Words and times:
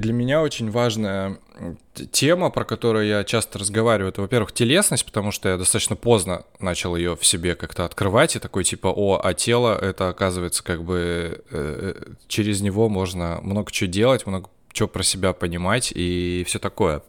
Для 0.00 0.14
меня 0.14 0.40
очень 0.40 0.70
важная 0.70 1.38
тема, 2.10 2.48
про 2.48 2.64
которую 2.64 3.06
я 3.06 3.22
часто 3.22 3.58
разговариваю, 3.58 4.10
это, 4.10 4.22
во-первых, 4.22 4.50
телесность, 4.52 5.04
потому 5.04 5.30
что 5.30 5.50
я 5.50 5.58
достаточно 5.58 5.94
поздно 5.94 6.44
начал 6.58 6.96
ее 6.96 7.16
в 7.16 7.26
себе 7.26 7.54
как-то 7.54 7.84
открывать, 7.84 8.34
и 8.34 8.38
такой 8.38 8.64
типа, 8.64 8.86
о, 8.88 9.20
а 9.22 9.34
тело, 9.34 9.78
это 9.78 10.08
оказывается 10.08 10.64
как 10.64 10.84
бы 10.84 11.44
э, 11.50 11.94
э 11.98 12.12
через 12.28 12.62
него 12.62 12.88
можно 12.88 13.40
много 13.42 13.70
чего 13.70 13.90
делать, 13.90 14.26
много 14.26 14.48
что 14.72 14.88
про 14.88 15.02
себя 15.02 15.34
понимать 15.34 15.92
и 15.94 16.44
все 16.46 16.58
такое. 16.58 17.02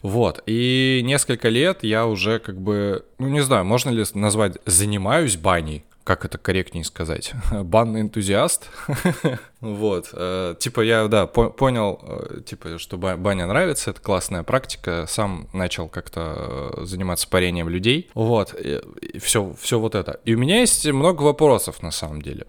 Вот. 0.00 0.42
И 0.46 1.02
несколько 1.04 1.48
лет 1.50 1.80
я 1.82 2.06
уже 2.06 2.38
как 2.38 2.58
бы, 2.58 3.04
ну 3.18 3.28
не 3.28 3.40
знаю, 3.40 3.66
можно 3.66 3.90
ли 3.90 4.04
назвать 4.14 4.56
занимаюсь 4.64 5.36
баней, 5.36 5.84
как 6.08 6.24
это 6.24 6.38
корректнее 6.38 6.84
сказать, 6.84 7.32
банный 7.50 8.00
энтузиаст. 8.00 8.70
вот, 9.60 10.08
э, 10.14 10.54
типа 10.58 10.80
я, 10.80 11.06
да, 11.06 11.26
по 11.26 11.50
понял, 11.50 12.00
э, 12.02 12.40
типа, 12.46 12.78
что 12.78 12.96
баня 12.96 13.46
нравится, 13.46 13.90
это 13.90 14.00
классная 14.00 14.42
практика, 14.42 15.04
сам 15.06 15.48
начал 15.52 15.86
как-то 15.86 16.72
э, 16.78 16.84
заниматься 16.86 17.28
парением 17.28 17.68
людей, 17.68 18.10
вот, 18.14 18.54
все, 19.20 19.54
все 19.60 19.78
вот 19.78 19.94
это. 19.94 20.18
И 20.24 20.34
у 20.34 20.38
меня 20.38 20.60
есть 20.60 20.86
много 20.86 21.20
вопросов 21.20 21.82
на 21.82 21.90
самом 21.90 22.22
деле. 22.22 22.46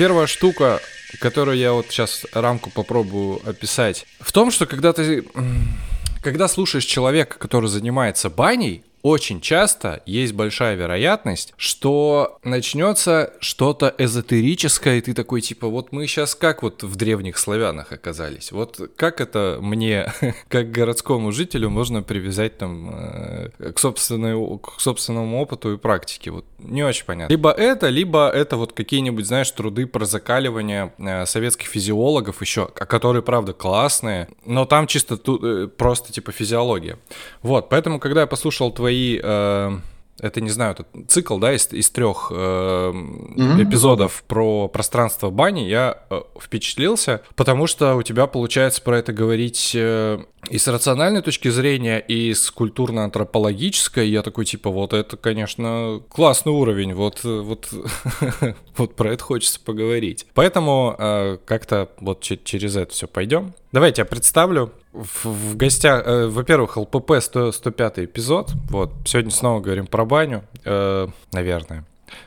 Первая 0.00 0.26
штука, 0.26 0.80
которую 1.18 1.58
я 1.58 1.74
вот 1.74 1.88
сейчас 1.90 2.24
рамку 2.32 2.70
попробую 2.70 3.46
описать, 3.46 4.06
в 4.18 4.32
том, 4.32 4.50
что 4.50 4.64
когда 4.64 4.94
ты, 4.94 5.26
когда 6.22 6.48
слушаешь 6.48 6.86
человека, 6.86 7.38
который 7.38 7.68
занимается 7.68 8.30
баней, 8.30 8.82
очень 9.02 9.40
часто 9.40 10.02
есть 10.06 10.32
большая 10.34 10.76
вероятность, 10.76 11.54
что 11.56 12.38
начнется 12.44 13.32
что-то 13.40 13.94
эзотерическое, 13.96 14.98
и 14.98 15.00
ты 15.00 15.14
такой, 15.14 15.40
типа, 15.40 15.68
вот 15.68 15.92
мы 15.92 16.06
сейчас 16.06 16.34
как 16.34 16.62
вот 16.62 16.82
в 16.82 16.96
древних 16.96 17.38
славянах 17.38 17.92
оказались? 17.92 18.52
Вот 18.52 18.80
как 18.96 19.20
это 19.20 19.58
мне, 19.60 20.12
как 20.48 20.70
городскому 20.70 21.32
жителю, 21.32 21.70
можно 21.70 22.02
привязать 22.02 22.58
там 22.58 22.90
э, 22.92 23.72
к, 23.72 23.78
собственной, 23.78 24.58
к 24.58 24.80
собственному 24.80 25.40
опыту 25.40 25.72
и 25.72 25.76
практике? 25.78 26.30
Вот 26.30 26.44
не 26.58 26.82
очень 26.82 27.04
понятно. 27.04 27.32
Либо 27.32 27.50
это, 27.50 27.88
либо 27.88 28.28
это 28.28 28.56
вот 28.56 28.72
какие-нибудь, 28.72 29.26
знаешь, 29.26 29.50
труды 29.50 29.86
про 29.86 30.04
закаливание 30.04 30.92
э, 30.98 31.26
советских 31.26 31.68
физиологов 31.68 32.40
еще, 32.40 32.66
которые, 32.66 33.22
правда, 33.22 33.52
классные, 33.52 34.28
но 34.44 34.66
там 34.66 34.86
чисто 34.86 35.16
ту, 35.16 35.38
э, 35.42 35.68
просто 35.68 36.12
типа 36.12 36.32
физиология. 36.32 36.98
Вот, 37.42 37.68
поэтому, 37.68 37.98
когда 37.98 38.22
я 38.22 38.26
послушал 38.26 38.72
твои 38.72 38.89
твои 38.90 39.20
э, 39.22 39.78
это 40.20 40.40
не 40.40 40.50
знаю, 40.50 40.72
это 40.72 40.84
цикл, 41.06 41.38
да, 41.38 41.54
из, 41.54 41.72
из 41.72 41.90
трех 41.90 42.30
э, 42.30 42.34
mm-hmm. 42.34 43.62
эпизодов 43.62 44.24
про 44.26 44.68
пространство 44.68 45.30
бани, 45.30 45.60
я 45.60 46.02
э, 46.10 46.20
впечатлился, 46.38 47.22
потому 47.36 47.66
что 47.66 47.94
у 47.94 48.02
тебя 48.02 48.26
получается 48.26 48.82
про 48.82 48.98
это 48.98 49.12
говорить 49.12 49.72
э, 49.74 50.18
и 50.48 50.58
с 50.58 50.68
рациональной 50.68 51.22
точки 51.22 51.48
зрения, 51.48 51.98
и 51.98 52.34
с 52.34 52.50
культурно-антропологической. 52.50 54.08
Я 54.08 54.22
такой, 54.22 54.44
типа, 54.44 54.70
вот 54.70 54.92
это, 54.92 55.16
конечно, 55.16 56.02
классный 56.10 56.52
уровень, 56.52 56.94
вот, 56.94 57.22
вот, 57.24 57.68
вот 58.76 58.96
про 58.96 59.12
это 59.12 59.22
хочется 59.22 59.60
поговорить. 59.60 60.26
Поэтому 60.34 60.96
э, 60.98 61.38
как-то 61.44 61.90
вот 62.00 62.20
через 62.22 62.76
это 62.76 62.92
все 62.92 63.06
пойдем. 63.06 63.54
Давайте 63.72 64.02
я 64.02 64.06
представлю. 64.06 64.72
В, 64.92 65.26
в 65.26 65.56
гостях, 65.56 66.02
э, 66.04 66.26
во-первых, 66.26 66.76
ЛПП 66.76 67.12
100, 67.20 67.52
105 67.52 68.00
эпизод. 68.00 68.52
Вот, 68.68 68.92
сегодня 69.04 69.30
снова 69.30 69.60
говорим 69.60 69.86
про 69.86 70.04
баню, 70.04 70.44
э, 70.64 71.08
наверное. 71.32 71.84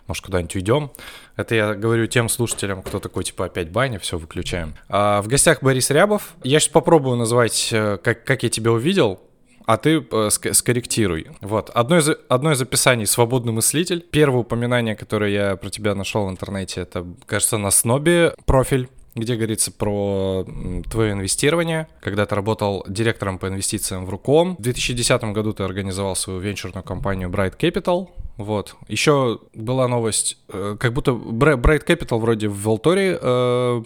Может, 0.07 0.23
куда-нибудь 0.25 0.55
уйдем. 0.55 0.91
Это 1.35 1.55
я 1.55 1.73
говорю 1.73 2.07
тем 2.07 2.29
слушателям, 2.29 2.81
кто 2.81 2.99
такой, 2.99 3.23
типа, 3.23 3.45
опять 3.45 3.69
баня, 3.69 3.99
все, 3.99 4.17
выключаем. 4.17 4.75
А, 4.87 5.21
в 5.21 5.27
гостях 5.27 5.61
Борис 5.61 5.89
Рябов. 5.89 6.35
Я 6.43 6.59
сейчас 6.59 6.71
попробую 6.71 7.17
назвать, 7.17 7.69
э, 7.71 7.97
как, 8.01 8.23
как 8.23 8.43
я 8.43 8.49
тебя 8.49 8.71
увидел, 8.71 9.19
а 9.65 9.77
ты 9.77 10.05
э, 10.09 10.29
скорректируй. 10.29 11.27
Вот. 11.41 11.69
Одно 11.69 11.97
из, 11.97 12.09
одно 12.27 12.51
из 12.51 12.61
описаний 12.61 13.05
«Свободный 13.05 13.53
мыслитель». 13.53 14.05
Первое 14.11 14.41
упоминание, 14.41 14.95
которое 14.95 15.31
я 15.31 15.55
про 15.55 15.69
тебя 15.69 15.95
нашел 15.95 16.27
в 16.27 16.29
интернете, 16.29 16.81
это, 16.81 17.05
кажется, 17.25 17.57
на 17.57 17.71
Снобе 17.71 18.33
профиль 18.45 18.89
где 19.15 19.35
говорится 19.35 19.71
про 19.71 20.45
твое 20.89 21.13
инвестирование, 21.13 21.87
когда 21.99 22.25
ты 22.25 22.35
работал 22.35 22.83
директором 22.87 23.37
по 23.37 23.47
инвестициям 23.47 24.05
в 24.05 24.09
Руком. 24.09 24.55
В 24.57 24.61
2010 24.61 25.23
году 25.25 25.53
ты 25.53 25.63
организовал 25.63 26.15
свою 26.15 26.39
венчурную 26.39 26.83
компанию 26.83 27.29
Bright 27.29 27.57
Capital. 27.57 28.09
Вот. 28.37 28.75
Еще 28.87 29.39
была 29.53 29.87
новость, 29.87 30.37
э, 30.49 30.75
как 30.79 30.93
будто 30.93 31.11
Bright 31.11 31.85
Capital 31.85 32.19
вроде 32.19 32.47
в 32.47 32.59
Волторе 32.63 33.19
э, 33.21 33.83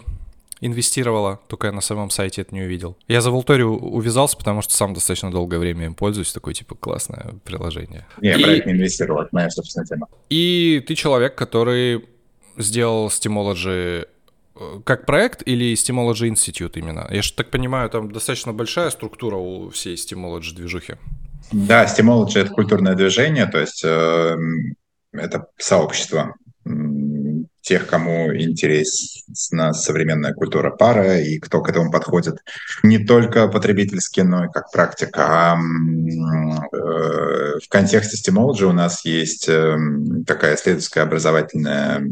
инвестировала, 0.60 1.40
только 1.46 1.66
я 1.66 1.72
на 1.72 1.82
самом 1.82 2.08
сайте 2.08 2.40
это 2.40 2.54
не 2.54 2.62
увидел. 2.62 2.96
Я 3.06 3.20
за 3.20 3.30
Волтори 3.30 3.62
увязался, 3.62 4.36
потому 4.38 4.62
что 4.62 4.74
сам 4.74 4.94
достаточно 4.94 5.30
долгое 5.30 5.58
время 5.58 5.84
им 5.84 5.94
пользуюсь, 5.94 6.32
такое 6.32 6.54
типа 6.54 6.74
классное 6.74 7.34
приложение. 7.44 8.06
Не, 8.22 8.32
и... 8.32 8.66
не 8.66 8.72
инвестировал, 8.72 9.20
это 9.22 9.28
моя 9.32 9.50
собственная 9.50 9.86
тема. 9.86 10.08
И 10.30 10.82
ты 10.86 10.94
человек, 10.94 11.34
который 11.34 12.06
сделал 12.56 13.08
Steamology 13.08 14.06
Э, 14.08 14.17
как 14.84 15.06
проект 15.06 15.42
или 15.46 15.74
Steamology 15.74 16.30
Institute 16.30 16.72
именно? 16.74 17.06
Я 17.10 17.22
же 17.22 17.32
так 17.32 17.50
понимаю, 17.50 17.90
там 17.90 18.10
достаточно 18.10 18.52
большая 18.52 18.90
структура 18.90 19.36
у 19.36 19.70
всей 19.70 19.94
Steamology 19.94 20.54
движухи. 20.54 20.94
Да, 21.52 21.84
Steamology— 21.84 22.38
это 22.40 22.50
культурное 22.50 22.94
движение, 22.94 23.46
то 23.46 23.58
есть 23.58 23.82
э, 23.84 24.36
это 25.12 25.46
сообщество 25.56 26.34
тех, 27.68 27.86
кому 27.86 28.34
интересна 28.34 29.74
современная 29.74 30.32
культура 30.32 30.70
пара 30.70 31.18
и 31.20 31.38
кто 31.38 31.60
к 31.60 31.68
этому 31.68 31.90
подходит 31.90 32.38
не 32.82 32.98
только 33.04 33.46
потребительски, 33.48 34.20
но 34.20 34.46
и 34.46 34.48
как 34.50 34.70
практика. 34.72 35.26
А 35.26 35.56
э, 35.56 35.58
в 36.72 37.68
контексте 37.68 38.16
Steamology 38.16 38.64
у 38.64 38.72
нас 38.72 39.04
есть 39.04 39.48
э, 39.48 39.76
такая 40.26 40.54
исследовательская 40.54 41.04
образовательная 41.04 42.02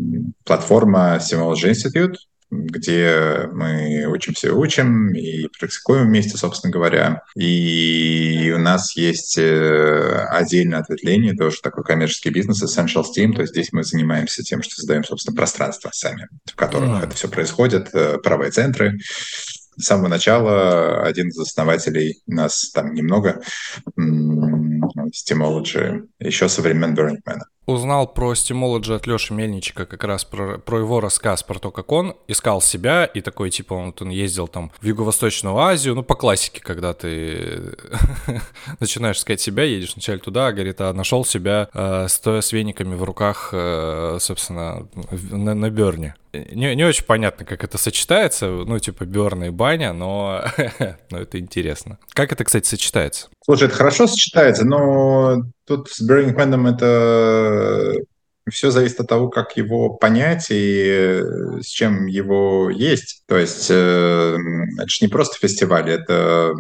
платформа 0.45 1.19
Steamology 1.21 1.71
Institute, 1.71 2.17
где 2.51 3.49
мы 3.53 4.07
учимся 4.07 4.49
и 4.49 4.51
учим, 4.51 5.15
и 5.15 5.49
практикуем 5.59 6.07
вместе, 6.07 6.37
собственно 6.37 6.73
говоря. 6.73 7.23
И 7.35 8.53
у 8.55 8.59
нас 8.59 8.97
есть 8.97 9.39
э, 9.39 10.27
отдельное 10.31 10.81
ответвление, 10.81 11.35
тоже 11.35 11.61
такой 11.63 11.85
коммерческий 11.85 12.31
бизнес, 12.31 12.63
Essential 12.63 13.05
Steam, 13.05 13.35
то 13.35 13.43
есть 13.43 13.53
здесь 13.53 13.73
мы 13.73 13.83
занимаемся 13.83 14.43
тем, 14.43 14.63
что 14.63 14.77
создаем, 14.77 15.05
собственно, 15.05 15.37
пространство 15.37 15.91
сами, 15.93 16.29
в 16.45 16.55
которых 16.55 16.91
mm. 16.91 17.05
это 17.05 17.17
все 17.17 17.29
происходит, 17.29 17.91
э, 17.93 18.19
правые 18.19 18.51
центры. 18.51 18.99
С 19.79 19.85
самого 19.85 20.09
начала 20.09 21.03
один 21.03 21.29
из 21.29 21.39
основателей, 21.39 22.23
нас 22.27 22.71
там 22.71 22.95
немного, 22.95 23.43
Steamology, 23.99 26.09
еще 26.19 26.49
со 26.49 26.63
времен 26.63 26.95
Burning 26.95 27.19
Man 27.27 27.41
узнал 27.67 28.07
про 28.07 28.33
Steamology 28.33 28.95
от 28.95 29.07
Леши 29.07 29.35
Мельничика 29.35 29.87
как 29.87 30.05
раз 30.05 30.25
про, 30.25 30.59
про 30.59 30.79
его 30.79 31.01
рассказ, 31.01 31.43
про 31.43 31.59
то, 31.59 31.71
как 31.71 31.91
он 31.93 32.15
искал 32.29 32.61
себя, 32.61 33.05
и 33.05 33.21
такой, 33.21 33.51
типа, 33.51 33.75
он, 33.75 33.95
он 34.01 34.11
ездил 34.11 34.49
там 34.49 34.71
в 34.81 34.87
Юго-Восточную 34.87 35.57
Азию, 35.59 35.95
ну, 35.95 36.03
по 36.03 36.15
классике, 36.15 36.61
когда 36.61 36.95
ты 36.95 37.75
начинаешь 38.81 39.19
искать 39.19 39.41
себя, 39.41 39.65
едешь 39.65 39.95
вначале 39.95 40.19
туда, 40.19 40.53
говорит, 40.53 40.81
а 40.81 40.93
нашел 40.93 41.25
себя, 41.25 41.69
э, 41.75 42.07
стоя 42.09 42.41
с 42.41 42.53
вениками 42.53 42.95
в 42.95 43.03
руках, 43.03 43.51
э, 43.53 44.19
собственно, 44.21 44.89
на, 45.31 45.55
на 45.55 45.71
Берне. 45.71 46.15
Не, 46.33 46.75
не 46.75 46.85
очень 46.85 47.05
понятно, 47.05 47.45
как 47.45 47.65
это 47.65 47.79
сочетается, 47.79 48.47
ну, 48.47 48.79
типа, 48.79 49.05
Берна 49.05 49.47
и 49.49 49.51
баня, 49.51 49.93
но, 49.93 50.45
но 51.11 51.19
это 51.19 51.39
интересно. 51.39 51.99
Как 52.11 52.33
это, 52.33 52.45
кстати, 52.45 52.67
сочетается? 52.67 53.29
Слушай, 53.45 53.69
это 53.69 53.77
хорошо 53.77 54.07
сочетается, 54.07 54.65
но 54.65 55.45
тут 55.67 55.91
с 55.91 56.01
Man 56.09 56.75
это 56.75 58.01
все 58.49 58.71
зависит 58.71 59.01
от 59.01 59.09
того, 59.09 59.29
как 59.29 59.57
его 59.57 59.91
понять 59.91 60.47
и 60.51 61.21
с 61.61 61.67
чем 61.67 62.07
его 62.07 62.71
есть. 62.71 63.25
То 63.27 63.37
есть 63.37 63.67
э, 63.71 64.37
это 64.79 64.89
же 64.89 64.99
не 65.01 65.09
просто 65.09 65.39
фестиваль, 65.39 65.91
это 65.91 66.55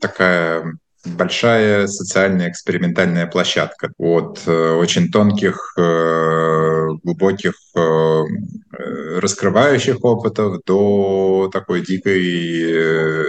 такая 0.00 0.78
большая 1.04 1.86
социальная 1.86 2.50
экспериментальная 2.50 3.26
площадка 3.26 3.92
от 3.98 4.42
э, 4.46 4.72
очень 4.72 5.10
тонких, 5.10 5.74
э, 5.76 6.86
глубоких, 7.02 7.54
раскрывающих 9.16 10.02
опытов 10.02 10.62
до 10.64 11.50
такой 11.52 11.82
дикой 11.82 13.26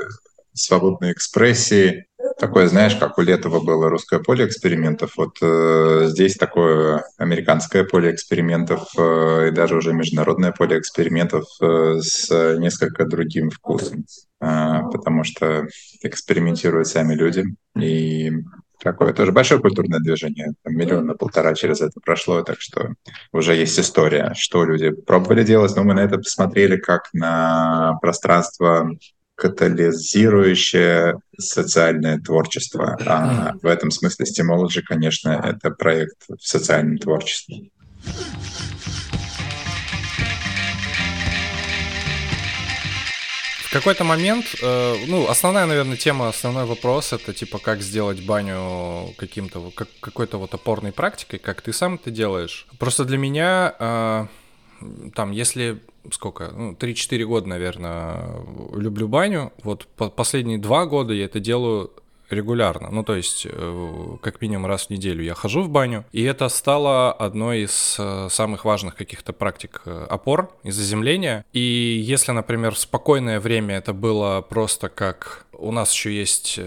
свободной 0.54 1.12
экспрессии 1.12 2.06
такое, 2.40 2.68
знаешь, 2.68 2.96
как 2.96 3.18
у 3.18 3.22
Летова 3.22 3.60
было 3.60 3.90
русское 3.90 4.20
поле 4.20 4.46
экспериментов, 4.46 5.14
вот 5.18 5.38
э, 5.42 6.06
здесь 6.08 6.36
такое 6.36 7.04
американское 7.18 7.84
поле 7.84 8.12
экспериментов 8.12 8.88
э, 8.98 9.50
и 9.50 9.52
даже 9.52 9.76
уже 9.76 9.94
международное 9.94 10.52
поле 10.52 10.80
экспериментов 10.80 11.46
э, 11.62 12.00
с 12.00 12.30
несколько 12.58 13.06
другим 13.06 13.50
вкусом, 13.50 14.06
э, 14.42 14.80
потому 14.92 15.24
что 15.24 15.68
экспериментируют 16.02 16.88
сами 16.88 17.14
люди, 17.14 17.44
и 17.78 18.32
такое 18.82 19.14
тоже 19.14 19.32
большое 19.32 19.60
культурное 19.60 20.00
движение, 20.00 20.54
там 20.64 20.76
миллиона 20.76 21.14
полтора 21.16 21.54
через 21.54 21.82
это 21.82 22.00
прошло, 22.00 22.42
так 22.44 22.62
что 22.62 22.94
уже 23.34 23.54
есть 23.54 23.78
история, 23.80 24.34
что 24.36 24.64
люди 24.64 24.92
пробовали 24.92 25.44
делать, 25.44 25.76
но 25.76 25.84
мы 25.84 25.94
на 25.94 26.02
это 26.02 26.18
посмотрели 26.18 26.78
как 26.78 27.10
на 27.14 27.98
пространство 28.02 28.90
катализирующее 29.40 31.16
социальное 31.38 32.20
творчество. 32.20 32.98
А 33.06 33.54
в 33.62 33.66
этом 33.66 33.90
смысле 33.90 34.26
Stemology, 34.26 34.82
конечно, 34.82 35.30
это 35.30 35.72
проект 35.72 36.18
в 36.28 36.46
социальном 36.46 36.98
творчестве. 36.98 37.70
В 43.70 43.72
какой-то 43.72 44.04
момент, 44.04 44.46
э, 44.64 44.96
ну, 45.08 45.30
основная, 45.30 45.68
наверное, 45.68 45.96
тема, 45.96 46.30
основной 46.30 46.66
вопрос 46.66 47.14
это 47.14 47.36
типа 47.36 47.60
как 47.60 47.82
сделать 47.82 48.26
баню 48.26 49.14
каким-то, 49.16 49.72
как, 49.76 49.88
какой-то 50.00 50.40
вот 50.40 50.56
опорной 50.56 50.92
практикой, 50.92 51.38
как 51.38 51.62
ты 51.62 51.72
сам 51.72 51.94
это 51.94 52.10
делаешь. 52.10 52.66
Просто 52.80 53.06
для 53.06 53.20
меня, 53.20 53.76
э, 53.80 54.26
там, 55.16 55.32
если 55.32 55.80
сколько, 56.12 56.52
ну, 56.52 56.74
3-4 56.74 57.26
года, 57.26 57.48
наверное, 57.48 58.36
люблю 58.74 59.08
баню. 59.08 59.52
Вот 59.64 59.88
по 59.88 60.10
последние 60.10 60.58
два 60.58 60.86
года 60.86 61.14
я 61.14 61.26
это 61.26 61.40
делаю 61.40 61.92
регулярно. 62.32 62.90
Ну, 62.92 63.04
то 63.04 63.16
есть, 63.16 63.48
э, 63.50 64.18
как 64.22 64.42
минимум 64.42 64.66
раз 64.66 64.88
в 64.88 64.90
неделю 64.90 65.24
я 65.24 65.34
хожу 65.34 65.62
в 65.62 65.70
баню. 65.70 66.06
И 66.12 66.24
это 66.24 66.50
стало 66.50 67.12
одной 67.12 67.62
из 67.62 67.96
э, 68.00 68.28
самых 68.30 68.66
важных 68.66 68.96
каких-то 68.96 69.34
практик 69.34 69.82
э, 69.86 70.06
опор 70.10 70.52
и 70.64 70.72
заземления. 70.72 71.46
И 71.54 71.60
если, 72.04 72.32
например, 72.32 72.74
в 72.74 72.80
спокойное 72.80 73.40
время 73.40 73.78
это 73.78 73.94
было 73.94 74.42
просто 74.42 74.90
как 74.90 75.46
у 75.60 75.72
нас 75.72 75.92
еще 75.92 76.18
есть 76.18 76.58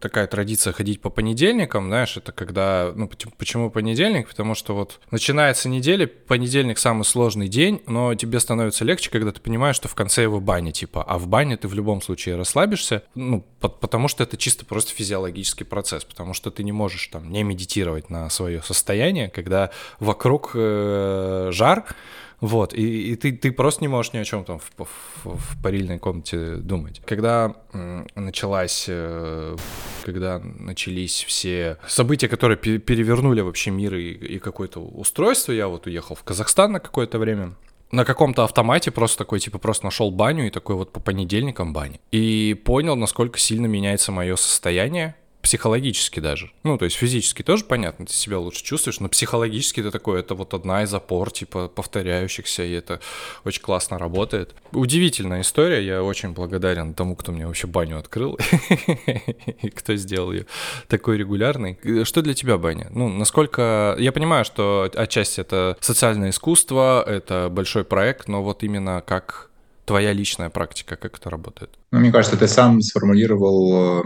такая 0.00 0.26
традиция 0.26 0.74
ходить 0.74 1.00
по 1.00 1.08
понедельникам, 1.08 1.86
знаешь, 1.86 2.18
это 2.18 2.32
когда, 2.32 2.92
ну, 2.94 3.10
почему 3.38 3.70
понедельник? 3.70 4.28
Потому 4.28 4.54
что 4.54 4.74
вот 4.74 5.00
начинается 5.10 5.70
неделя, 5.70 6.06
понедельник 6.06 6.78
самый 6.78 7.04
сложный 7.04 7.48
день, 7.48 7.82
но 7.86 8.14
тебе 8.14 8.38
становится 8.40 8.84
легче, 8.84 9.10
когда 9.10 9.32
ты 9.32 9.40
понимаешь, 9.40 9.76
что 9.76 9.88
в 9.88 9.94
конце 9.94 10.22
его 10.22 10.38
баня, 10.40 10.70
типа, 10.70 11.02
а 11.02 11.18
в 11.18 11.28
бане 11.28 11.56
ты 11.56 11.66
в 11.66 11.74
любом 11.74 12.02
случае 12.02 12.36
расслабишься, 12.36 13.02
ну, 13.14 13.44
потому 13.60 14.08
что 14.08 14.22
это 14.22 14.36
чисто 14.36 14.64
просто 14.64 14.79
физиологический 14.88 15.66
процесс, 15.66 16.04
потому 16.04 16.34
что 16.34 16.50
ты 16.50 16.64
не 16.64 16.72
можешь 16.72 17.06
там 17.08 17.30
не 17.30 17.42
медитировать 17.42 18.10
на 18.10 18.30
свое 18.30 18.62
состояние, 18.62 19.28
когда 19.28 19.70
вокруг 19.98 20.52
э, 20.54 21.50
жар, 21.52 21.84
вот, 22.40 22.72
и, 22.72 23.12
и 23.12 23.16
ты, 23.16 23.32
ты 23.32 23.52
просто 23.52 23.84
не 23.84 23.88
можешь 23.88 24.14
ни 24.14 24.18
о 24.18 24.24
чем 24.24 24.44
там 24.44 24.58
в, 24.58 24.70
в, 24.78 24.86
в 25.24 25.62
парильной 25.62 25.98
комнате 25.98 26.56
думать. 26.56 27.02
Когда 27.04 27.54
началась, 28.14 28.86
э, 28.88 29.56
когда 30.04 30.38
начались 30.38 31.22
все 31.24 31.76
события, 31.86 32.28
которые 32.28 32.56
перевернули 32.56 33.42
вообще 33.42 33.70
мир 33.70 33.94
и, 33.94 34.12
и 34.12 34.38
какое-то 34.38 34.80
устройство, 34.80 35.52
я 35.52 35.68
вот 35.68 35.86
уехал 35.86 36.14
в 36.14 36.22
Казахстан 36.22 36.72
на 36.72 36.80
какое-то 36.80 37.18
время, 37.18 37.54
на 37.90 38.04
каком-то 38.04 38.44
автомате 38.44 38.90
просто 38.90 39.18
такой, 39.18 39.40
типа, 39.40 39.58
просто 39.58 39.84
нашел 39.84 40.10
баню 40.10 40.46
и 40.46 40.50
такой 40.50 40.76
вот 40.76 40.92
по 40.92 41.00
понедельникам 41.00 41.72
бани. 41.72 42.00
И 42.12 42.54
понял, 42.64 42.96
насколько 42.96 43.38
сильно 43.38 43.66
меняется 43.66 44.12
мое 44.12 44.36
состояние, 44.36 45.16
психологически 45.42 46.20
даже. 46.20 46.50
Ну, 46.62 46.78
то 46.78 46.84
есть 46.84 46.96
физически 46.96 47.42
тоже 47.42 47.64
понятно, 47.64 48.06
ты 48.06 48.12
себя 48.12 48.38
лучше 48.38 48.62
чувствуешь, 48.62 49.00
но 49.00 49.08
психологически 49.08 49.82
ты 49.82 49.90
такой, 49.90 50.20
это 50.20 50.34
вот 50.34 50.54
одна 50.54 50.82
из 50.82 50.92
опор, 50.92 51.30
типа, 51.30 51.68
повторяющихся, 51.68 52.62
и 52.62 52.72
это 52.72 53.00
очень 53.44 53.62
классно 53.62 53.98
работает. 53.98 54.54
Удивительная 54.72 55.40
история, 55.40 55.84
я 55.84 56.02
очень 56.02 56.30
благодарен 56.30 56.94
тому, 56.94 57.16
кто 57.16 57.32
мне 57.32 57.46
вообще 57.46 57.66
баню 57.66 57.98
открыл, 57.98 58.38
и 59.62 59.70
кто 59.70 59.96
сделал 59.96 60.32
ее 60.32 60.46
такой 60.88 61.16
регулярной. 61.16 61.78
Что 62.04 62.22
для 62.22 62.34
тебя 62.34 62.58
баня? 62.58 62.88
Ну, 62.90 63.08
насколько... 63.08 63.96
Я 63.98 64.12
понимаю, 64.12 64.44
что 64.44 64.90
отчасти 64.94 65.40
это 65.40 65.76
социальное 65.80 66.30
искусство, 66.30 67.02
это 67.06 67.48
большой 67.50 67.84
проект, 67.84 68.28
но 68.28 68.42
вот 68.42 68.62
именно 68.62 69.02
как 69.06 69.50
твоя 69.86 70.12
личная 70.12 70.50
практика, 70.50 70.96
как 70.96 71.18
это 71.18 71.30
работает? 71.30 71.70
Ну, 71.90 71.98
мне 71.98 72.12
кажется, 72.12 72.36
ты 72.36 72.46
сам 72.46 72.80
сформулировал 72.80 74.04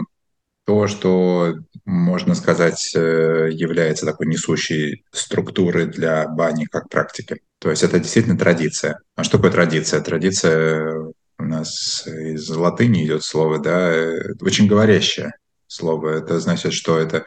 то, 0.65 0.87
что, 0.87 1.55
можно 1.85 2.33
сказать, 2.33 2.91
э, 2.95 3.49
является 3.51 4.05
такой 4.05 4.27
несущей 4.27 5.03
структурой 5.11 5.85
для 5.85 6.27
бани 6.27 6.65
как 6.65 6.89
практики. 6.89 7.41
То 7.59 7.69
есть 7.69 7.83
это 7.83 7.99
действительно 7.99 8.37
традиция. 8.37 8.99
А 9.15 9.23
что 9.23 9.37
такое 9.37 9.51
традиция? 9.51 10.01
Традиция 10.01 11.13
у 11.37 11.43
нас 11.43 12.07
из 12.07 12.49
латыни 12.49 13.05
идет 13.05 13.23
слово, 13.23 13.59
да, 13.59 13.93
очень 14.41 14.67
говорящее 14.67 15.33
слово. 15.67 16.17
Это 16.17 16.39
значит, 16.39 16.73
что 16.73 16.97
это 16.97 17.25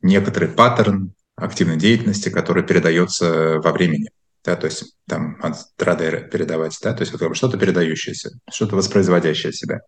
некоторый 0.00 0.48
паттерн 0.48 1.12
активной 1.36 1.76
деятельности, 1.76 2.30
который 2.30 2.62
передается 2.62 3.58
во 3.58 3.72
времени. 3.72 4.08
Да, 4.44 4.56
то 4.56 4.66
есть 4.66 4.94
там 5.06 5.36
от 5.42 5.56
традера 5.76 6.20
передавать, 6.20 6.78
да, 6.82 6.94
то 6.94 7.02
есть 7.02 7.12
вот 7.12 7.36
что-то 7.36 7.58
передающееся, 7.58 8.30
что-то 8.50 8.76
воспроизводящее 8.76 9.52
себя. 9.52 9.80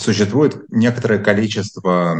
Существует 0.00 0.56
некоторое 0.70 1.18
количество 1.18 2.16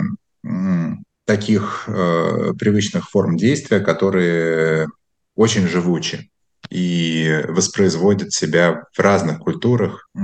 таких 1.25 1.85
э, 1.87 2.53
привычных 2.59 3.11
форм 3.11 3.37
действия, 3.37 3.81
которые 3.81 4.89
очень 5.37 5.69
живучи 5.69 6.31
и 6.71 7.45
воспроизводят 7.49 8.33
себя 8.33 8.85
в 8.93 8.99
разных 8.99 9.39
культурах 9.39 10.09
э, 10.15 10.21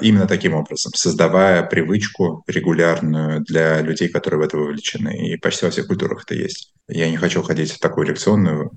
именно 0.00 0.26
таким 0.26 0.54
образом, 0.54 0.92
создавая 0.94 1.62
привычку 1.62 2.44
регулярную 2.46 3.40
для 3.42 3.80
людей, 3.80 4.08
которые 4.08 4.40
в 4.40 4.44
это 4.44 4.56
вовлечены. 4.56 5.28
И 5.28 5.36
почти 5.36 5.64
во 5.64 5.70
всех 5.70 5.86
культурах 5.86 6.24
это 6.24 6.34
есть. 6.34 6.72
Я 6.88 7.10
не 7.10 7.16
хочу 7.16 7.42
ходить 7.42 7.72
в 7.72 7.80
такую 7.80 8.08
лекционную 8.08 8.72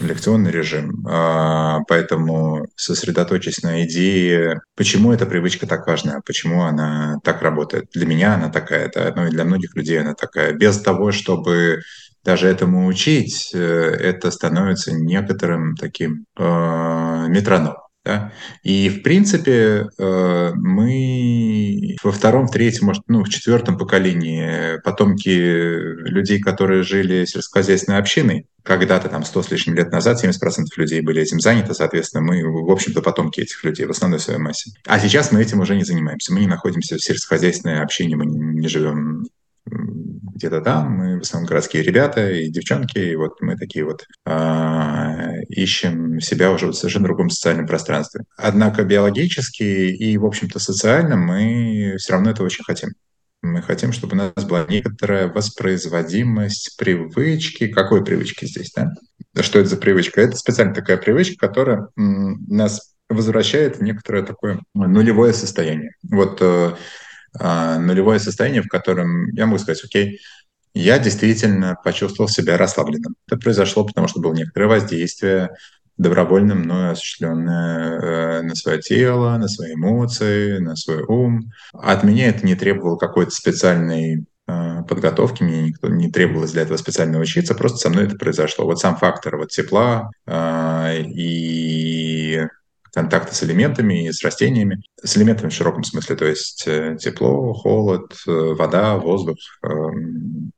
лекционный 0.00 0.50
режим. 0.50 1.06
А, 1.08 1.80
поэтому 1.88 2.66
сосредоточусь 2.76 3.62
на 3.62 3.84
идее, 3.84 4.60
почему 4.76 5.12
эта 5.12 5.26
привычка 5.26 5.66
так 5.66 5.86
важна, 5.86 6.20
почему 6.24 6.62
она 6.64 7.18
так 7.22 7.42
работает. 7.42 7.86
Для 7.92 8.06
меня 8.06 8.34
она 8.34 8.50
такая, 8.50 8.90
да, 8.94 9.12
ну 9.14 9.26
и 9.26 9.30
для 9.30 9.44
многих 9.44 9.74
людей 9.76 10.00
она 10.00 10.14
такая. 10.14 10.52
Без 10.52 10.80
того, 10.80 11.12
чтобы 11.12 11.80
даже 12.24 12.48
этому 12.48 12.86
учить, 12.86 13.50
э, 13.54 13.58
это 13.58 14.30
становится 14.30 14.92
некоторым 14.92 15.76
таким 15.76 16.26
э, 16.36 17.26
метрономом. 17.28 17.83
Да? 18.04 18.32
И, 18.62 18.90
в 18.90 19.02
принципе, 19.02 19.88
э, 19.98 20.52
мы 20.54 21.96
во 22.02 22.12
втором, 22.12 22.48
третьем, 22.48 22.86
может, 22.86 23.02
ну, 23.08 23.24
в 23.24 23.30
четвертом 23.30 23.78
поколении 23.78 24.78
потомки 24.82 25.28
людей, 25.28 26.38
которые 26.38 26.82
жили 26.82 27.24
сельскохозяйственной 27.24 27.98
общиной, 27.98 28.46
когда-то 28.62 29.08
там 29.08 29.24
сто 29.24 29.42
с 29.42 29.50
лишним 29.50 29.74
лет 29.74 29.90
назад 29.90 30.22
70% 30.22 30.32
людей 30.76 31.00
были 31.00 31.22
этим 31.22 31.40
заняты, 31.40 31.72
соответственно, 31.72 32.24
мы, 32.24 32.42
в 32.42 32.70
общем-то, 32.70 33.00
потомки 33.00 33.40
этих 33.40 33.64
людей 33.64 33.86
в 33.86 33.90
основной 33.90 34.20
своей 34.20 34.38
массе. 34.38 34.72
А 34.86 34.98
сейчас 34.98 35.32
мы 35.32 35.40
этим 35.40 35.60
уже 35.60 35.74
не 35.74 35.84
занимаемся. 35.84 36.32
Мы 36.32 36.40
не 36.40 36.46
находимся 36.46 36.96
в 36.96 37.02
сельскохозяйственной 37.02 37.80
общине, 37.80 38.16
мы 38.16 38.26
не, 38.26 38.38
не 38.38 38.68
живем 38.68 39.24
где-то 39.66 40.60
там, 40.60 40.92
мы 40.92 41.18
в 41.18 41.22
основном 41.22 41.48
городские 41.48 41.82
ребята 41.82 42.30
и 42.30 42.48
девчонки, 42.48 42.98
и 42.98 43.16
вот 43.16 43.40
мы 43.40 43.56
такие 43.56 43.84
вот 43.84 44.04
э, 44.26 45.42
ищем 45.48 46.20
себя 46.20 46.50
уже 46.50 46.66
в 46.66 46.74
совершенно 46.74 47.06
другом 47.06 47.30
социальном 47.30 47.66
пространстве. 47.66 48.24
Однако 48.36 48.84
биологически 48.84 49.62
и, 49.62 50.18
в 50.18 50.26
общем-то, 50.26 50.58
социально 50.58 51.16
мы 51.16 51.94
все 51.98 52.12
равно 52.12 52.30
это 52.30 52.42
очень 52.42 52.64
хотим. 52.64 52.90
Мы 53.42 53.60
хотим, 53.62 53.92
чтобы 53.92 54.14
у 54.14 54.16
нас 54.16 54.44
была 54.44 54.64
некоторая 54.68 55.28
воспроизводимость 55.28 56.76
привычки. 56.78 57.68
Какой 57.68 58.02
привычки 58.02 58.46
здесь, 58.46 58.72
да? 58.74 58.90
Что 59.42 59.58
это 59.58 59.68
за 59.68 59.76
привычка? 59.76 60.22
Это 60.22 60.36
специально 60.36 60.74
такая 60.74 60.96
привычка, 60.96 61.46
которая 61.46 61.88
нас 61.96 62.94
возвращает 63.10 63.76
в 63.76 63.82
некоторое 63.82 64.22
такое 64.22 64.60
нулевое 64.72 65.34
состояние. 65.34 65.92
Вот 66.10 66.42
а, 67.38 67.78
нулевое 67.78 68.18
состояние, 68.18 68.62
в 68.62 68.68
котором 68.68 69.30
я 69.32 69.46
могу 69.46 69.58
сказать, 69.58 69.82
окей, 69.84 70.20
я 70.74 70.98
действительно 70.98 71.76
почувствовал 71.82 72.28
себя 72.28 72.58
расслабленным. 72.58 73.14
Это 73.26 73.38
произошло, 73.38 73.84
потому 73.84 74.08
что 74.08 74.20
было 74.20 74.34
некоторое 74.34 74.66
воздействие 74.66 75.50
добровольным, 75.96 76.62
но 76.62 76.90
осуществленное 76.90 78.00
э, 78.00 78.42
на 78.42 78.54
свое 78.56 78.80
тело, 78.80 79.36
на 79.36 79.46
свои 79.46 79.74
эмоции, 79.74 80.58
на 80.58 80.74
свой 80.74 81.02
ум. 81.04 81.52
От 81.72 82.02
меня 82.02 82.28
это 82.28 82.44
не 82.44 82.56
требовало 82.56 82.96
какой-то 82.96 83.30
специальной 83.30 84.26
э, 84.48 84.82
подготовки, 84.88 85.44
мне 85.44 85.62
никто 85.62 85.88
не 85.88 86.10
требовалось 86.10 86.50
для 86.50 86.62
этого 86.62 86.76
специально 86.76 87.20
учиться, 87.20 87.54
просто 87.54 87.78
со 87.78 87.90
мной 87.90 88.06
это 88.06 88.16
произошло. 88.16 88.64
Вот 88.64 88.80
сам 88.80 88.96
фактор 88.96 89.36
вот 89.36 89.50
тепла 89.50 90.10
э, 90.26 91.02
и 91.02 92.42
контакта 92.94 93.34
с 93.34 93.42
элементами 93.42 94.06
и 94.06 94.12
с 94.12 94.22
растениями, 94.22 94.82
с 95.02 95.16
элементами 95.16 95.50
в 95.50 95.52
широком 95.52 95.82
смысле, 95.82 96.16
то 96.16 96.24
есть 96.24 96.64
э, 96.66 96.96
тепло, 96.98 97.52
холод, 97.52 98.14
э, 98.26 98.30
вода, 98.30 98.96
воздух, 98.96 99.36
эм, 99.64 100.52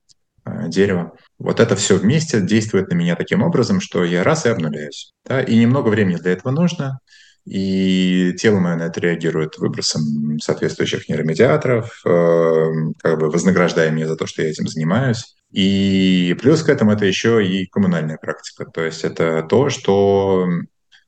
э, 0.45 0.69
дерево. 0.69 1.13
Вот 1.39 1.61
это 1.61 1.75
все 1.77 1.97
вместе 1.97 2.41
действует 2.41 2.89
на 2.91 2.95
меня 2.95 3.17
таким 3.17 3.43
образом, 3.43 3.81
что 3.81 4.05
я 4.05 4.23
раз 4.23 4.45
и 4.45 4.51
обнуляюсь. 4.51 5.13
Да? 5.25 5.41
И 5.41 5.57
немного 5.57 5.89
времени 5.89 6.17
для 6.17 6.33
этого 6.33 6.53
нужно, 6.53 6.99
и 7.47 8.35
тело 8.39 8.59
мое 8.59 8.77
на 8.77 8.83
это 8.85 9.01
реагирует 9.01 9.57
выбросом 9.57 10.39
соответствующих 10.41 11.09
нейромедиаторов, 11.09 12.01
как 12.03 13.21
бы 13.21 13.31
вознаграждая 13.31 13.93
меня 13.93 14.09
за 14.09 14.17
то, 14.17 14.27
что 14.27 14.43
я 14.43 14.51
этим 14.51 14.67
занимаюсь. 14.67 15.37
И 15.53 16.37
плюс 16.41 16.65
к 16.65 16.69
этому 16.69 16.91
это 16.91 17.07
еще 17.07 17.47
и 17.47 17.67
коммунальная 17.67 18.19
практика. 18.19 18.65
То 18.65 18.85
есть 18.85 19.05
это 19.05 19.47
то, 19.49 19.71
что 19.71 20.49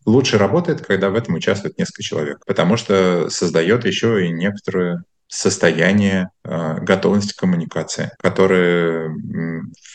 лучше 0.08 0.38
работает, 0.38 0.84
когда 0.84 1.10
в 1.10 1.14
этом 1.14 1.34
участвует 1.34 1.78
несколько 1.78 2.02
человек, 2.02 2.38
потому 2.46 2.76
что 2.76 3.28
создает 3.30 3.84
еще 3.84 4.26
и 4.26 4.30
некоторое 4.30 5.04
состояние 5.28 6.30
э, 6.44 6.80
готовности 6.80 7.34
к 7.34 7.38
коммуникации, 7.38 8.10
которые 8.18 9.10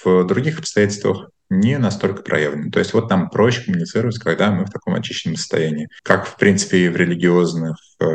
в 0.03 0.25
других 0.25 0.59
обстоятельствах 0.59 1.29
не 1.49 1.77
настолько 1.77 2.21
проявлены. 2.21 2.71
То 2.71 2.79
есть 2.79 2.93
вот 2.93 3.09
нам 3.09 3.29
проще 3.29 3.63
коммуницировать, 3.63 4.19
когда 4.19 4.51
мы 4.51 4.65
в 4.65 4.71
таком 4.71 4.93
очищенном 4.95 5.37
состоянии. 5.37 5.89
Как, 6.03 6.27
в 6.27 6.37
принципе, 6.37 6.85
и 6.85 6.89
в 6.89 6.95
религиозных 6.95 7.77
э, 7.99 8.05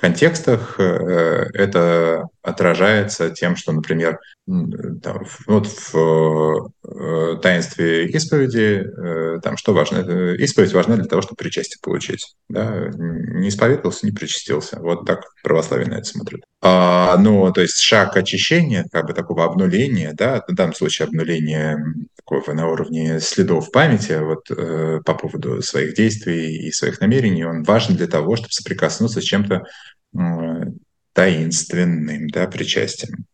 контекстах 0.00 0.76
э, 0.80 1.50
это 1.52 2.24
отражается 2.42 3.28
тем, 3.28 3.54
что, 3.54 3.72
например, 3.72 4.18
там, 4.46 5.26
вот 5.46 5.66
в 5.66 6.70
э, 6.86 7.36
таинстве 7.42 8.06
исповеди, 8.06 8.82
э, 8.82 9.40
там 9.42 9.58
что 9.58 9.74
важно? 9.74 9.98
Исповедь 10.36 10.72
важна 10.72 10.96
для 10.96 11.04
того, 11.04 11.20
чтобы 11.20 11.36
причастие 11.36 11.78
получить. 11.82 12.34
Да? 12.48 12.90
Не 12.96 13.50
исповедовался, 13.50 14.06
не 14.06 14.12
причастился. 14.12 14.80
Вот 14.80 15.04
так 15.04 15.20
православие 15.42 15.88
на 15.88 15.98
это 15.98 16.04
смотрит. 16.04 16.40
А, 16.62 17.18
ну, 17.18 17.52
то 17.52 17.60
есть 17.60 17.78
шаг 17.78 18.16
очищения, 18.16 18.86
как 18.90 19.06
бы 19.06 19.12
такого 19.12 19.44
обнуления, 19.44 20.12
да, 20.14 20.42
в 20.48 20.54
данном 20.54 20.74
случае 20.74 21.08
обнуления 21.08 21.78
такого 22.30 22.54
на 22.54 22.68
уровне 22.68 23.20
следов 23.20 23.70
памяти 23.72 24.18
вот, 24.20 24.50
э, 24.50 25.00
по 25.04 25.14
поводу 25.14 25.62
своих 25.62 25.94
действий 25.94 26.68
и 26.68 26.72
своих 26.72 27.00
намерений, 27.00 27.44
он 27.44 27.62
важен 27.64 27.96
для 27.96 28.06
того, 28.06 28.36
чтобы 28.36 28.52
соприкоснуться 28.52 29.20
с 29.20 29.24
чем-то 29.24 29.64
э, 30.14 30.18
таинственным, 31.12 32.28
да, 32.28 32.46
причастием 32.46 33.26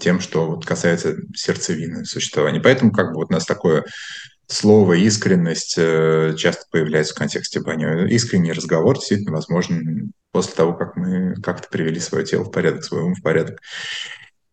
тем, 0.00 0.20
что 0.20 0.46
вот 0.46 0.64
касается 0.64 1.16
сердцевины 1.34 2.06
существования. 2.06 2.60
Поэтому 2.60 2.92
как 2.92 3.08
бы 3.08 3.16
вот 3.16 3.30
у 3.30 3.32
нас 3.32 3.44
такое 3.44 3.84
слово 4.46 4.94
искренность 4.94 5.74
э, 5.76 6.34
часто 6.38 6.64
появляется 6.70 7.14
в 7.14 7.18
контексте 7.18 7.60
бани. 7.60 8.08
Искренний 8.10 8.52
разговор 8.52 8.96
действительно 8.96 9.32
возможен 9.32 10.12
после 10.30 10.54
того, 10.54 10.72
как 10.72 10.96
мы 10.96 11.34
как-то 11.42 11.68
привели 11.68 12.00
свое 12.00 12.24
тело 12.24 12.44
в 12.44 12.50
порядок, 12.50 12.84
свой 12.84 13.02
ум 13.02 13.14
в 13.14 13.22
порядок. 13.22 13.60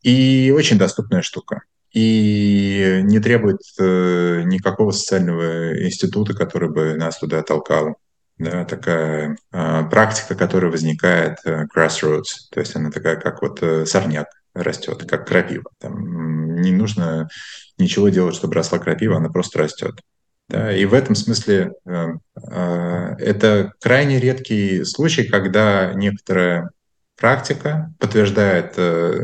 И 0.01 0.53
очень 0.53 0.77
доступная 0.77 1.21
штука. 1.21 1.61
И 1.95 3.01
не 3.03 3.19
требует 3.19 3.61
э, 3.79 4.41
никакого 4.45 4.91
социального 4.91 5.81
института, 5.81 6.33
который 6.33 6.69
бы 6.69 6.95
нас 6.95 7.17
туда 7.17 7.41
толкал. 7.41 7.95
Да, 8.37 8.65
такая 8.65 9.37
э, 9.53 9.83
практика, 9.89 10.35
которая 10.35 10.69
возникает 10.69 11.37
э, 11.45 11.67
grassroots, 11.73 12.49
то 12.51 12.59
есть 12.59 12.75
она 12.75 12.91
такая, 12.91 13.15
как 13.15 13.41
вот 13.41 13.63
э, 13.63 13.85
сорняк 13.85 14.27
растет, 14.53 15.05
как 15.09 15.25
крапива. 15.25 15.69
Там 15.79 16.59
не 16.61 16.73
нужно 16.73 17.29
ничего 17.77 18.09
делать, 18.09 18.35
чтобы 18.35 18.55
росла 18.55 18.77
крапива, 18.79 19.15
она 19.15 19.29
просто 19.29 19.59
растет. 19.59 20.01
Да, 20.49 20.75
и 20.75 20.83
в 20.83 20.93
этом 20.93 21.15
смысле 21.15 21.71
э, 21.85 22.07
э, 22.51 23.15
это 23.19 23.71
крайне 23.81 24.19
редкий 24.19 24.83
случай, 24.83 25.23
когда 25.23 25.93
некоторая 25.93 26.69
практика 27.15 27.93
подтверждает 27.99 28.73
э, 28.77 29.19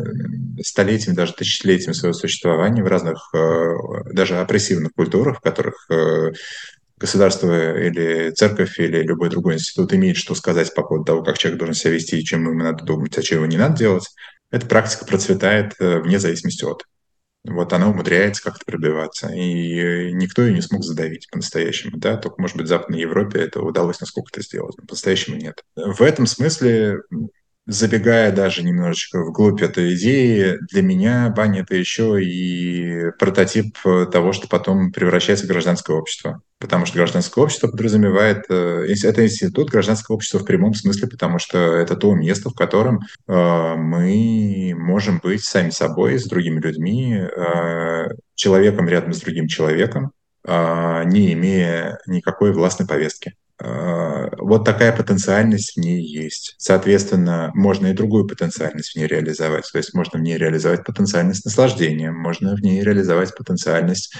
столетиями, 0.63 1.15
даже 1.15 1.33
тысячелетиями 1.33 1.93
своего 1.93 2.13
существования 2.13 2.83
в 2.83 2.87
разных, 2.87 3.29
э, 3.33 4.13
даже 4.13 4.39
опрессивных 4.39 4.93
культурах, 4.93 5.37
в 5.37 5.41
которых 5.41 5.89
э, 5.89 6.31
государство 6.97 7.77
или 7.77 8.31
церковь 8.31 8.79
или 8.79 9.01
любой 9.01 9.29
другой 9.29 9.55
институт 9.55 9.93
имеет 9.93 10.17
что 10.17 10.35
сказать 10.35 10.73
по 10.73 10.83
поводу 10.83 11.05
того, 11.05 11.23
как 11.23 11.37
человек 11.37 11.59
должен 11.59 11.75
себя 11.75 11.93
вести 11.93 12.19
и 12.19 12.23
чем 12.23 12.47
ему 12.47 12.63
надо 12.63 12.83
думать, 12.85 13.17
а 13.17 13.21
чего 13.21 13.45
не 13.45 13.57
надо 13.57 13.77
делать, 13.77 14.07
эта 14.51 14.65
практика 14.65 15.05
процветает 15.05 15.73
вне 15.79 16.19
зависимости 16.19 16.63
от. 16.63 16.83
Вот 17.43 17.73
она 17.73 17.89
умудряется 17.89 18.43
как-то 18.43 18.63
пробиваться. 18.65 19.29
И 19.29 20.13
никто 20.13 20.43
ее 20.43 20.53
не 20.53 20.61
смог 20.61 20.83
задавить 20.83 21.27
по-настоящему. 21.31 21.97
Да? 21.97 22.17
Только, 22.17 22.39
может 22.39 22.55
быть, 22.55 22.67
в 22.67 22.69
Западной 22.69 22.99
Европе 22.99 23.39
это 23.39 23.61
удалось 23.61 23.99
насколько 23.99 24.29
это 24.31 24.43
сделать. 24.43 24.75
Но 24.77 24.85
по-настоящему 24.85 25.37
нет. 25.37 25.63
В 25.75 26.03
этом 26.03 26.27
смысле 26.27 26.99
забегая 27.67 28.31
даже 28.31 28.63
немножечко 28.63 29.23
вглубь 29.23 29.61
этой 29.61 29.95
идеи, 29.95 30.57
для 30.71 30.81
меня 30.81 31.29
баня— 31.29 31.61
это 31.61 31.75
еще 31.75 32.21
и 32.23 33.11
прототип 33.19 33.77
того, 34.11 34.33
что 34.33 34.47
потом 34.47 34.91
превращается 34.91 35.45
в 35.45 35.49
гражданское 35.49 35.95
общество. 35.95 36.41
Потому 36.59 36.85
что 36.85 36.97
гражданское 36.97 37.43
общество 37.43 37.67
подразумевает... 37.67 38.45
Э, 38.49 38.85
это 39.03 39.25
институт 39.25 39.69
гражданского 39.69 40.15
общества 40.15 40.39
в 40.39 40.45
прямом 40.45 40.73
смысле, 40.75 41.07
потому 41.07 41.39
что 41.39 41.57
это 41.57 41.95
то 41.95 42.13
место, 42.13 42.49
в 42.49 42.53
котором 42.53 42.99
э, 43.27 43.75
мы 43.75 44.75
можем 44.77 45.19
быть 45.23 45.43
сами 45.43 45.71
собой, 45.71 46.19
с 46.19 46.25
другими 46.25 46.59
людьми, 46.59 47.15
э, 47.15 48.07
человеком 48.35 48.87
рядом 48.87 49.13
с 49.13 49.21
другим 49.21 49.47
человеком, 49.47 50.11
не 50.43 51.33
имея 51.33 51.99
никакой 52.07 52.51
властной 52.51 52.87
повестки. 52.87 53.35
Э, 53.63 54.29
вот 54.39 54.65
такая 54.65 54.91
потенциальность 54.95 55.73
в 55.73 55.77
ней 55.77 56.01
есть. 56.01 56.55
Соответственно, 56.57 57.51
можно 57.53 57.87
и 57.87 57.93
другую 57.93 58.27
потенциальность 58.27 58.93
в 58.93 58.95
ней 58.95 59.05
реализовать. 59.05 59.69
То 59.71 59.77
есть 59.77 59.93
можно 59.93 60.19
в 60.19 60.21
ней 60.23 60.37
реализовать 60.37 60.83
потенциальность 60.83 61.45
наслаждения, 61.45 62.11
можно 62.11 62.55
в 62.55 62.61
ней 62.61 62.81
реализовать 62.81 63.35
потенциальность 63.35 64.13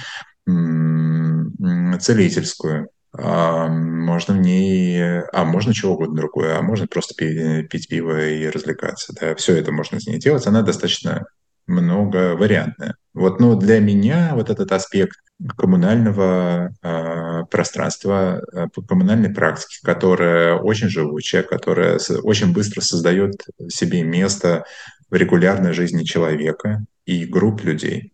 целительскую, 2.00 2.90
а 3.14 3.68
можно 3.68 4.34
в 4.36 4.38
ней, 4.38 5.22
а 5.32 5.44
можно 5.44 5.74
чего 5.74 5.94
угодно 5.94 6.16
другое, 6.16 6.58
а 6.58 6.62
можно 6.62 6.88
просто 6.88 7.14
пить, 7.16 7.88
пиво 7.90 8.28
и 8.28 8.48
развлекаться. 8.48 9.14
Да, 9.20 9.36
все 9.36 9.56
это 9.56 9.72
можно 9.72 10.00
с 10.00 10.08
ней 10.08 10.20
делать. 10.20 10.46
Она 10.48 10.62
достаточно 10.62 11.26
многовариантная. 11.68 12.96
Вот, 13.14 13.40
но 13.40 13.56
для 13.56 13.80
меня 13.80 14.32
вот 14.36 14.50
этот 14.50 14.72
аспект 14.72 15.18
коммунального 15.58 16.74
э, 16.82 17.44
пространства, 17.50 18.42
э, 18.54 18.68
коммунальной 18.88 19.34
практики, 19.34 19.80
которая 19.84 20.56
очень 20.56 20.90
живучая, 20.90 21.44
которая 21.44 22.00
очень 22.24 22.54
быстро 22.54 22.82
создает 22.82 23.34
себе 23.70 24.04
место 24.04 24.66
в 25.10 25.16
регулярной 25.16 25.74
жизни 25.74 26.04
человека 26.04 26.86
и 27.06 27.26
групп 27.26 27.64
людей, 27.64 28.14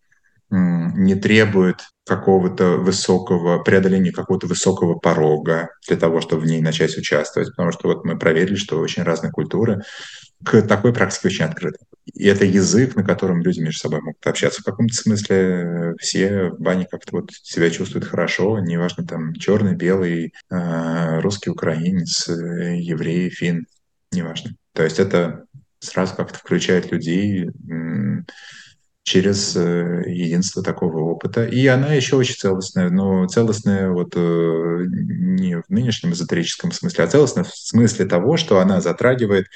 не 0.50 1.16
требует 1.16 1.82
какого-то 2.08 2.78
высокого, 2.78 3.62
преодоления 3.62 4.12
какого-то 4.14 4.48
высокого 4.48 4.96
порога 4.96 5.70
для 5.88 5.98
того, 5.98 6.22
чтобы 6.22 6.44
в 6.44 6.46
ней 6.46 6.62
начать 6.62 6.98
участвовать. 6.98 7.50
Потому 7.50 7.72
что 7.74 7.90
вот 7.90 8.06
мы 8.06 8.18
проверили, 8.18 8.56
что 8.56 8.80
очень 8.80 9.04
разные 9.04 9.32
культуры 9.32 9.84
к 10.44 10.62
такой 10.62 10.94
практике 10.94 11.28
очень 11.28 11.46
открыты. 11.46 11.80
И 12.14 12.26
это 12.26 12.46
язык, 12.46 12.96
на 12.96 13.04
котором 13.04 13.42
люди 13.42 13.60
между 13.60 13.80
собой 13.80 14.02
могут 14.02 14.26
общаться 14.26 14.62
в 14.62 14.66
каком-то 14.66 14.94
смысле. 14.94 15.94
Все 16.00 16.50
в 16.50 16.60
бане 16.60 16.88
как-то 16.90 17.18
вот 17.18 17.32
себя 17.32 17.70
чувствуют 17.70 18.06
хорошо, 18.06 18.60
неважно 18.60 19.06
там 19.06 19.34
черный, 19.34 19.76
белый, 19.76 20.34
а, 20.50 21.20
русский, 21.22 21.50
украинец, 21.50 22.28
еврей, 22.28 23.30
фин, 23.30 23.68
неважно. 24.12 24.52
То 24.74 24.84
есть 24.84 25.00
это 25.00 25.46
сразу 25.80 26.16
как-то 26.16 26.40
включает 26.40 26.92
людей 26.92 27.50
через 29.08 29.56
э, 29.56 30.04
единство 30.06 30.62
такого 30.62 31.00
опыта. 31.00 31.46
И 31.46 31.66
она 31.68 31.94
еще 31.94 32.18
очень 32.18 32.36
целостная, 32.36 32.90
но 32.90 33.26
целостная 33.26 33.90
вот 33.90 34.14
э, 34.18 34.20
не 34.20 35.62
в 35.62 35.64
нынешнем 35.70 36.12
эзотерическом 36.12 36.74
смысле, 36.74 37.06
а 37.06 37.08
целостная 37.08 37.46
в 37.46 37.56
смысле 37.56 38.06
того, 38.06 38.36
что 38.36 38.60
она 38.60 38.82
затрагивает 38.82 39.48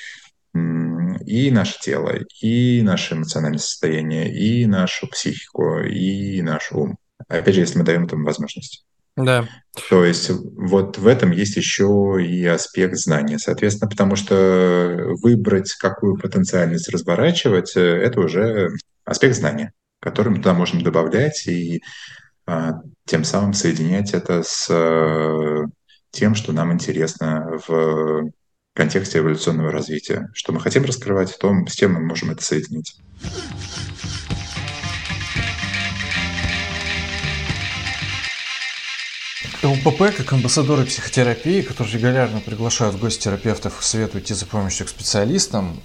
и 0.53 1.51
наше 1.51 1.79
тело, 1.79 2.13
и 2.41 2.81
наше 2.81 3.15
эмоциональное 3.15 3.59
состояние, 3.59 4.33
и 4.33 4.65
нашу 4.65 5.07
психику, 5.07 5.79
и 5.79 6.41
наш 6.41 6.71
ум. 6.71 6.97
Опять 7.27 7.55
же, 7.55 7.61
если 7.61 7.77
мы 7.77 7.85
даем 7.85 8.05
этому 8.05 8.25
возможность. 8.25 8.85
Да. 9.15 9.47
То 9.89 10.05
есть 10.05 10.29
вот 10.29 10.97
в 10.97 11.05
этом 11.05 11.31
есть 11.31 11.57
еще 11.57 12.17
и 12.19 12.45
аспект 12.45 12.95
знания. 12.95 13.39
Соответственно, 13.39 13.89
потому 13.89 14.15
что 14.15 15.15
выбрать, 15.21 15.73
какую 15.73 16.17
потенциальность 16.17 16.89
разворачивать, 16.89 17.75
э, 17.75 17.81
это 17.81 18.21
уже 18.21 18.69
аспект 19.03 19.35
знания, 19.35 19.73
который 19.99 20.29
мы 20.29 20.37
туда 20.37 20.53
можем 20.53 20.81
добавлять 20.81 21.45
и 21.47 21.81
а, 22.45 22.81
тем 23.05 23.23
самым 23.23 23.53
соединять 23.53 24.13
это 24.13 24.43
с 24.43 24.67
а, 24.69 25.65
тем, 26.11 26.35
что 26.35 26.53
нам 26.53 26.73
интересно 26.73 27.59
в 27.67 28.31
контексте 28.73 29.19
эволюционного 29.19 29.71
развития. 29.71 30.29
Что 30.33 30.53
мы 30.53 30.59
хотим 30.59 30.85
раскрывать, 30.85 31.37
то 31.37 31.53
с 31.67 31.75
тем 31.75 31.93
мы 31.93 31.99
можем 32.01 32.31
это 32.31 32.43
соединить. 32.43 32.95
ЛПП, 39.63 40.15
как 40.17 40.33
амбассадоры 40.33 40.85
психотерапии, 40.85 41.61
которые 41.61 41.93
регулярно 41.93 42.39
приглашают 42.39 42.95
в 42.95 42.99
гости 42.99 43.25
терапевтов 43.25 43.79
и 43.79 43.83
советуют 43.83 44.25
идти 44.25 44.33
за 44.33 44.47
помощью 44.47 44.87
к 44.87 44.89
специалистам, 44.89 45.79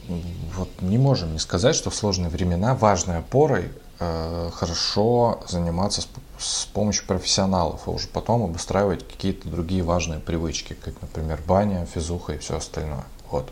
вот 0.54 0.70
не 0.80 0.96
можем 0.96 1.34
не 1.34 1.38
сказать, 1.38 1.76
что 1.76 1.90
в 1.90 1.94
сложные 1.94 2.30
времена 2.30 2.74
важной 2.74 3.18
опорой 3.18 3.68
э, 3.98 4.50
хорошо 4.54 5.44
заниматься 5.46 6.00
с, 6.38 6.66
помощью 6.66 7.06
профессионалов, 7.06 7.82
а 7.86 7.90
уже 7.90 8.08
потом 8.08 8.42
обустраивать 8.42 9.06
какие-то 9.06 9.48
другие 9.48 9.82
важные 9.82 10.20
привычки, 10.20 10.74
как, 10.74 11.00
например, 11.02 11.40
баня, 11.46 11.86
физуха 11.86 12.34
и 12.34 12.38
все 12.38 12.56
остальное. 12.56 13.04
Вот. 13.30 13.50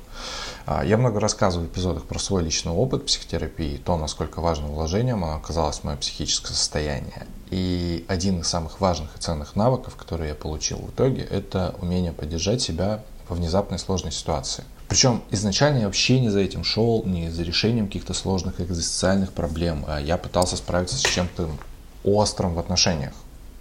А, 0.67 0.85
я 0.85 0.97
много 0.97 1.21
рассказываю 1.21 1.69
в 1.69 1.73
эпизодах 1.73 2.05
про 2.05 2.19
свой 2.19 2.43
личный 2.43 2.73
опыт 2.73 3.07
психотерапии, 3.07 3.81
то, 3.85 3.97
насколько 3.97 4.41
важным 4.41 4.71
вложением 4.73 5.25
оказалось 5.25 5.83
мое 5.83 5.97
психическое 5.97 6.55
состояние. 6.55 7.27
И 7.51 8.05
один 8.09 8.41
из 8.41 8.49
самых 8.49 8.81
важных 8.81 9.17
и 9.17 9.21
ценных 9.21 9.57
навыков, 9.57 9.97
которые 9.97 10.31
я 10.31 10.35
получил 10.35 10.79
в 10.79 10.91
итоге, 10.91 11.23
это 11.23 11.75
умение 11.81 12.13
поддержать 12.13 12.63
себя 12.63 13.03
во 13.29 13.37
внезапной 13.37 13.79
сложной 13.79 14.13
ситуации. 14.13 14.65
Причем 14.89 15.23
изначально 15.31 15.79
я 15.79 15.87
вообще 15.87 16.21
не 16.21 16.29
за 16.29 16.41
этим 16.41 16.63
шел, 16.63 17.03
не 17.05 17.31
за 17.31 17.43
решением 17.43 17.87
каких-то 17.87 18.15
сложных 18.15 18.61
экзистенциальных 18.61 19.33
проблем, 19.33 19.85
а 19.89 20.01
я 20.01 20.17
пытался 20.19 20.57
справиться 20.57 20.97
с 20.97 21.03
чем-то 21.03 21.49
острым 22.05 22.55
в 22.55 22.59
отношениях. 22.59 23.15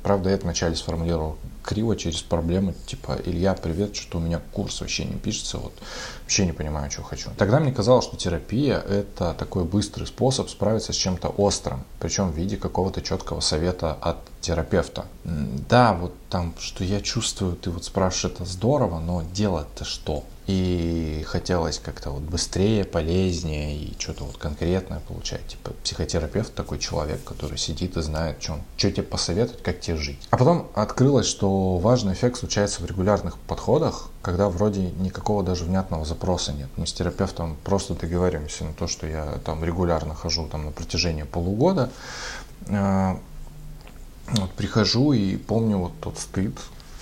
Правда, 0.03 0.29
я 0.29 0.35
это 0.35 0.43
вначале 0.43 0.75
сформулировал 0.75 1.37
криво 1.63 1.95
через 1.95 2.21
проблемы, 2.21 2.75
типа, 2.85 3.17
Илья, 3.25 3.53
привет, 3.53 3.95
что 3.95 4.17
у 4.17 4.21
меня 4.21 4.41
курс 4.51 4.81
вообще 4.81 5.05
не 5.05 5.15
пишется, 5.15 5.57
вот 5.57 5.71
вообще 6.23 6.45
не 6.45 6.51
понимаю, 6.51 6.91
что 6.91 7.03
хочу. 7.03 7.29
Тогда 7.37 7.61
мне 7.61 7.71
казалось, 7.71 8.03
что 8.03 8.17
терапия– 8.17 8.79
это 8.89 9.33
такой 9.33 9.63
быстрый 9.63 10.05
способ 10.05 10.49
справиться 10.49 10.91
с 10.91 10.97
чем-то 10.97 11.29
острым, 11.29 11.85
причем 11.99 12.31
в 12.31 12.35
виде 12.35 12.57
какого-то 12.57 13.01
четкого 13.01 13.39
совета 13.39 13.93
от 13.93 14.17
терапевта. 14.41 15.05
Да, 15.23 15.93
вот 15.93 16.13
там, 16.29 16.53
что 16.59 16.83
я 16.83 16.99
чувствую, 16.99 17.55
ты 17.55 17.71
вот 17.71 17.85
спрашиваешь, 17.85 18.35
это 18.35 18.45
здорово, 18.45 18.99
но 18.99 19.23
делать-то 19.33 19.85
что? 19.85 20.25
И 20.45 21.23
хотелось 21.25 21.79
как-то 21.79 22.09
вот 22.09 22.23
быстрее, 22.23 22.83
полезнее 22.83 23.77
и 23.77 23.95
что-то 23.97 24.25
вот 24.25 24.37
конкретное 24.37 24.99
получать. 24.99 25.47
Типа 25.47 25.71
психотерапевт 25.83 26.53
такой 26.53 26.79
человек, 26.79 27.23
который 27.23 27.57
сидит 27.57 27.95
и 27.95 28.01
знает, 28.01 28.43
что, 28.43 28.59
что 28.75 28.91
тебе 28.91 29.03
посоветовать, 29.03 29.63
как 29.63 29.79
тебе 29.79 29.95
жить. 29.95 30.19
А 30.31 30.37
потом 30.37 30.67
открылось, 30.73 31.27
что 31.27 31.77
важный 31.77 32.13
эффект 32.13 32.39
случается 32.39 32.81
в 32.81 32.85
регулярных 32.85 33.37
подходах, 33.37 34.09
когда 34.21 34.49
вроде 34.49 34.81
никакого 34.81 35.43
даже 35.43 35.63
внятного 35.63 36.03
запроса 36.03 36.51
нет. 36.51 36.69
Мы 36.75 36.87
с 36.87 36.93
терапевтом 36.93 37.55
просто 37.63 37.93
договариваемся 37.93 38.65
на 38.65 38.73
то, 38.73 38.87
что 38.87 39.07
я 39.07 39.39
там 39.45 39.63
регулярно 39.63 40.13
хожу 40.13 40.47
там 40.47 40.65
на 40.65 40.71
протяжении 40.71 41.23
полугода. 41.23 41.89
А, 42.67 43.17
вот 44.27 44.51
прихожу 44.51 45.13
и 45.13 45.37
помню 45.37 45.77
вот 45.77 45.93
тот 46.01 46.17
стыд, 46.17 46.53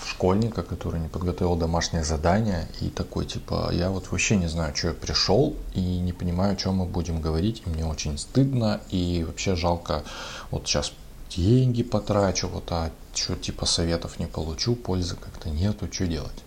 школьника, 0.06 0.62
который 0.62 1.00
не 1.00 1.08
подготовил 1.08 1.56
домашнее 1.56 2.04
задание 2.04 2.68
и 2.80 2.88
такой 2.88 3.26
типа, 3.26 3.70
я 3.72 3.90
вот 3.90 4.10
вообще 4.10 4.36
не 4.36 4.46
знаю, 4.46 4.74
что 4.74 4.88
я 4.88 4.94
пришел 4.94 5.56
и 5.74 5.80
не 5.80 6.12
понимаю, 6.12 6.52
о 6.52 6.56
чем 6.56 6.76
мы 6.76 6.86
будем 6.86 7.20
говорить, 7.20 7.62
и 7.66 7.70
мне 7.70 7.84
очень 7.84 8.18
стыдно 8.18 8.80
и 8.90 9.24
вообще 9.26 9.56
жалко 9.56 10.04
вот 10.50 10.66
сейчас 10.66 10.92
деньги 11.36 11.82
потрачу, 11.82 12.48
вот 12.48 12.70
а 12.70 12.90
что 13.14 13.34
типа 13.34 13.66
советов 13.66 14.18
не 14.18 14.26
получу, 14.26 14.74
пользы 14.74 15.16
как-то 15.16 15.50
нету, 15.50 15.88
что 15.90 16.06
делать. 16.06 16.42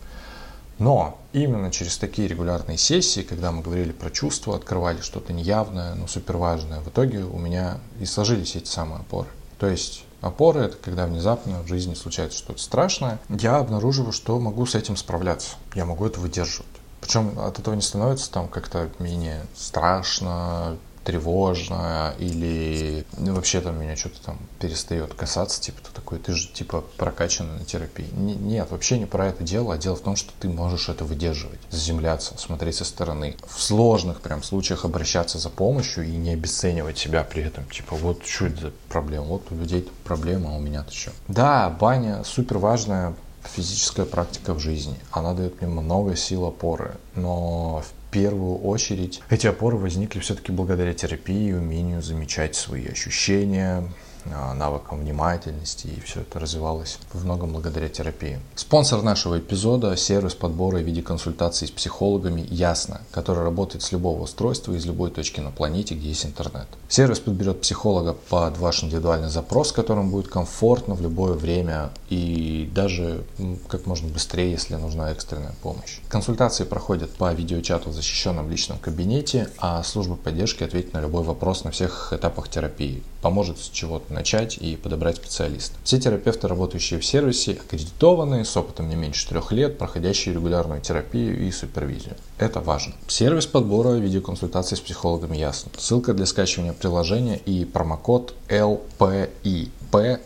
Но 0.78 1.20
именно 1.32 1.72
через 1.72 1.98
такие 1.98 2.28
регулярные 2.28 2.78
сессии, 2.78 3.22
когда 3.22 3.52
мы 3.52 3.62
говорили 3.62 3.92
про 3.92 4.10
чувства, 4.10 4.56
открывали 4.56 5.00
что-то 5.02 5.32
неявное, 5.32 5.96
но 5.96 6.08
супер 6.08 6.38
важное, 6.38 6.82
в 6.82 6.90
итоге 6.90 7.24
у 7.24 7.38
меня 7.38 7.80
и 8.00 8.06
сложились 8.06 8.56
эти 8.56 8.68
самые 8.68 9.00
опоры. 9.00 9.30
То 9.58 9.68
есть 9.68 10.05
опоры, 10.26 10.62
это 10.62 10.78
когда 10.78 11.06
внезапно 11.06 11.62
в 11.62 11.68
жизни 11.68 11.94
случается 11.94 12.38
что-то 12.38 12.60
страшное, 12.60 13.20
я 13.30 13.58
обнаруживаю, 13.58 14.12
что 14.12 14.40
могу 14.40 14.66
с 14.66 14.76
этим 14.76 14.98
справляться, 14.98 15.56
я 15.74 15.86
могу 15.86 16.06
это 16.06 16.20
выдерживать. 16.20 16.68
Причем 17.02 17.40
от 17.40 17.60
этого 17.60 17.76
не 17.76 17.82
становится 17.82 18.32
там 18.32 18.48
как-то 18.48 18.90
менее 19.00 19.46
страшно, 19.56 20.78
тревожно 21.06 22.16
или 22.18 23.06
ну, 23.18 23.36
вообще 23.36 23.62
там 23.62 23.80
меня 23.80 23.96
что-то 23.96 24.22
там 24.22 24.40
перестает 24.60 25.14
касаться, 25.14 25.62
типа 25.62 25.78
ты 25.84 25.92
такой, 25.94 26.18
ты 26.18 26.34
же 26.34 26.48
типа 26.48 26.84
прокачанный 26.98 27.60
на 27.60 27.66
терапии. 27.66 28.08
нет, 28.14 28.72
вообще 28.72 28.98
не 28.98 29.06
про 29.06 29.28
это 29.28 29.44
дело, 29.44 29.76
а 29.76 29.78
дело 29.78 29.96
в 29.96 30.02
том, 30.02 30.16
что 30.16 30.32
ты 30.40 30.50
можешь 30.50 30.90
это 30.90 31.06
выдерживать, 31.06 31.60
заземляться, 31.70 32.38
смотреть 32.38 32.76
со 32.76 32.86
стороны. 32.86 33.38
В 33.48 33.62
сложных 33.62 34.20
прям 34.22 34.42
случаях 34.42 34.84
обращаться 34.84 35.38
за 35.38 35.50
помощью 35.50 36.06
и 36.06 36.12
не 36.12 36.32
обесценивать 36.32 36.98
себя 36.98 37.24
при 37.24 37.44
этом. 37.44 37.66
Типа 37.66 37.96
вот 37.96 38.26
что 38.26 38.48
это 38.48 38.62
за 38.62 38.72
проблема, 38.90 39.26
вот 39.26 39.52
у 39.52 39.56
людей 39.56 39.88
проблема, 40.04 40.54
а 40.54 40.58
у 40.58 40.60
меня-то 40.60 40.92
что. 40.92 41.12
Да, 41.28 41.70
баня 41.70 42.24
супер 42.24 42.58
важная 42.58 43.14
физическая 43.44 44.08
практика 44.08 44.56
в 44.56 44.60
жизни. 44.60 44.96
Она 45.12 45.34
дает 45.34 45.62
мне 45.62 45.70
много 45.70 46.16
сил 46.16 46.46
опоры, 46.46 46.96
но 47.14 47.84
в 47.84 48.05
первую 48.16 48.60
очередь. 48.60 49.22
Эти 49.30 49.46
опоры 49.46 49.76
возникли 49.76 50.20
все-таки 50.22 50.54
благодаря 50.54 50.94
терапии 50.94 51.52
умению 51.52 52.02
замечать 52.02 52.56
свои 52.56 52.88
ощущения, 52.88 53.84
навыкам 54.26 55.00
внимательности, 55.00 55.88
и 55.88 56.00
все 56.02 56.22
это 56.22 56.40
развивалось 56.40 56.98
в 57.14 57.26
многом 57.26 57.52
благодаря 57.52 57.90
терапии. 57.90 58.40
Спонсор 58.56 59.02
нашего 59.02 59.40
эпизода– 59.40 59.96
сервис 59.98 60.34
подбора 60.34 60.78
в 60.78 60.84
виде 60.84 61.02
консультаций 61.02 61.68
с 61.68 61.72
психологами 61.72 62.46
«Ясно», 62.50 63.02
который 63.12 63.44
работает 63.44 63.84
с 63.84 63.92
любого 63.92 64.24
устройства 64.24 64.74
из 64.74 64.86
любой 64.86 65.12
точки 65.12 65.40
на 65.40 65.52
планете, 65.52 65.96
где 65.96 66.10
есть 66.10 66.26
интернет. 66.26 66.68
Сервис 66.90 67.20
подберет 67.20 67.62
психолога 67.62 68.14
под 68.14 68.58
ваш 68.58 68.84
индивидуальный 68.84 69.30
запрос, 69.30 69.72
которым 69.72 70.10
будет 70.10 70.28
комфортно 70.28 70.96
в 70.96 71.02
любое 71.02 71.34
время 71.34 71.92
и 72.10 72.70
даже 72.74 73.24
как 73.68 73.86
можно 73.86 74.08
быстрее, 74.10 74.52
если 74.52 74.76
нужна 74.76 75.12
экстренная 75.12 75.54
помощь. 75.62 76.00
Консультации 76.10 76.64
проходят 76.64 77.12
по 77.12 77.34
видеочату 77.34 77.90
в 77.90 77.94
защищенном 77.94 78.50
личном 78.50 78.80
кабинете, 78.80 79.50
а 79.58 79.84
служба 79.84 80.16
поддержки 80.16 80.64
ответит 80.64 80.94
на 80.94 81.02
любой 81.02 81.24
вопрос 81.24 81.64
на 81.64 81.72
всех 81.72 82.14
этапах 82.14 82.50
терапии, 82.50 83.04
поможет 83.22 83.60
с 83.60 83.70
чего-то 83.70 84.14
начать 84.16 84.58
и 84.58 84.76
подобрать 84.76 85.18
специалиста. 85.18 85.76
Все 85.84 86.00
терапевты, 86.00 86.48
работающие 86.48 87.00
в 87.00 87.06
сервисе, 87.06 87.54
аккредитованные, 87.54 88.46
с 88.46 88.58
опытом 88.58 88.90
не 88.90 88.96
меньше 88.96 89.28
трех 89.28 89.52
лет, 89.52 89.78
проходящие 89.78 90.34
регулярную 90.34 90.82
терапию 90.82 91.48
и 91.48 91.52
супервизию. 91.52 92.16
Это 92.40 92.60
важно. 92.62 92.94
Сервис 93.08 93.46
подбора 93.46 93.96
видеоконсультаций 93.98 94.78
с 94.78 94.82
психологами 94.82 95.38
ясно. 95.38 95.72
Ссылка 95.78 96.14
для 96.14 96.26
скачивания 96.26 96.74
приложения 96.74 97.38
и 97.38 97.66
промокод 97.66 98.34
LPI. 98.50 99.70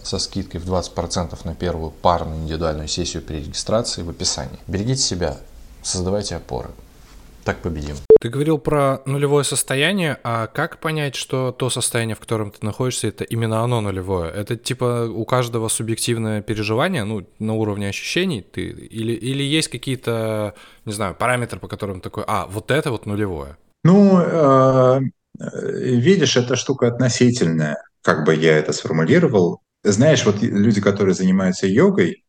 Со 0.02 0.18
скидкой 0.18 0.62
в 0.62 0.72
20% 0.72 1.38
на 1.44 1.54
первую 1.54 1.92
парную 1.92 2.42
индивидуальную 2.42 2.88
сессию 2.88 3.22
при 3.22 3.36
регистрации 3.36 4.02
в 4.02 4.10
описании. 4.10 4.58
Берегите 4.66 5.02
себя, 5.02 5.38
создавайте 5.84 6.38
опоры 6.38 6.70
так 7.44 7.58
победим. 7.58 7.96
Ты 8.20 8.30
говорил 8.30 8.58
про 8.58 9.02
нулевое 9.06 9.44
состояние, 9.44 10.18
а 10.24 10.48
как 10.48 10.80
понять, 10.80 11.16
что 11.16 11.52
то 11.52 11.70
состояние, 11.70 12.16
в 12.16 12.20
котором 12.20 12.52
ты 12.52 12.66
находишься, 12.66 13.08
это 13.08 13.24
именно 13.24 13.64
оно 13.64 13.82
нулевое? 13.82 14.32
Это 14.32 14.58
типа 14.58 15.10
у 15.10 15.26
каждого 15.26 15.70
субъективное 15.70 16.42
переживание, 16.42 17.04
ну, 17.04 17.26
на 17.40 17.54
уровне 17.54 17.90
ощущений, 17.90 18.42
ты, 18.42 18.62
или, 18.68 19.14
или 19.14 19.44
есть 19.44 19.70
какие-то, 19.70 20.54
не 20.86 20.94
знаю, 20.94 21.16
параметры, 21.16 21.60
по 21.60 21.68
которым 21.68 22.02
такой, 22.02 22.24
а, 22.28 22.46
вот 22.48 22.72
это 22.72 22.92
вот 22.92 23.06
нулевое? 23.06 23.58
Ну, 23.84 24.20
э, 24.20 25.00
видишь, 25.40 26.36
эта 26.36 26.56
штука 26.56 26.88
относительная, 26.88 27.78
как 28.02 28.26
бы 28.26 28.36
я 28.36 28.58
это 28.58 28.74
сформулировал. 28.74 29.62
Знаешь, 29.84 30.26
вот 30.26 30.42
люди, 30.42 30.82
которые 30.82 31.16
занимаются 31.16 31.68
йогой, 31.68 32.26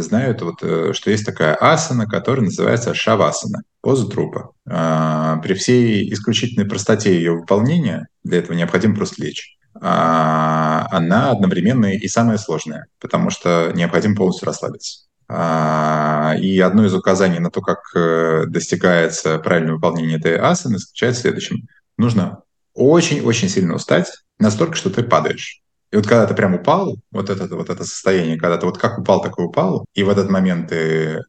знают, 0.00 0.42
вот, 0.42 0.62
э, 0.62 0.92
что 0.92 1.10
есть 1.10 1.26
такая 1.26 1.54
асана, 1.54 2.06
которая 2.06 2.44
называется 2.44 2.94
шавасана, 2.94 3.62
поза 3.80 4.08
трупа. 4.08 4.50
А, 4.68 5.38
при 5.38 5.54
всей 5.54 6.12
исключительной 6.12 6.66
простоте 6.66 7.14
ее 7.14 7.32
выполнения, 7.32 8.08
для 8.24 8.38
этого 8.38 8.56
необходимо 8.56 8.96
просто 8.96 9.22
лечь, 9.22 9.56
а, 9.80 10.88
она 10.90 11.30
одновременно 11.30 11.86
и 11.86 12.08
самая 12.08 12.38
сложная, 12.38 12.86
потому 13.00 13.30
что 13.30 13.72
необходимо 13.74 14.16
полностью 14.16 14.46
расслабиться. 14.46 15.06
А, 15.28 16.34
и 16.40 16.58
одно 16.58 16.86
из 16.86 16.94
указаний 16.94 17.38
на 17.38 17.50
то, 17.50 17.60
как 17.60 17.80
э, 17.94 18.44
достигается 18.46 19.38
правильное 19.38 19.74
выполнение 19.74 20.18
этой 20.18 20.38
асаны, 20.38 20.78
заключается 20.78 21.20
в 21.20 21.22
следующем. 21.22 21.68
Нужно 21.98 22.42
очень-очень 22.74 23.48
сильно 23.48 23.74
устать, 23.74 24.10
настолько, 24.38 24.74
что 24.74 24.88
ты 24.88 25.02
падаешь. 25.02 25.62
И 25.90 25.96
вот 25.96 26.06
когда 26.06 26.26
ты 26.26 26.34
прям 26.34 26.54
упал, 26.54 26.96
вот 27.10 27.30
это, 27.30 27.54
вот 27.54 27.70
это 27.70 27.84
состояние, 27.84 28.38
когда 28.38 28.58
ты 28.58 28.66
вот 28.66 28.78
как 28.78 28.98
упал, 28.98 29.22
так 29.22 29.38
и 29.38 29.42
упал, 29.42 29.86
и 29.94 30.02
в 30.02 30.10
этот 30.10 30.28
момент 30.28 30.68
ты 30.68 31.22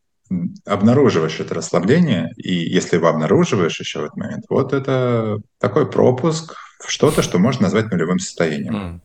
обнаруживаешь 0.65 1.39
это 1.39 1.55
расслабление, 1.55 2.31
и 2.37 2.53
если 2.53 2.97
его 2.97 3.07
обнаруживаешь 3.07 3.79
еще 3.79 3.99
в 3.99 4.03
этот 4.05 4.17
момент, 4.17 4.45
вот 4.49 4.73
это 4.73 5.39
такой 5.59 5.89
пропуск 5.89 6.55
в 6.79 6.91
что-то, 6.91 7.21
что 7.21 7.39
можно 7.39 7.63
назвать 7.63 7.89
нулевым 7.89 8.19
состоянием. 8.19 8.75
Mm. 8.75 8.99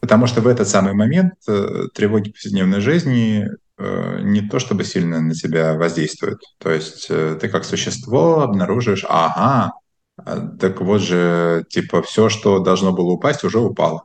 Потому 0.00 0.26
что 0.26 0.40
в 0.40 0.46
этот 0.46 0.68
самый 0.68 0.94
момент 0.94 1.34
э, 1.48 1.88
тревоги 1.92 2.30
повседневной 2.30 2.80
жизни 2.80 3.46
э, 3.78 4.18
не 4.22 4.42
то 4.42 4.58
чтобы 4.58 4.84
сильно 4.84 5.20
на 5.20 5.34
тебя 5.34 5.74
воздействуют. 5.74 6.40
То 6.58 6.70
есть 6.70 7.06
э, 7.10 7.36
ты 7.40 7.48
как 7.48 7.64
существо 7.64 8.40
обнаруживаешь, 8.42 9.04
ага, 9.08 9.72
так 10.16 10.80
вот 10.80 11.00
же, 11.00 11.64
типа, 11.68 12.02
все, 12.02 12.28
что 12.28 12.58
должно 12.60 12.92
было 12.92 13.12
упасть, 13.12 13.42
уже 13.42 13.58
упало 13.58 14.04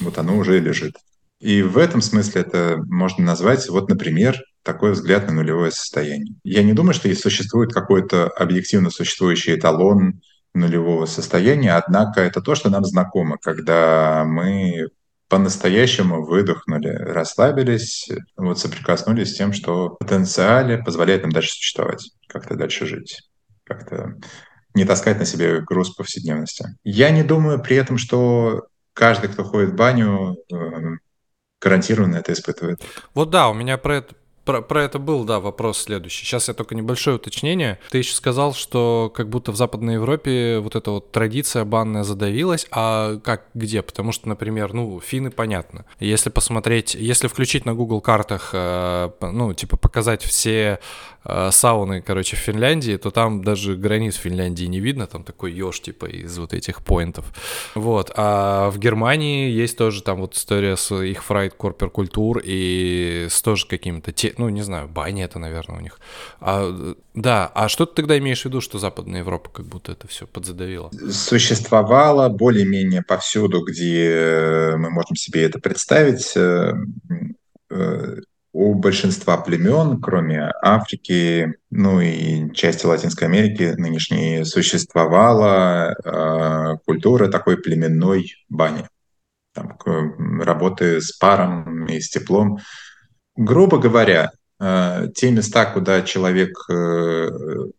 вот 0.00 0.18
оно 0.18 0.36
уже 0.36 0.58
лежит. 0.58 0.96
И 1.40 1.62
в 1.62 1.76
этом 1.76 2.00
смысле 2.00 2.42
это 2.42 2.78
можно 2.88 3.24
назвать, 3.24 3.68
вот, 3.68 3.88
например, 3.88 4.40
такой 4.62 4.92
взгляд 4.92 5.26
на 5.26 5.34
нулевое 5.34 5.70
состояние. 5.70 6.34
Я 6.42 6.62
не 6.62 6.72
думаю, 6.72 6.94
что 6.94 7.14
существует 7.14 7.72
какой-то 7.72 8.28
объективно 8.28 8.90
существующий 8.90 9.54
эталон 9.54 10.20
нулевого 10.54 11.06
состояния, 11.06 11.74
однако 11.74 12.20
это 12.20 12.40
то, 12.40 12.54
что 12.54 12.70
нам 12.70 12.84
знакомо, 12.84 13.36
когда 13.40 14.24
мы 14.26 14.88
по-настоящему 15.28 16.24
выдохнули, 16.24 16.88
расслабились, 16.88 18.08
вот 18.36 18.58
соприкоснулись 18.58 19.32
с 19.32 19.36
тем, 19.36 19.52
что 19.52 19.90
потенциале 19.90 20.78
позволяет 20.78 21.22
нам 21.22 21.32
дальше 21.32 21.50
существовать, 21.50 22.10
как-то 22.28 22.54
дальше 22.54 22.86
жить, 22.86 23.22
как-то 23.64 24.14
не 24.74 24.84
таскать 24.84 25.18
на 25.18 25.24
себе 25.24 25.60
груз 25.60 25.94
повседневности. 25.94 26.66
Я 26.84 27.10
не 27.10 27.22
думаю 27.22 27.60
при 27.60 27.76
этом, 27.76 27.98
что 27.98 28.66
каждый, 28.96 29.28
кто 29.28 29.44
ходит 29.44 29.70
в 29.70 29.76
баню, 29.76 30.38
э, 30.50 30.56
гарантированно 31.60 32.16
это 32.16 32.32
испытывает. 32.32 32.80
Вот 33.14 33.30
да, 33.30 33.48
у 33.48 33.54
меня 33.54 33.76
про 33.76 33.96
это 33.96 34.14
про, 34.46 34.62
про 34.62 34.84
это 34.84 34.98
был, 34.98 35.24
да, 35.24 35.40
вопрос 35.40 35.78
следующий. 35.78 36.24
Сейчас 36.24 36.48
я 36.48 36.54
только 36.54 36.74
небольшое 36.74 37.16
уточнение. 37.16 37.78
Ты 37.90 37.98
еще 37.98 38.14
сказал, 38.14 38.54
что 38.54 39.12
как 39.14 39.28
будто 39.28 39.50
в 39.50 39.56
Западной 39.56 39.94
Европе 39.94 40.60
вот 40.60 40.76
эта 40.76 40.92
вот 40.92 41.10
традиция 41.10 41.64
банная 41.64 42.04
задавилась, 42.04 42.66
а 42.70 43.18
как, 43.18 43.46
где? 43.54 43.82
Потому 43.82 44.12
что, 44.12 44.28
например, 44.28 44.72
ну, 44.72 45.00
финны, 45.00 45.30
понятно. 45.30 45.84
Если 45.98 46.30
посмотреть, 46.30 46.94
если 46.94 47.26
включить 47.26 47.66
на 47.66 47.74
Google 47.74 48.00
картах, 48.00 48.50
э, 48.52 49.10
ну, 49.20 49.52
типа 49.52 49.76
показать 49.76 50.22
все 50.22 50.78
э, 51.24 51.50
сауны, 51.50 52.00
короче, 52.00 52.36
в 52.36 52.38
Финляндии, 52.38 52.96
то 52.96 53.10
там 53.10 53.42
даже 53.42 53.74
границ 53.74 54.14
Финляндии 54.14 54.66
не 54.66 54.78
видно, 54.78 55.08
там 55.08 55.24
такой 55.24 55.52
еж, 55.52 55.80
типа, 55.80 56.06
из 56.06 56.38
вот 56.38 56.54
этих 56.54 56.84
поинтов. 56.84 57.26
Вот. 57.74 58.12
А 58.14 58.70
в 58.70 58.78
Германии 58.78 59.50
есть 59.50 59.76
тоже 59.76 60.02
там 60.02 60.20
вот 60.20 60.34
история 60.34 60.76
с 60.76 60.94
их 60.94 61.24
фрайт 61.24 61.54
корпер-культур 61.54 62.40
и 62.44 63.26
с 63.28 63.42
тоже 63.42 63.66
какими-то 63.66 64.12
те, 64.12 64.35
ну, 64.38 64.48
не 64.48 64.62
знаю, 64.62 64.88
бани 64.88 65.24
это, 65.24 65.38
наверное, 65.38 65.78
у 65.78 65.80
них. 65.80 65.98
А, 66.40 66.94
да, 67.14 67.50
а 67.54 67.68
что 67.68 67.86
ты 67.86 67.96
тогда 67.96 68.18
имеешь 68.18 68.42
в 68.42 68.44
виду, 68.44 68.60
что 68.60 68.78
Западная 68.78 69.20
Европа 69.20 69.50
как 69.50 69.66
будто 69.66 69.92
это 69.92 70.06
все 70.08 70.26
подзадавила? 70.26 70.90
Существовало 71.10 72.28
более-менее 72.28 73.02
повсюду, 73.02 73.64
где 73.64 74.10
э, 74.10 74.76
мы 74.76 74.90
можем 74.90 75.16
себе 75.16 75.44
это 75.44 75.58
представить, 75.58 76.36
э, 76.36 76.72
э, 77.70 78.16
у 78.56 78.74
большинства 78.74 79.36
племен, 79.36 80.00
кроме 80.00 80.50
Африки, 80.62 81.52
ну 81.70 82.00
и 82.00 82.50
части 82.54 82.86
Латинской 82.86 83.28
Америки 83.28 83.74
нынешней, 83.76 84.44
существовала 84.46 85.92
э, 85.92 86.78
культура 86.86 87.28
такой 87.28 87.58
племенной 87.58 88.32
бани. 88.48 88.88
Там, 89.52 89.76
работы 90.40 91.02
с 91.02 91.12
паром 91.12 91.84
и 91.86 92.00
с 92.00 92.08
теплом. 92.08 92.58
Грубо 93.36 93.78
говоря, 93.78 94.30
э, 94.60 95.08
те 95.14 95.30
места, 95.30 95.66
куда 95.66 96.02
человек 96.02 96.56
э, 96.70 97.28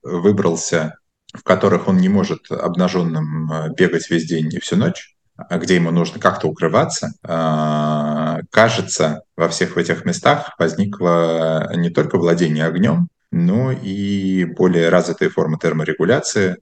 выбрался, 0.04 0.96
в 1.34 1.44
которых 1.44 1.88
он 1.88 1.98
не 1.98 2.10
может 2.10 2.52
обнаженным 2.52 3.52
э, 3.52 3.70
бегать 3.76 4.10
весь 4.10 4.28
день 4.28 4.54
и 4.54 4.60
всю 4.60 4.76
ночь, 4.76 5.16
а 5.36 5.58
где 5.58 5.76
ему 5.76 5.92
нужно 5.92 6.20
как-то 6.20 6.48
укрываться, 6.48 7.12
кажется, 7.22 9.22
во 9.36 9.50
всех 9.50 9.78
этих 9.78 10.04
местах 10.04 10.56
возникло 10.58 11.72
не 11.76 11.92
только 11.92 12.18
владение 12.18 12.66
огнем, 12.66 13.08
но 13.32 13.72
и 13.72 14.46
более 14.46 14.90
развитые 14.90 15.30
формы 15.30 15.60
терморегуляции, 15.60 16.58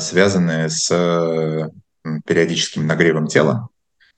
связанные 0.00 0.70
с 0.70 1.70
периодическим 2.24 2.86
нагревом 2.86 3.26
тела, 3.26 3.68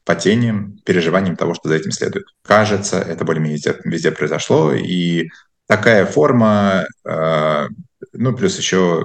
потением, 0.06 0.78
переживанием 0.84 1.36
того, 1.36 1.52
что 1.54 1.68
за 1.68 1.74
этим 1.74 1.90
следует. 1.90 2.26
Кажется, 2.42 2.98
это 2.98 3.24
более-менее 3.24 3.56
везде, 3.56 3.76
везде 3.84 4.12
произошло, 4.12 4.72
и 4.72 5.28
такая 5.66 6.06
форма, 6.06 6.86
э, 7.04 7.68
ну, 8.12 8.36
плюс 8.36 8.56
еще 8.56 9.04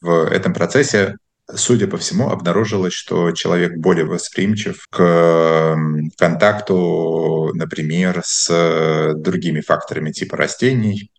в 0.00 0.30
этом 0.30 0.54
процессе, 0.54 1.16
судя 1.52 1.88
по 1.88 1.96
всему, 1.96 2.30
обнаружилось, 2.30 2.92
что 2.92 3.32
человек 3.32 3.76
более 3.76 4.04
восприимчив 4.04 4.86
к 4.88 5.76
контакту, 6.16 7.50
например, 7.54 8.22
с 8.24 9.12
другими 9.16 9.60
факторами 9.60 10.12
типа 10.12 10.36
растений, 10.36 11.10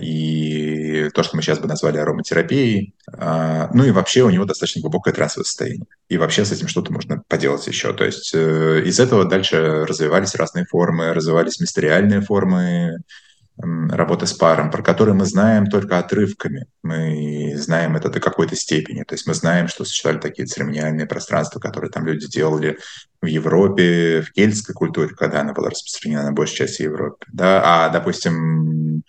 и 0.00 1.10
то, 1.14 1.22
что 1.22 1.36
мы 1.36 1.42
сейчас 1.42 1.58
бы 1.58 1.66
назвали 1.66 1.98
ароматерапией. 1.98 2.94
А, 3.12 3.68
ну 3.72 3.84
и 3.84 3.90
вообще 3.90 4.22
у 4.22 4.30
него 4.30 4.44
достаточно 4.44 4.80
глубокое 4.80 5.12
трансовое 5.12 5.44
состояние. 5.44 5.86
И 6.08 6.16
вообще 6.16 6.44
с 6.44 6.52
этим 6.52 6.68
что-то 6.68 6.92
можно 6.92 7.22
поделать 7.28 7.66
еще. 7.66 7.92
То 7.92 8.04
есть 8.04 8.32
э, 8.34 8.82
из 8.84 9.00
этого 9.00 9.24
дальше 9.24 9.84
развивались 9.86 10.34
разные 10.34 10.66
формы, 10.66 11.12
развивались 11.12 11.60
мистериальные 11.60 12.20
формы 12.20 12.98
работы 13.56 14.26
с 14.26 14.32
паром, 14.32 14.70
про 14.70 14.82
которые 14.82 15.14
мы 15.14 15.26
знаем 15.26 15.66
только 15.66 15.98
отрывками. 15.98 16.66
Мы 16.82 17.54
знаем 17.56 17.94
это 17.94 18.10
до 18.10 18.18
какой-то 18.18 18.56
степени. 18.56 19.04
То 19.04 19.14
есть 19.14 19.28
мы 19.28 19.34
знаем, 19.34 19.68
что 19.68 19.84
существовали 19.84 20.20
такие 20.20 20.46
церемониальные 20.46 21.06
пространства, 21.06 21.60
которые 21.60 21.90
там 21.90 22.04
люди 22.04 22.26
делали 22.26 22.78
в 23.22 23.26
Европе, 23.26 24.22
в 24.22 24.32
кельтской 24.32 24.74
культуре, 24.74 25.14
когда 25.14 25.40
она 25.40 25.52
была 25.52 25.70
распространена 25.70 26.24
на 26.24 26.32
большей 26.32 26.56
части 26.56 26.82
Европы. 26.82 27.24
Да? 27.32 27.62
А, 27.64 27.88
допустим, 27.90 29.04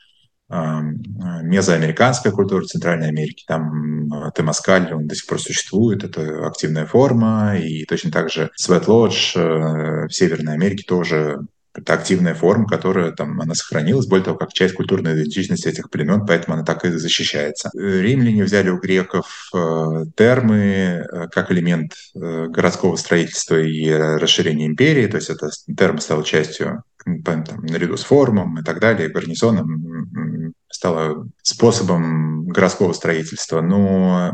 мезоамериканская 0.49 2.31
культура 2.31 2.63
Центральной 2.65 3.08
Америки, 3.08 3.43
там 3.47 4.10
темаскаль, 4.36 4.93
он 4.93 5.08
до 5.08 5.15
сих 5.15 5.27
пор 5.27 5.41
существует, 5.41 6.03
это 6.03 6.45
активная 6.45 6.86
форма, 6.86 7.58
и 7.58 7.86
точно 7.86 8.12
так 8.12 8.29
же 8.29 8.51
Lodge 8.69 9.36
э, 9.36 10.08
в 10.08 10.12
Северной 10.12 10.53
Америке 10.53 10.84
тоже 10.88 11.39
это 11.73 11.93
активная 11.93 12.34
форма, 12.34 12.67
которая 12.67 13.12
там, 13.12 13.41
она 13.41 13.53
сохранилась, 13.53 14.08
более 14.08 14.23
того, 14.23 14.38
как 14.38 14.53
часть 14.53 14.75
культурной 14.75 15.13
идентичности 15.13 15.67
этих 15.67 15.89
племен, 15.89 16.25
поэтому 16.25 16.55
она 16.55 16.63
так 16.63 16.86
и 16.86 16.89
защищается. 16.89 17.69
Римляне 17.73 18.43
взяли 18.43 18.69
у 18.69 18.79
греков 18.79 19.49
э, 19.53 20.05
термы 20.15 20.58
э, 20.58 21.27
как 21.31 21.51
элемент 21.51 21.93
э, 22.15 22.47
городского 22.47 22.95
строительства 22.95 23.60
и 23.60 23.89
расширения 23.91 24.67
империи, 24.67 25.08
то 25.08 25.17
есть 25.17 25.29
это 25.29 25.49
термы 25.77 25.99
стал 25.99 26.23
частью 26.23 26.84
там, 27.23 27.43
наряду 27.61 27.97
с 27.97 28.03
форумом 28.03 28.59
и 28.59 28.63
так 28.63 28.79
далее, 28.79 29.09
гарнизоном, 29.09 30.53
стало 30.69 31.27
способом 31.41 32.47
городского 32.47 32.93
строительства. 32.93 33.61
Но 33.61 34.33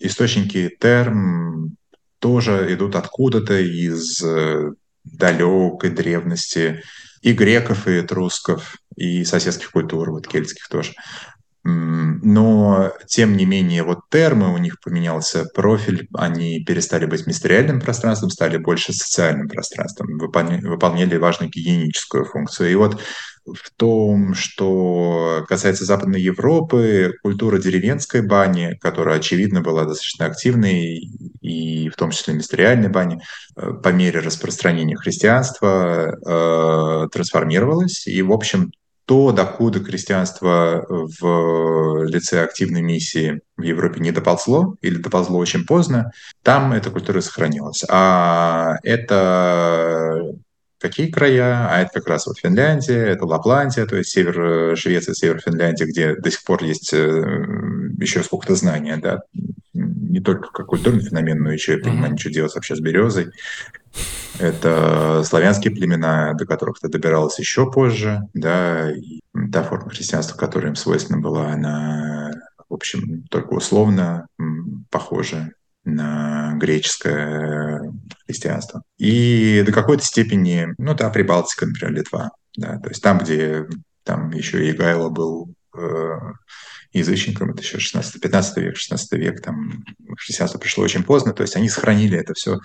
источники 0.00 0.74
терм 0.80 1.76
тоже 2.18 2.66
идут 2.74 2.96
откуда-то 2.96 3.58
из 3.60 4.22
далекой 5.04 5.90
древности 5.90 6.82
и 7.22 7.32
греков, 7.32 7.86
и 7.86 8.00
этрусков, 8.00 8.76
и 8.96 9.24
соседских 9.24 9.70
культур, 9.70 10.10
вот 10.10 10.26
кельтских 10.26 10.68
тоже. 10.68 10.92
Но, 11.62 12.92
тем 13.06 13.36
не 13.36 13.44
менее, 13.44 13.82
вот 13.82 14.00
термы, 14.10 14.54
у 14.54 14.58
них 14.58 14.80
поменялся 14.80 15.44
профиль, 15.54 16.08
они 16.14 16.64
перестали 16.64 17.04
быть 17.04 17.26
мистериальным 17.26 17.80
пространством, 17.80 18.30
стали 18.30 18.56
больше 18.56 18.94
социальным 18.94 19.48
пространством, 19.48 20.16
выполняли 20.18 21.16
важную 21.16 21.50
гигиеническую 21.50 22.24
функцию. 22.24 22.72
И 22.72 22.74
вот 22.76 23.00
в 23.46 23.70
том, 23.76 24.34
что 24.34 25.44
касается 25.48 25.84
Западной 25.84 26.20
Европы, 26.20 27.14
культура 27.22 27.58
деревенской 27.58 28.22
бани, 28.22 28.78
которая, 28.80 29.18
очевидно, 29.18 29.60
была 29.60 29.84
достаточно 29.84 30.26
активной, 30.26 31.10
и 31.40 31.88
в 31.88 31.96
том 31.96 32.10
числе 32.10 32.34
мистериальной 32.34 32.88
бани, 32.88 33.20
э, 33.56 33.72
по 33.82 33.88
мере 33.88 34.20
распространения 34.20 34.96
христианства 34.96 36.16
э, 36.24 37.08
трансформировалась. 37.10 38.06
И, 38.06 38.22
в 38.22 38.32
общем, 38.32 38.72
то, 39.10 39.32
докуда 39.32 39.80
крестьянство 39.80 40.86
в 40.88 42.04
лице 42.06 42.44
активной 42.44 42.80
миссии 42.80 43.40
в 43.56 43.62
Европе 43.62 43.98
не 43.98 44.12
доползло 44.12 44.76
или 44.82 44.98
доползло 44.98 45.36
очень 45.38 45.66
поздно, 45.66 46.12
там 46.44 46.72
эта 46.72 46.90
культура 46.90 47.20
сохранилась. 47.20 47.82
А 47.90 48.76
это 48.84 50.36
какие 50.78 51.10
края, 51.10 51.68
а 51.72 51.80
это 51.80 51.94
как 51.94 52.06
раз 52.06 52.28
вот 52.28 52.38
Финляндия, 52.38 53.04
это 53.04 53.26
Лапландия, 53.26 53.84
то 53.84 53.96
есть 53.96 54.10
север 54.10 54.40
э, 54.40 54.76
Швеции, 54.76 55.12
север 55.12 55.40
Финляндии, 55.40 55.86
где 55.86 56.14
до 56.14 56.30
сих 56.30 56.44
пор 56.44 56.62
есть 56.62 56.94
э, 56.94 56.96
еще 57.98 58.22
сколько-то 58.22 58.54
знания, 58.54 58.96
да, 58.96 59.22
не 59.72 60.20
только 60.20 60.52
как 60.52 60.66
культурный 60.66 61.02
феномен, 61.02 61.42
но 61.42 61.50
еще 61.52 61.76
и 61.76 61.82
понимание, 61.82 62.16
что 62.16 62.30
делать 62.30 62.54
вообще 62.54 62.76
с 62.76 62.80
березой. 62.80 63.32
Это 64.38 65.22
славянские 65.24 65.74
племена, 65.74 66.32
до 66.34 66.46
которых 66.46 66.80
ты 66.80 66.88
добиралась 66.88 67.38
еще 67.38 67.70
позже, 67.70 68.20
да, 68.32 68.90
и 68.90 69.20
та 69.52 69.62
форма 69.62 69.90
христианства, 69.90 70.36
которая 70.36 70.70
им 70.70 70.76
свойственна 70.76 71.20
была, 71.20 71.50
она, 71.52 72.30
в 72.68 72.72
общем, 72.72 73.24
только 73.24 73.52
условно 73.52 74.26
похожа 74.90 75.50
на 75.84 76.54
греческое 76.56 77.92
христианство. 78.26 78.82
И 78.98 79.62
до 79.66 79.72
какой-то 79.72 80.04
степени, 80.04 80.68
ну 80.78 80.94
да, 80.94 81.10
Прибалтика, 81.10 81.66
например, 81.66 81.92
Литва, 81.94 82.30
да, 82.56 82.78
то 82.78 82.88
есть 82.88 83.02
там, 83.02 83.18
где 83.18 83.66
там 84.04 84.30
еще 84.30 84.68
и 84.68 84.72
Гайло 84.72 85.10
был 85.10 85.52
э, 85.76 86.18
язычником, 86.92 87.50
это 87.50 87.62
еще 87.62 87.78
16-15 87.78 88.60
век, 88.60 88.76
16 88.76 89.12
век, 89.12 89.42
там 89.42 89.84
христианство 90.18 90.58
пришло 90.58 90.84
очень 90.84 91.04
поздно, 91.04 91.32
то 91.32 91.42
есть 91.42 91.56
они 91.56 91.68
сохранили 91.68 92.18
это 92.18 92.34
все 92.34 92.58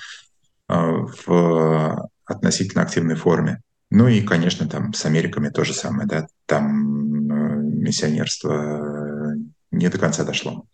в 0.68 2.10
относительно 2.26 2.84
активной 2.84 3.16
форме. 3.16 3.62
Ну 3.92 4.08
и, 4.08 4.22
конечно, 4.22 4.68
там 4.68 4.94
с 4.94 5.06
Америками 5.06 5.50
то 5.50 5.64
же 5.64 5.74
самое, 5.74 6.08
да, 6.08 6.28
там 6.48 7.32
э, 7.32 7.56
миссионерство 7.62 9.34
не 9.72 9.90
до 9.90 9.98
конца 9.98 10.24
дошло. 10.24 10.66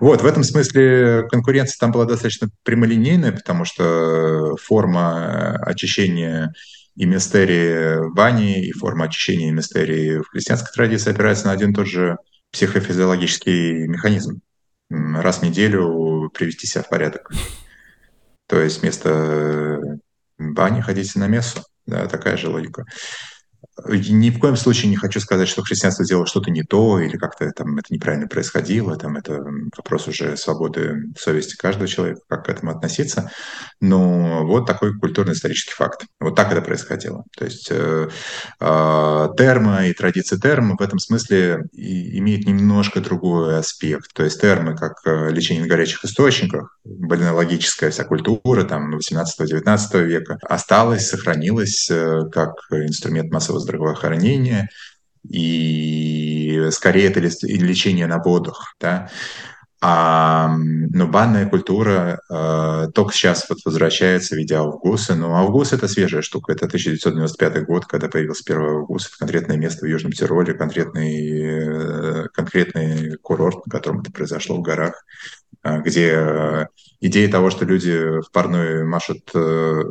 Вот, 0.00 0.22
в 0.22 0.26
этом 0.26 0.42
смысле 0.42 1.26
конкуренция 1.30 1.76
там 1.78 1.92
была 1.92 2.04
достаточно 2.04 2.48
прямолинейная, 2.64 3.32
потому 3.32 3.64
что 3.64 4.56
форма 4.56 5.56
очищения 5.56 6.52
и 6.96 7.04
мистерии 7.04 8.08
в 8.08 8.14
бане, 8.14 8.64
и 8.64 8.72
форма 8.72 9.04
очищения 9.04 9.48
и 9.48 9.52
мистерии 9.52 10.18
в 10.18 10.28
христианской 10.30 10.72
традиции 10.74 11.10
опирается 11.10 11.46
на 11.46 11.52
один 11.52 11.72
и 11.72 11.74
тот 11.74 11.86
же 11.86 12.16
психофизиологический 12.50 13.86
механизм. 13.86 14.40
Раз 14.88 15.38
в 15.38 15.42
неделю 15.42 16.30
привести 16.32 16.66
себя 16.66 16.82
в 16.82 16.88
порядок. 16.88 17.30
То 18.46 18.60
есть 18.60 18.82
вместо 18.82 19.80
бани 20.38 20.80
ходите 20.80 21.18
на 21.18 21.26
мессу. 21.26 21.60
Да, 21.86 22.06
такая 22.06 22.36
же 22.36 22.48
логика. 22.48 22.84
Ни 23.84 24.30
в 24.30 24.38
коем 24.38 24.56
случае 24.56 24.88
не 24.88 24.96
хочу 24.96 25.20
сказать, 25.20 25.48
что 25.48 25.62
христианство 25.62 26.04
сделало 26.04 26.26
что-то 26.26 26.50
не 26.50 26.62
то, 26.62 26.98
или 26.98 27.18
как-то 27.18 27.50
там 27.50 27.76
это 27.76 27.92
неправильно 27.92 28.26
происходило, 28.26 28.96
там 28.96 29.16
это 29.18 29.44
вопрос 29.76 30.08
уже 30.08 30.36
свободы 30.38 31.12
совести 31.18 31.56
каждого 31.56 31.86
человека, 31.86 32.20
как 32.26 32.46
к 32.46 32.48
этому 32.48 32.70
относиться. 32.70 33.30
Но 33.80 34.46
вот 34.46 34.66
такой 34.66 34.98
культурно-исторический 34.98 35.74
факт. 35.74 36.06
Вот 36.20 36.34
так 36.34 36.52
это 36.52 36.62
происходило. 36.62 37.24
То 37.36 37.44
есть 37.44 37.68
э, 37.70 38.08
э, 38.60 39.28
термо 39.36 39.86
и 39.86 39.92
традиция 39.92 40.38
термо 40.38 40.76
в 40.78 40.82
этом 40.82 40.98
смысле 40.98 41.66
и, 41.72 42.18
имеет 42.18 42.46
немножко 42.46 43.00
другой 43.00 43.58
аспект. 43.58 44.14
То 44.14 44.24
есть 44.24 44.40
термы 44.40 44.74
как 44.74 44.94
э, 45.04 45.30
лечение 45.30 45.64
на 45.64 45.68
горячих 45.68 46.02
источниках, 46.02 46.78
бальнеологическая 46.84 47.90
вся 47.90 48.04
культура 48.04 48.64
там 48.64 48.96
18-19 48.96 50.02
века 50.04 50.38
осталась, 50.48 51.08
сохранилась 51.08 51.90
э, 51.90 52.22
как 52.32 52.52
инструмент 52.70 53.30
массового 53.30 53.65
здравоохранения, 53.66 54.68
и 55.28 56.68
скорее 56.70 57.08
это 57.08 57.20
лечение 57.20 58.06
на 58.06 58.22
водах, 58.22 58.74
да. 58.80 59.10
А, 59.82 60.48
но 60.56 61.06
банная 61.06 61.46
культура 61.46 62.18
э, 62.30 62.88
только 62.94 63.12
сейчас 63.12 63.46
вот 63.48 63.58
возвращается 63.64 64.34
в 64.34 64.38
виде 64.38 64.54
Авгуса. 64.54 65.14
Но 65.14 65.34
Авгус— 65.36 65.72
это 65.74 65.86
свежая 65.86 66.22
штука. 66.22 66.52
Это 66.52 66.64
1995 66.64 67.66
год, 67.66 67.84
когда 67.84 68.08
появился 68.08 68.42
первый 68.42 68.78
Август. 68.78 69.08
Это 69.08 69.18
конкретное 69.18 69.58
место 69.58 69.84
в 69.84 69.88
Южном 69.88 70.12
Тироле, 70.12 70.54
конкретный, 70.54 72.24
э, 72.24 72.28
конкретный 72.32 73.16
курорт, 73.18 73.66
на 73.66 73.70
котором 73.70 74.00
это 74.00 74.10
произошло 74.10 74.56
в 74.56 74.62
горах. 74.62 75.04
А, 75.66 75.78
где 75.78 76.12
э, 76.14 76.66
идея 77.00 77.28
того, 77.28 77.50
что 77.50 77.64
люди 77.64 78.20
в 78.20 78.30
парной 78.30 78.84
машут 78.84 79.28
э, 79.34 79.82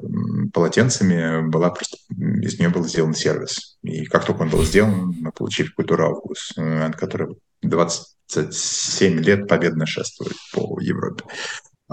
полотенцами, 0.53 1.49
была 1.49 1.69
просто, 1.69 1.97
из 2.41 2.57
нее 2.59 2.69
был 2.69 2.85
сделан 2.85 3.13
сервис. 3.13 3.77
И 3.83 4.05
как 4.05 4.23
только 4.23 4.43
он 4.43 4.49
был 4.49 4.63
сделан, 4.63 5.13
мы 5.19 5.31
получили 5.33 5.67
культуру 5.67 6.05
Август, 6.05 6.57
э, 6.57 6.91
который 6.93 7.35
27 7.61 9.19
лет 9.19 9.49
победно 9.49 9.85
шествует 9.85 10.37
по 10.53 10.79
Европе. 10.79 11.25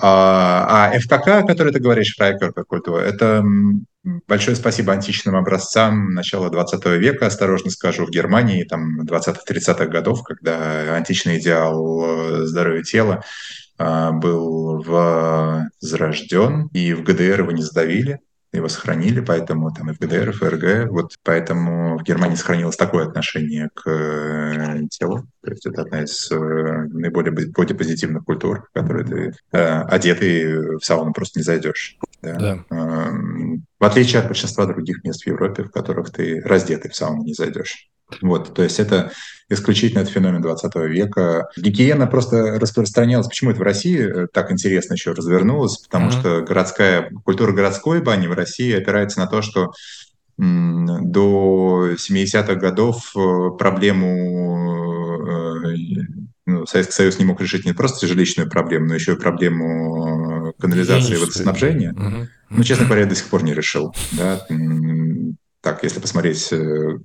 А, 0.01 0.93
а 0.93 0.99
ФКК, 1.01 1.45
который 1.45 1.73
ты 1.73 1.81
говоришь, 1.81 2.15
Фрайкер 2.17 2.53
культура, 2.65 3.01
это 3.01 3.45
большое 4.29 4.57
спасибо 4.57 4.93
античным 4.93 5.35
образцам 5.35 6.15
начала 6.15 6.51
20 6.51 6.87
века, 7.01 7.27
осторожно 7.27 7.71
скажу, 7.71 8.07
в 8.07 8.11
Германии, 8.11 8.63
там, 8.63 9.03
20-30-х 9.03 9.87
годов, 9.87 10.23
когда 10.23 10.95
античный 10.95 11.39
идеал 11.39 12.47
здоровья 12.47 12.83
тела 12.85 13.25
был 13.79 14.83
возрожден, 14.83 16.69
и 16.73 16.93
в 16.95 17.03
ГДР 17.03 17.41
его 17.41 17.53
не 17.53 17.63
сдавили, 17.63 18.21
его 18.53 18.69
сохранили, 18.69 19.21
поэтому 19.21 19.73
там 19.73 19.91
и 19.91 19.95
в 19.95 19.99
ГДР, 19.99 20.29
и 20.29 20.33
в 20.33 20.37
ФРГ, 20.37 20.91
вот 20.91 21.15
поэтому 21.25 21.99
в 21.99 22.03
Германии 22.03 22.37
сохранилось 22.37 22.77
такое 22.77 23.07
отношение 23.07 23.71
к 23.75 23.89
э, 23.89 24.83
телу. 24.91 25.27
То 25.43 25.51
есть 25.51 25.65
это 25.67 25.83
одна 25.83 26.03
из 26.03 26.31
э, 26.31 26.37
наиболее 26.37 27.33
бодипозитивных 27.33 28.25
культур, 28.25 28.69
в 28.69 28.79
которой 28.79 29.05
ты 29.05 29.33
э, 29.53 29.83
одетый 29.85 30.77
в 30.79 30.85
сауну 30.85 31.13
просто 31.13 31.41
не 31.41 31.45
зайдешь. 31.45 31.97
Да? 32.21 32.35
Да. 32.35 32.65
Э, 32.71 33.11
в 33.79 33.85
отличие 33.85 34.21
от 34.21 34.29
большинства 34.29 34.67
других 34.67 35.03
мест 35.03 35.23
в 35.23 35.27
Европе, 35.27 35.65
в 35.65 35.71
которых 35.71 36.11
ты 36.11 36.43
раздетый 36.43 36.91
в 36.91 36.95
сауну 36.95 37.25
не 37.25 37.33
зайдешь. 37.33 37.89
Вот, 38.21 38.55
то 38.55 38.63
есть 38.63 38.79
это 38.81 39.13
исключительно 39.49 40.01
этот 40.01 40.13
феномен 40.13 40.43
20 40.43 40.75
века. 40.89 41.49
Гигиена 41.57 42.07
просто 42.07 42.59
распространялась. 42.59 43.29
Почему 43.29 43.51
это 43.51 43.61
в 43.61 43.65
России 43.65 44.25
э, 44.25 44.27
так 44.33 44.51
интересно 44.51 44.95
еще 44.95 45.13
развернулось? 45.13 45.79
Потому 45.79 46.09
mm-hmm. 46.09 46.21
что 46.21 46.43
городская 46.43 47.11
культура 47.25 47.53
городской 47.53 48.03
бани 48.03 48.27
в 48.27 48.33
России 48.33 48.73
опирается 48.73 49.21
на 49.21 49.27
то, 49.27 49.43
что 49.43 49.73
до 50.39 51.91
70-х 51.93 52.55
годов 52.55 53.13
э, 53.15 53.51
проблему 53.59 55.19
э, 55.29 55.77
ну, 56.47 56.67
Советский 56.67 56.95
Союз 56.95 57.19
не 57.19 57.25
мог 57.25 57.41
решить 57.41 57.65
не 57.65 57.73
просто 57.73 58.07
жилищную 58.07 58.51
проблему, 58.51 58.87
но 58.87 58.95
еще 58.95 59.13
и 59.13 59.17
проблему 59.17 60.53
канализации 60.59 61.15
и 61.15 61.19
водоснабжения. 61.19 61.93
Угу. 61.93 62.29
Ну, 62.51 62.65
честно 62.65 62.87
говоря, 62.89 63.07
до 63.07 63.15
сих 63.15 63.29
пор 63.29 63.45
не 63.45 63.55
решил. 63.55 63.95
Да? 64.13 64.45
Так, 65.63 65.83
если 65.83 66.01
посмотреть, 66.01 66.53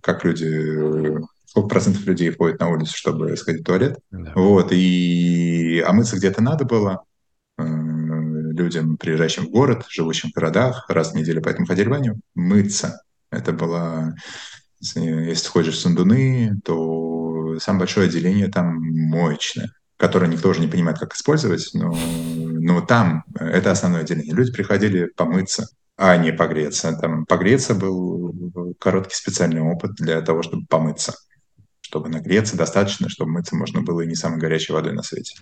как 0.01 0.25
люди 0.25 1.17
сколько 1.45 1.69
процентов 1.69 2.05
людей 2.05 2.31
ходят 2.31 2.59
на 2.59 2.69
улицу, 2.69 2.95
чтобы 2.95 3.35
сходить 3.37 3.61
в 3.61 3.65
туалет. 3.65 3.97
Да. 4.11 4.33
Вот, 4.35 4.71
и... 4.71 5.79
А 5.79 5.93
мыться 5.93 6.17
где-то 6.17 6.41
надо 6.41 6.65
было 6.65 7.03
э, 7.57 7.63
людям, 7.63 8.97
приезжающим 8.97 9.45
в 9.45 9.49
город, 9.49 9.85
живущим 9.89 10.29
в 10.29 10.33
городах, 10.33 10.85
раз 10.89 11.13
в 11.13 11.15
неделю, 11.15 11.41
поэтому 11.41 11.65
ходили 11.65 11.87
в 11.87 11.91
баню, 11.91 12.19
мыться. 12.35 13.01
Это 13.31 13.53
было... 13.53 14.13
Если 14.79 15.47
ходишь 15.47 15.73
в 15.73 15.79
Сундуны, 15.79 16.59
то 16.63 17.57
самое 17.59 17.79
большое 17.79 18.07
отделение 18.07 18.47
там 18.49 18.75
моечное, 18.79 19.71
которое 19.97 20.27
никто 20.27 20.49
уже 20.49 20.59
не 20.59 20.67
понимает, 20.67 20.99
как 20.99 21.15
использовать, 21.15 21.71
но, 21.73 21.97
но 22.35 22.81
там 22.81 23.23
это 23.39 23.71
основное 23.71 24.01
отделение. 24.01 24.35
Люди 24.35 24.51
приходили 24.51 25.05
помыться, 25.15 25.67
а 25.95 26.15
не 26.17 26.31
погреться. 26.31 26.95
Там 27.01 27.25
погреться 27.25 27.73
был 27.73 28.35
короткий 28.79 29.15
специальный 29.15 29.61
опыт 29.61 29.95
для 29.95 30.21
того, 30.21 30.43
чтобы 30.43 30.65
помыться 30.65 31.13
чтобы 31.87 32.09
нагреться 32.09 32.57
достаточно, 32.57 33.07
чтобы 33.07 33.31
мыться 33.31 33.55
можно 33.55 33.81
было 33.81 34.01
и 34.01 34.07
не 34.07 34.15
самой 34.15 34.39
горячей 34.39 34.73
водой 34.73 34.91
на 34.91 35.03
свете. 35.03 35.35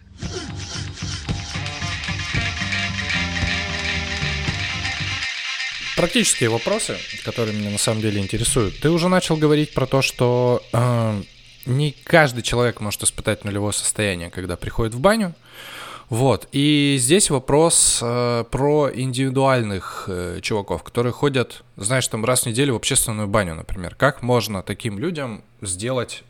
Практические 5.96 6.50
вопросы, 6.50 6.98
которые 7.24 7.58
меня 7.58 7.72
на 7.72 7.80
самом 7.80 8.02
деле 8.02 8.22
интересуют. 8.22 8.80
Ты 8.80 8.92
уже 8.92 9.10
начал 9.10 9.38
говорить 9.38 9.74
про 9.74 9.88
то, 9.88 10.04
что 10.04 10.62
э, 10.72 11.22
не 11.66 11.96
каждый 12.04 12.44
человек 12.44 12.80
может 12.80 13.02
испытать 13.02 13.44
нулевое 13.44 13.74
состояние, 13.74 14.30
когда 14.30 14.56
приходит 14.56 14.94
в 14.94 15.00
баню. 15.00 15.34
Вот. 16.10 16.48
И 16.52 16.98
здесь 17.00 17.30
вопрос 17.30 18.00
э, 18.02 18.44
про 18.50 18.90
индивидуальных 18.94 20.06
э, 20.08 20.40
чуваков, 20.42 20.84
которые 20.84 21.14
ходят, 21.14 21.64
знаешь, 21.78 22.08
там 22.08 22.24
раз 22.26 22.44
в 22.44 22.46
неделю 22.46 22.74
в 22.74 22.78
общественную 22.78 23.28
баню, 23.28 23.56
например. 23.56 23.96
Как 23.96 24.22
можно 24.22 24.62
таким 24.62 25.00
людям 25.00 25.44
сделать 25.62 26.24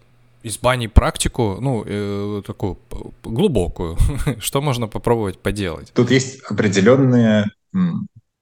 из 0.44 0.58
бани 0.60 0.88
практику, 0.88 1.58
ну, 1.60 1.84
э, 1.86 2.42
такую 2.46 2.78
глубокую, 3.24 3.98
что 4.40 4.62
можно 4.62 4.88
попробовать 4.88 5.40
поделать? 5.40 5.92
Тут 5.94 6.12
есть 6.12 6.42
определенная 6.44 7.52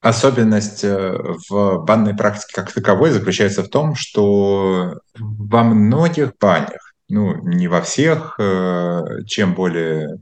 особенность 0.01 0.83
э, 0.83 1.17
в 1.49 1.83
банной 1.85 2.13
практике 2.13 2.53
как 2.53 2.73
таковой 2.73 3.11
заключается 3.11 3.63
в 3.63 3.69
том, 3.69 3.95
что 3.95 4.99
во 5.17 5.63
многих 5.63 6.33
банях, 6.39 6.93
ну, 7.07 7.35
не 7.41 7.69
во 7.69 7.81
всех, 7.81 8.35
э, 8.37 9.23
чем 9.25 9.55
более 9.55 10.19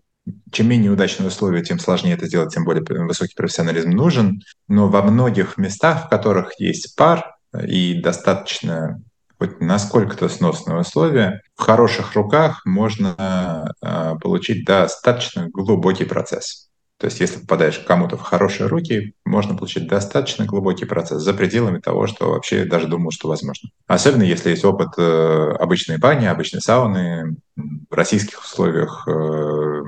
чем 0.51 0.67
менее 0.69 0.91
удачные 0.91 1.27
условия, 1.27 1.63
тем 1.63 1.79
сложнее 1.79 2.13
это 2.13 2.27
сделать, 2.27 2.53
тем 2.53 2.63
более 2.63 2.83
высокий 3.05 3.35
профессионализм 3.35 3.89
нужен. 3.91 4.41
Но 4.67 4.87
во 4.87 5.01
многих 5.01 5.57
местах, 5.57 6.05
в 6.05 6.09
которых 6.09 6.59
есть 6.59 6.95
пар 6.95 7.35
и 7.67 7.99
достаточно 8.01 9.01
хоть 9.41 9.59
насколько-то 9.59 10.29
сносные 10.29 10.77
условия, 10.77 11.41
в 11.55 11.63
хороших 11.63 12.13
руках 12.13 12.63
можно 12.63 13.73
э, 13.81 14.13
получить 14.21 14.65
достаточно 14.65 15.49
глубокий 15.49 16.05
процесс. 16.05 16.69
То 17.01 17.05
есть 17.05 17.19
если 17.19 17.39
попадаешь 17.39 17.79
кому-то 17.79 18.15
в 18.15 18.21
хорошие 18.21 18.67
руки, 18.67 19.15
можно 19.25 19.57
получить 19.57 19.87
достаточно 19.87 20.45
глубокий 20.45 20.85
процесс 20.85 21.23
за 21.23 21.33
пределами 21.33 21.79
того, 21.79 22.05
что 22.05 22.29
вообще 22.29 22.65
даже 22.65 22.85
думал, 22.87 23.09
что 23.09 23.29
возможно. 23.29 23.69
Особенно 23.87 24.21
если 24.21 24.51
есть 24.51 24.63
опыт 24.63 24.89
э, 24.99 25.55
обычной 25.59 25.97
бани, 25.97 26.27
обычной 26.27 26.61
сауны. 26.61 27.35
В 27.55 27.95
российских 27.95 28.43
условиях 28.43 29.07
э, 29.07 29.81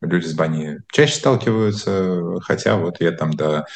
люди 0.00 0.26
с 0.26 0.34
бани 0.34 0.80
чаще 0.92 1.16
сталкиваются, 1.16 2.40
хотя 2.40 2.76
вот 2.76 3.00
я 3.00 3.12
там 3.12 3.32
до 3.32 3.66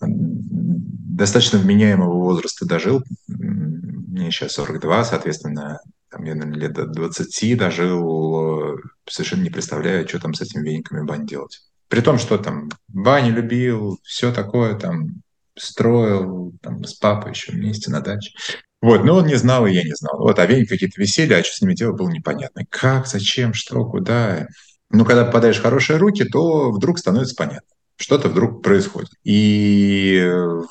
достаточно 0.00 1.58
вменяемого 1.58 2.14
возраста 2.14 2.66
дожил, 2.66 3.02
мне 3.28 4.30
сейчас 4.30 4.52
42, 4.52 5.04
соответственно, 5.04 5.80
там, 6.10 6.24
я, 6.24 6.34
наверное, 6.34 6.60
лет 6.60 6.72
до 6.72 6.86
20 6.86 7.58
дожил, 7.58 8.78
совершенно 9.08 9.42
не 9.42 9.50
представляю, 9.50 10.08
что 10.08 10.18
там 10.18 10.34
с 10.34 10.40
этими 10.40 10.68
вениками 10.68 11.06
бань 11.06 11.26
делать. 11.26 11.60
При 11.88 12.00
том, 12.00 12.18
что 12.18 12.38
там 12.38 12.70
баню 12.88 13.34
любил, 13.34 13.98
все 14.02 14.32
такое, 14.32 14.74
там, 14.74 15.22
строил 15.56 16.54
там, 16.62 16.84
с 16.84 16.94
папой 16.94 17.32
еще 17.32 17.52
вместе 17.52 17.90
на 17.90 18.00
даче. 18.00 18.32
Вот, 18.80 19.04
но 19.04 19.16
он 19.16 19.26
не 19.26 19.36
знал, 19.36 19.66
и 19.66 19.72
я 19.72 19.84
не 19.84 19.94
знал. 19.94 20.18
Вот, 20.18 20.38
а 20.38 20.46
веник 20.46 20.68
какие-то 20.68 21.00
висели, 21.00 21.34
а 21.34 21.44
что 21.44 21.54
с 21.54 21.60
ними 21.60 21.74
делать 21.74 21.96
было 21.96 22.08
непонятно. 22.08 22.64
Как, 22.68 23.06
зачем, 23.06 23.54
что, 23.54 23.84
куда. 23.84 24.48
Ну, 24.92 25.04
когда 25.04 25.24
попадаешь 25.24 25.58
в 25.58 25.62
хорошие 25.62 25.96
руки, 25.96 26.24
то 26.24 26.70
вдруг 26.70 26.98
становится 26.98 27.34
понятно. 27.34 27.68
Что-то 27.96 28.28
вдруг 28.28 28.62
происходит. 28.62 29.10
И 29.24 30.22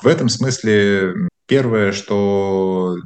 в 0.02 0.06
этом 0.06 0.28
смысле 0.28 1.28
первое, 1.46 1.92
что 1.92 2.96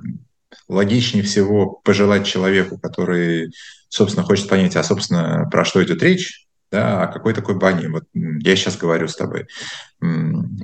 логичнее 0.68 1.24
всего 1.24 1.80
пожелать 1.84 2.26
человеку, 2.26 2.78
который, 2.78 3.52
собственно, 3.88 4.26
хочет 4.26 4.48
понять, 4.48 4.76
а, 4.76 4.82
собственно, 4.82 5.48
про 5.50 5.64
что 5.64 5.82
идет 5.82 6.02
речь, 6.02 6.46
да, 6.70 7.04
о 7.04 7.12
какой 7.12 7.34
такой 7.34 7.56
бане. 7.56 7.88
Вот 7.88 8.04
я 8.12 8.56
сейчас 8.56 8.76
говорю 8.76 9.08
с 9.08 9.16
тобой. 9.16 9.46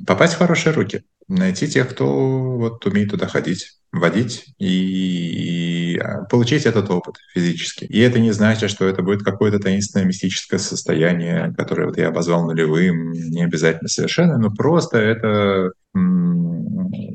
Попасть 0.05 0.33
в 0.33 0.37
хорошие 0.37 0.73
руки, 0.73 1.03
найти 1.27 1.67
тех, 1.67 1.89
кто 1.89 2.57
вот 2.57 2.85
умеет 2.85 3.11
туда 3.11 3.27
ходить, 3.27 3.79
водить 3.91 4.53
и 4.59 5.97
а, 5.97 6.23
получить 6.25 6.65
этот 6.65 6.89
опыт 6.89 7.15
физически. 7.33 7.85
И 7.85 7.99
это 7.99 8.19
не 8.19 8.31
значит, 8.31 8.69
что 8.69 8.85
это 8.85 9.03
будет 9.03 9.23
какое-то 9.23 9.59
таинственное 9.59 10.05
мистическое 10.05 10.59
состояние, 10.59 11.53
которое 11.57 11.85
вот 11.85 11.97
я 11.97 12.09
обозвал 12.09 12.45
нулевым, 12.45 13.11
не 13.11 13.43
обязательно 13.43 13.87
совершенно, 13.87 14.37
но 14.37 14.51
просто 14.51 14.97
это 14.97 15.71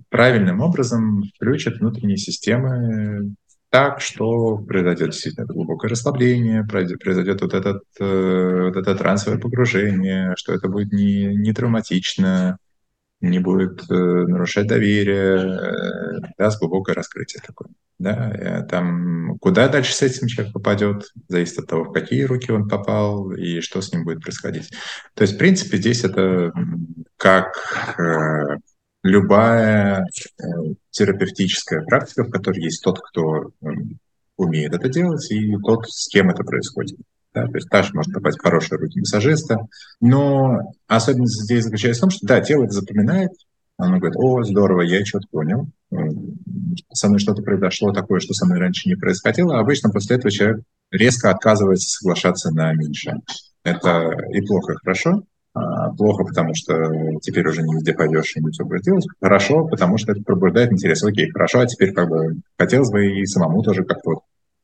правильным 0.08 0.60
образом 0.60 1.24
включит 1.34 1.80
внутренние 1.80 2.16
системы 2.16 3.34
так, 3.70 4.00
что 4.00 4.56
произойдет 4.58 5.10
действительно 5.10 5.46
глубокое 5.46 5.90
расслабление, 5.90 6.64
произойдет 6.64 7.42
вот, 7.42 7.52
этот, 7.52 7.82
э, 8.00 8.62
вот 8.64 8.76
это 8.76 8.94
трансовое 8.94 9.38
погружение, 9.38 10.32
что 10.36 10.54
это 10.54 10.68
будет 10.68 10.92
не, 10.92 11.26
не 11.34 11.52
травматично, 11.52 12.56
не 13.20 13.38
будет 13.38 13.82
э, 13.90 13.94
нарушать 13.94 14.68
доверие, 14.68 15.38
э, 15.38 16.32
даст 16.38 16.60
глубокое 16.60 16.94
раскрытие 16.94 17.42
такое. 17.44 17.68
Да, 17.98 18.30
э, 18.30 18.62
там, 18.62 19.38
куда 19.40 19.68
дальше 19.68 19.92
с 19.92 20.02
этим 20.02 20.28
человек 20.28 20.52
попадет, 20.52 21.12
зависит 21.26 21.58
от 21.58 21.66
того, 21.66 21.84
в 21.84 21.92
какие 21.92 22.22
руки 22.22 22.52
он 22.52 22.68
попал 22.68 23.32
и 23.32 23.60
что 23.60 23.80
с 23.80 23.92
ним 23.92 24.04
будет 24.04 24.22
происходить. 24.22 24.70
То 25.14 25.22
есть, 25.22 25.34
в 25.34 25.38
принципе, 25.38 25.78
здесь 25.78 26.04
это 26.04 26.52
как 27.16 27.56
э, 27.98 28.58
любая 29.02 30.04
э, 30.04 30.44
терапевтическая 30.90 31.82
практика, 31.82 32.24
в 32.24 32.30
которой 32.30 32.62
есть 32.62 32.82
тот, 32.84 33.00
кто 33.00 33.50
э, 33.62 33.66
умеет 34.36 34.74
это 34.74 34.88
делать, 34.88 35.28
и 35.32 35.56
тот, 35.64 35.88
с 35.88 36.08
кем 36.08 36.30
это 36.30 36.44
происходит. 36.44 36.98
Да, 37.34 37.46
то 37.46 37.54
есть 37.54 37.68
Таша 37.68 37.94
может 37.94 38.12
попасть 38.12 38.38
в 38.38 38.42
хорошие 38.42 38.78
руки 38.78 39.00
массажиста, 39.00 39.66
но 40.00 40.72
особенность 40.86 41.42
здесь 41.42 41.64
заключается 41.64 42.00
в 42.00 42.02
том, 42.02 42.10
что 42.10 42.26
да, 42.26 42.40
тело 42.40 42.64
это 42.64 42.72
запоминает, 42.72 43.30
оно 43.76 43.98
говорит, 43.98 44.16
о, 44.16 44.42
здорово, 44.42 44.82
я 44.82 45.04
что-то 45.04 45.28
понял, 45.30 45.68
со 46.92 47.08
мной 47.08 47.20
что-то 47.20 47.42
произошло 47.42 47.92
такое, 47.92 48.20
что 48.20 48.34
со 48.34 48.46
мной 48.46 48.58
раньше 48.58 48.88
не 48.88 48.96
происходило, 48.96 49.58
обычно 49.58 49.90
после 49.90 50.16
этого 50.16 50.30
человек 50.30 50.62
резко 50.90 51.30
отказывается 51.30 51.88
соглашаться 51.88 52.50
на 52.50 52.72
меньшее. 52.72 53.20
Это 53.62 54.10
и 54.32 54.40
плохо, 54.40 54.72
и 54.72 54.76
хорошо, 54.76 55.22
а, 55.54 55.90
плохо, 55.92 56.24
потому 56.24 56.54
что 56.54 56.74
теперь 57.20 57.46
уже 57.46 57.62
не 57.62 57.74
везде 57.74 57.92
пойдешь 57.92 58.36
и 58.36 58.50
все 58.50 58.64
будет 58.64 58.82
делать. 58.82 59.06
Хорошо, 59.20 59.66
потому 59.66 59.98
что 59.98 60.12
это 60.12 60.22
пробуждает 60.22 60.72
интерес. 60.72 61.02
Окей, 61.02 61.30
хорошо, 61.30 61.60
а 61.60 61.66
теперь 61.66 61.92
как 61.92 62.08
бы 62.08 62.36
хотелось 62.58 62.90
бы 62.90 63.20
и 63.20 63.26
самому 63.26 63.62
тоже 63.62 63.84
как-то 63.84 64.10
вот 64.10 64.18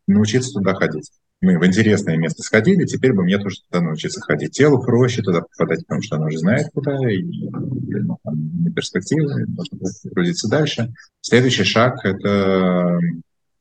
научиться 0.07 0.53
туда 0.53 0.75
ходить. 0.75 1.11
Мы 1.45 1.59
в 1.59 1.67
интересное 1.67 2.17
место 2.17 2.43
сходили, 2.43 2.87
теперь 2.87 3.13
бы 3.13 3.23
мне 3.23 3.37
тоже 3.37 3.57
туда 3.69 3.85
научиться 3.85 4.19
ходить. 4.23 4.53
Телу 4.53 4.83
проще 4.83 5.21
туда 5.21 5.43
попадать, 5.43 5.87
потому 5.87 6.01
что 6.01 6.17
оно 6.17 6.27
уже 6.27 6.39
знает 6.39 6.69
куда, 6.73 6.97
и, 7.11 7.19
и 7.19 7.51
ну, 7.51 8.17
там, 8.25 8.73
перспективы, 8.75 9.45
можно 9.47 9.79
трудиться 10.11 10.49
дальше. 10.49 10.95
Следующий 11.21 11.65
шаг– 11.65 11.99
это 12.05 12.99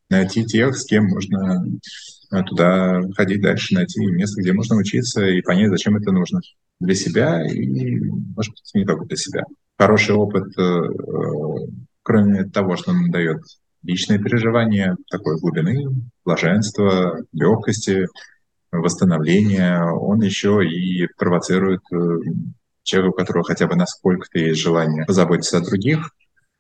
найти 0.10 0.46
тех, 0.46 0.78
с 0.78 0.86
кем 0.86 1.08
можно 1.08 1.66
э, 2.32 2.44
туда 2.44 3.02
ходить 3.18 3.42
дальше, 3.42 3.76
найти 3.76 4.00
место, 4.06 4.42
где 4.42 4.54
можно 4.54 4.78
учиться 4.78 5.26
и 5.28 5.42
понять, 5.42 5.70
зачем 5.70 5.98
это 5.98 6.14
нужно 6.14 6.40
для 6.80 6.96
себя 6.96 7.46
и, 7.46 8.00
может 8.36 8.52
быть, 8.52 8.72
не 8.76 8.86
только 8.86 9.06
для 9.06 9.18
себя. 9.18 9.44
Хороший 9.78 10.16
опыт, 10.16 10.58
э, 10.58 10.62
э, 10.62 11.68
кроме 12.02 12.46
того, 12.46 12.78
что 12.78 12.92
он 12.92 13.12
дает 13.12 13.42
личные 13.84 14.20
переживания 14.20 14.98
такой 15.10 15.40
глубины, 15.40 16.10
блаженства, 16.26 17.20
легкости, 17.32 18.08
восстановления, 18.72 19.84
он 19.84 20.22
еще 20.22 20.66
и 20.68 21.08
провоцирует 21.18 21.82
человека, 22.84 23.14
у 23.14 23.18
которого 23.18 23.44
хотя 23.44 23.68
бы 23.68 23.76
насколько-то 23.76 24.40
есть 24.40 24.60
желание 24.60 25.06
позаботиться 25.06 25.58
о 25.58 25.66
других, 25.66 26.10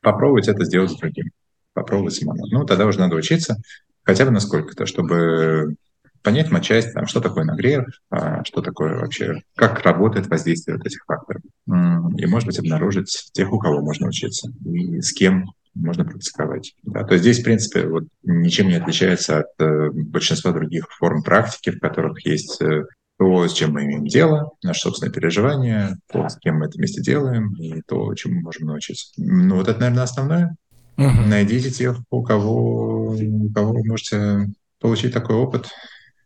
попробовать 0.02 0.48
это 0.48 0.64
сделать 0.66 0.92
с 0.92 0.98
другим 0.98 1.32
попробовать 1.74 2.14
самому. 2.14 2.46
Ну, 2.52 2.66
тогда 2.66 2.86
уже 2.86 3.00
надо 3.00 3.16
учиться 3.16 3.58
хотя 4.04 4.26
бы 4.26 4.32
насколько-то, 4.32 4.86
чтобы 4.86 5.76
понять 6.22 6.52
матчасть, 6.52 6.94
там, 6.94 7.06
что 7.08 7.20
такое 7.20 7.44
нагрев, 7.44 7.86
а, 8.10 8.44
что 8.46 8.62
такое 8.62 8.98
вообще, 8.98 9.42
как 9.56 9.82
работает 9.82 10.28
воздействие 10.28 10.78
вот 10.78 10.86
этих 10.86 11.04
факторов. 11.06 11.42
И, 11.68 12.26
может 12.26 12.48
быть, 12.48 12.60
обнаружить 12.60 13.30
тех, 13.34 13.52
у 13.52 13.60
кого 13.60 13.82
можно 13.82 14.08
учиться, 14.08 14.50
и 14.66 15.02
с 15.02 15.12
кем 15.12 15.52
можно 15.74 16.06
практиковать. 16.06 16.76
Да, 16.84 17.04
то 17.04 17.14
есть 17.14 17.24
здесь, 17.24 17.40
в 17.40 17.44
принципе, 17.44 17.88
вот 17.88 18.04
ничем 18.24 18.68
не 18.68 18.76
отличается 18.76 19.40
от 19.40 19.48
э, 19.60 19.90
большинства 19.92 20.52
других 20.52 20.88
форм 20.98 21.24
практики, 21.24 21.72
в 21.72 21.80
которых 21.80 22.26
есть 22.26 22.62
э, 22.62 22.84
то, 23.18 23.48
с 23.48 23.54
чем 23.54 23.74
мы 23.74 23.86
имеем 23.86 24.06
дело, 24.06 24.52
наше 24.64 24.82
собственное 24.82 25.14
переживание, 25.14 25.98
то, 26.12 26.28
с 26.28 26.38
кем 26.38 26.58
мы 26.58 26.66
это 26.66 26.78
вместе 26.78 27.02
делаем, 27.02 27.54
и 27.56 27.82
то, 27.88 28.14
чему 28.16 28.36
мы 28.36 28.42
можем 28.42 28.68
научиться. 28.68 29.14
Ну, 29.18 29.56
вот 29.56 29.68
это, 29.68 29.80
наверное, 29.80 30.04
основное. 30.04 30.56
Угу. 30.98 31.28
Найдите 31.28 31.72
тех, 31.72 31.98
у 32.10 32.24
кого, 32.24 33.16
у 33.16 33.50
кого 33.54 33.74
вы 33.74 33.86
можете 33.86 34.48
получить 34.80 35.14
такой 35.14 35.36
опыт. 35.36 35.70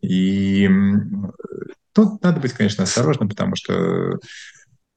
И 0.01 0.69
тут 1.93 2.21
надо 2.21 2.39
быть, 2.39 2.53
конечно, 2.53 2.83
осторожным, 2.83 3.29
потому 3.29 3.55
что, 3.55 4.17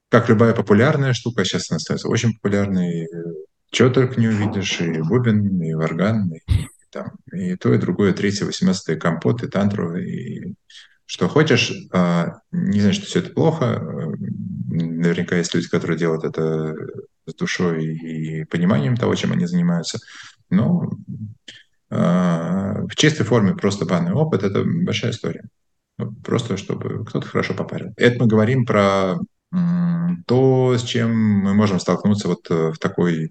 как 0.09 0.29
любая 0.29 0.53
популярная 0.53 1.13
штука, 1.13 1.45
сейчас 1.45 1.71
она 1.71 1.79
становится 1.79 2.09
очень 2.09 2.33
популярной, 2.33 3.07
чего 3.71 3.89
только 3.89 4.19
не 4.19 4.27
увидишь, 4.27 4.81
и 4.81 5.01
бубен, 5.01 5.61
и 5.61 5.73
варган, 5.73 6.33
и, 6.33 6.41
там, 6.91 7.11
и 7.31 7.55
то, 7.55 7.73
и 7.73 7.77
другое, 7.77 8.13
третье, 8.13 8.45
восемнадцатое, 8.45 8.97
компот, 8.97 9.43
и 9.43 9.47
тантру, 9.47 9.95
и 9.95 10.53
что 11.11 11.27
хочешь. 11.27 11.73
А, 11.91 12.39
не 12.51 12.79
знаю, 12.79 12.93
что 12.93 13.05
все 13.05 13.19
это 13.19 13.31
плохо. 13.31 13.83
Наверняка 14.69 15.35
есть 15.35 15.53
люди, 15.53 15.67
которые 15.67 15.97
делают 15.97 16.23
это 16.23 16.73
с 17.25 17.33
душой 17.33 17.85
и 17.85 18.45
пониманием 18.45 18.95
того, 18.95 19.15
чем 19.15 19.33
они 19.33 19.45
занимаются. 19.45 19.99
Но 20.49 20.89
э, 21.89 21.95
в 22.89 22.95
чистой 22.95 23.25
форме 23.25 23.55
просто 23.55 23.85
банный 23.85 24.13
опыт– 24.13 24.43
это 24.43 24.63
большая 24.63 25.11
история. 25.11 25.43
Ну, 25.97 26.13
просто 26.23 26.55
чтобы 26.55 27.03
кто-то 27.05 27.27
хорошо 27.27 27.53
попарил. 27.55 27.93
Это 27.97 28.17
мы 28.17 28.27
говорим 28.27 28.65
про 28.65 29.17
э, 29.53 29.57
то, 30.25 30.77
с 30.77 30.83
чем 30.83 31.13
мы 31.13 31.53
можем 31.53 31.81
столкнуться 31.81 32.29
вот 32.29 32.49
в 32.49 32.77
такой 32.79 33.25
э, 33.25 33.29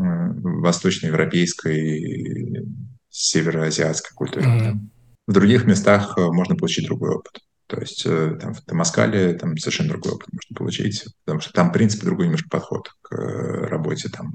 восточноевропейской, 0.00 2.66
североазиатской 3.10 4.14
культуре. 4.14 4.46
Mm-hmm. 4.46 4.78
В 5.26 5.32
других 5.32 5.66
местах 5.66 6.16
э, 6.16 6.22
можно 6.22 6.56
получить 6.56 6.86
другой 6.86 7.10
опыт. 7.10 7.40
То 7.66 7.78
есть 7.78 8.04
э, 8.06 8.38
там, 8.40 8.54
в 8.54 8.62
Тамаскале 8.62 9.34
там 9.34 9.56
совершенно 9.58 9.90
другой 9.90 10.12
опыт 10.12 10.28
можно 10.32 10.56
получить, 10.56 11.04
потому 11.24 11.40
что 11.40 11.52
там, 11.52 11.70
в 11.70 11.72
принципе, 11.72 12.06
другой 12.06 12.26
немножко 12.26 12.48
подход 12.48 12.90
к 13.02 13.14
э, 13.14 13.66
работе, 13.66 14.08
там 14.08 14.32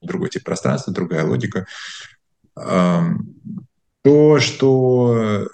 другой 0.00 0.30
тип 0.30 0.44
пространства, 0.44 0.92
другая 0.92 1.24
логика. 1.24 1.66
То, 2.54 4.38
что 4.38 5.48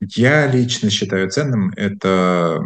я 0.00 0.46
лично 0.48 0.90
считаю 0.90 1.30
ценным, 1.30 1.72
это 1.76 2.64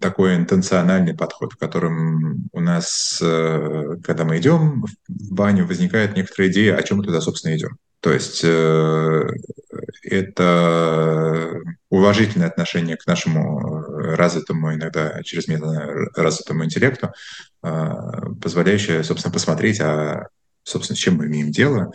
такой 0.00 0.36
интенциональный 0.36 1.14
подход, 1.14 1.52
в 1.52 1.56
котором 1.56 2.48
у 2.52 2.60
нас, 2.60 3.18
когда 3.20 4.24
мы 4.24 4.38
идем 4.38 4.84
в 5.08 5.34
баню, 5.34 5.66
возникает 5.66 6.16
некоторая 6.16 6.50
идея, 6.50 6.76
о 6.76 6.82
чем 6.82 6.98
мы 6.98 7.04
туда, 7.04 7.20
собственно, 7.20 7.56
идем. 7.56 7.76
То 8.00 8.12
есть 8.12 8.44
это 10.02 11.60
уважительное 11.88 12.48
отношение 12.48 12.96
к 12.96 13.06
нашему 13.06 13.60
э, 13.60 14.14
развитому, 14.14 14.74
иногда 14.74 15.22
чрезмерно 15.22 16.08
развитому 16.16 16.64
интеллекту, 16.64 17.12
позволяющее, 17.60 19.04
собственно, 19.04 19.32
посмотреть, 19.32 19.80
а, 19.80 20.28
собственно, 20.64 20.96
с 20.96 21.00
чем 21.00 21.16
мы 21.16 21.26
имеем 21.26 21.52
дело, 21.52 21.92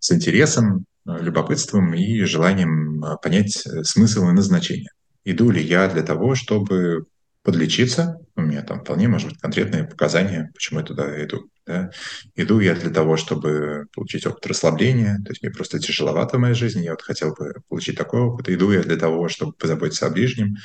с 0.00 0.12
интересом, 0.12 0.84
любопытством 1.06 1.94
и 1.94 2.22
желанием 2.22 3.02
понять 3.22 3.64
э, 3.66 3.84
смысл 3.84 4.28
и 4.28 4.32
назначение. 4.32 4.90
Иду 5.24 5.50
ли 5.50 5.62
я 5.62 5.88
для 5.88 6.02
того, 6.02 6.34
чтобы 6.34 7.06
подлечиться, 7.46 8.18
у 8.34 8.42
меня 8.42 8.62
там 8.62 8.80
вполне 8.80 9.06
может 9.06 9.28
быть 9.28 9.38
конкретные 9.38 9.84
показания, 9.84 10.50
почему 10.52 10.80
я 10.80 10.84
туда 10.84 11.24
иду. 11.24 11.48
Да? 11.64 11.90
Иду 12.34 12.58
я 12.58 12.74
для 12.74 12.90
того, 12.90 13.16
чтобы 13.16 13.86
получить 13.94 14.26
опыт 14.26 14.44
расслабления, 14.48 15.20
то 15.24 15.30
есть 15.30 15.42
мне 15.42 15.52
просто 15.52 15.78
тяжеловато 15.78 16.36
в 16.36 16.40
моей 16.40 16.54
жизни, 16.54 16.82
я 16.82 16.90
вот 16.90 17.02
хотел 17.02 17.34
бы 17.34 17.54
получить 17.68 17.96
такой 17.96 18.20
опыт. 18.20 18.48
Иду 18.48 18.72
я 18.72 18.82
для 18.82 18.96
того, 18.96 19.28
чтобы 19.28 19.52
позаботиться 19.52 20.06
о 20.06 20.10
ближнем, 20.10 20.56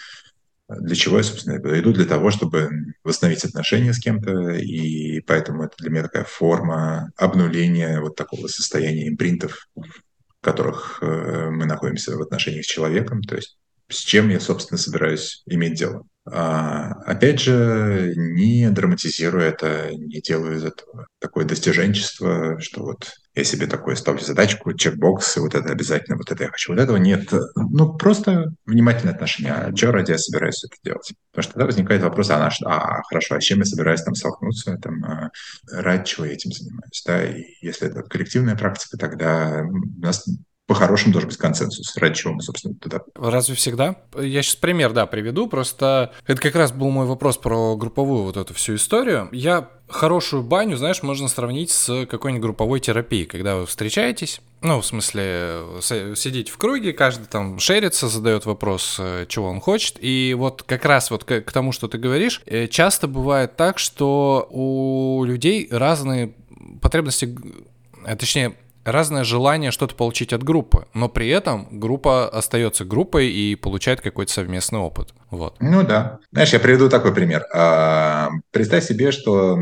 Для 0.70 0.96
чего 0.96 1.18
я, 1.18 1.24
собственно, 1.24 1.58
иду? 1.80 1.94
Для 1.94 2.06
того, 2.06 2.32
чтобы 2.32 2.70
восстановить 3.04 3.44
отношения 3.44 3.94
с 3.94 4.00
кем-то, 4.00 4.54
и 4.54 5.20
поэтому 5.22 5.64
это 5.64 5.76
для 5.78 5.90
меня 5.92 6.04
такая 6.04 6.24
форма 6.24 7.12
обнуления 7.16 8.00
вот 8.00 8.16
такого 8.16 8.48
состояния 8.48 9.08
импринтов, 9.08 9.68
в 9.76 10.44
которых 10.44 11.00
э, 11.02 11.50
мы 11.52 11.66
находимся 11.66 12.16
в 12.16 12.22
отношениях 12.22 12.66
с 12.66 12.70
человеком, 12.70 13.22
то 13.22 13.36
есть 13.36 13.58
с 13.90 14.00
чем 14.00 14.30
я, 14.30 14.40
собственно, 14.40 14.78
собираюсь 14.78 15.44
иметь 15.46 15.76
дело. 15.76 16.08
А, 16.30 16.92
опять 17.06 17.40
же, 17.40 18.14
не 18.16 18.70
драматизирую 18.70 19.44
это, 19.44 19.90
не 19.92 20.22
делаю 20.22 20.58
из 20.58 20.64
этого 20.64 21.08
такое 21.20 21.46
достиженчество, 21.46 22.60
что 22.60 22.84
вот 22.84 23.12
я 23.34 23.44
себе 23.44 23.66
такое 23.66 23.96
ставлю 23.96 24.22
задачку, 24.22 24.74
чекбокс, 24.74 25.38
и 25.38 25.40
вот 25.40 25.56
это 25.56 25.72
обязательно, 25.72 26.18
вот 26.18 26.32
это 26.32 26.44
я 26.44 26.50
хочу, 26.50 26.74
вот 26.74 26.82
этого 26.82 26.98
нет. 26.98 27.32
Ну, 27.56 27.94
просто 27.98 28.54
внимательное 28.66 29.16
отношение. 29.16 29.54
А 29.54 29.76
что 29.76 29.92
ради 29.92 30.12
я 30.12 30.18
собираюсь 30.20 30.64
это 30.64 30.76
делать? 30.84 31.14
Потому 31.32 31.44
что 31.44 31.54
тогда 31.54 31.66
возникает 31.66 32.04
вопрос, 32.04 32.30
а, 32.30 32.38
наш, 32.38 32.62
а 32.64 33.02
хорошо, 33.04 33.36
а 33.36 33.42
с 33.42 33.44
чем 33.44 33.60
я 33.60 33.66
собираюсь 33.66 34.04
там 34.04 34.14
столкнуться, 34.14 34.78
там, 34.78 35.04
а, 35.04 35.30
ради 35.72 36.06
чего 36.06 36.26
я 36.26 36.34
этим 36.34 36.52
занимаюсь, 36.52 37.04
да? 37.06 37.26
И 37.26 37.46
если 37.62 37.88
это 37.90 38.04
коллективная 38.04 38.56
практика, 38.56 38.98
тогда 38.98 39.64
у 39.64 40.02
нас 40.02 40.26
по-хорошему 40.72 41.12
должен 41.12 41.28
быть 41.28 41.38
консенсус, 41.38 41.98
ради 41.98 42.16
чего 42.16 42.32
мы, 42.32 42.42
собственно, 42.42 42.74
туда. 42.76 43.02
Разве 43.16 43.56
всегда? 43.56 43.98
Я 44.18 44.42
сейчас 44.42 44.56
пример, 44.56 44.94
да, 44.94 45.06
приведу, 45.06 45.48
просто 45.48 46.14
это 46.26 46.42
как 46.42 46.56
раз 46.56 46.72
был 46.72 46.90
мой 46.92 47.06
вопрос 47.06 47.36
про 47.36 47.76
групповую 47.76 48.24
вот 48.24 48.38
эту 48.38 48.54
всю 48.54 48.76
историю. 48.76 49.28
Я 49.34 49.68
хорошую 49.90 50.44
баню, 50.44 50.78
знаешь, 50.78 51.04
можно 51.04 51.28
сравнить 51.28 51.72
с 51.72 52.06
какой-нибудь 52.06 52.42
групповой 52.42 52.80
терапией, 52.80 53.26
когда 53.26 53.58
вы 53.58 53.66
встречаетесь, 53.66 54.40
ну, 54.62 54.80
в 54.80 54.86
смысле, 54.86 55.60
сидите 55.82 56.50
в 56.50 56.58
круге, 56.58 56.94
каждый 56.94 57.26
там 57.26 57.60
шерится, 57.60 58.08
задает 58.08 58.46
вопрос, 58.46 58.96
э, 58.98 59.26
чего 59.28 59.50
он 59.50 59.60
хочет. 59.60 59.98
И 60.00 60.34
вот 60.38 60.64
как 60.64 60.86
раз 60.86 61.12
вот 61.12 61.26
к, 61.26 61.42
к 61.42 61.52
тому, 61.52 61.74
что 61.74 61.90
ты 61.90 61.98
говоришь, 61.98 62.42
э, 62.46 62.68
часто 62.68 63.10
бывает 63.10 63.58
так, 63.58 63.78
что 63.78 64.48
у 64.50 65.26
людей 65.26 65.68
разные 65.70 66.32
потребности, 66.82 67.36
а 68.06 68.16
точнее, 68.16 68.56
разное 68.84 69.24
желание 69.24 69.72
что-то 69.72 69.96
получить 69.96 70.34
от 70.34 70.44
группы, 70.44 70.88
но 70.94 71.10
при 71.10 71.30
этом 71.30 71.68
группа 71.80 72.28
остается 72.30 72.86
группой 72.86 73.30
и 73.30 73.56
получает 73.56 74.02
какой-то 74.02 74.32
совместный 74.32 74.80
опыт. 74.80 75.14
Вот. 75.30 75.56
Ну 75.60 75.84
да. 75.84 76.20
Знаешь, 76.32 76.54
я 76.54 76.60
приведу 76.60 76.90
такой 76.90 77.14
пример. 77.14 77.46
А, 77.54 78.30
представь 78.52 78.86
себе, 78.86 79.12
что 79.12 79.60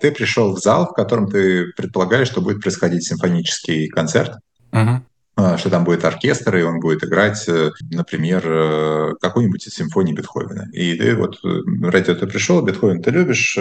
ты 0.00 0.12
пришел 0.12 0.54
в 0.54 0.58
зал, 0.58 0.86
в 0.86 0.94
котором 0.94 1.28
ты 1.28 1.72
предполагаешь, 1.76 2.28
что 2.28 2.40
будет 2.40 2.60
происходить 2.60 3.06
симфонический 3.06 3.88
концерт. 3.88 4.32
Угу 4.72 5.02
что 5.56 5.70
там 5.70 5.84
будет 5.84 6.04
оркестр, 6.04 6.56
и 6.56 6.62
он 6.62 6.80
будет 6.80 7.04
играть, 7.04 7.48
э, 7.48 7.70
например, 7.90 8.42
э, 8.44 9.12
какую-нибудь 9.20 9.66
из 9.66 9.74
симфоний 9.74 10.12
Бетховена. 10.12 10.66
И 10.72 10.94
ты 10.94 11.14
вот 11.14 11.38
э, 11.44 11.60
ради 11.84 12.10
этого 12.10 12.28
пришел, 12.28 12.60
Бетховен 12.62 13.02
ты 13.02 13.10
любишь, 13.10 13.56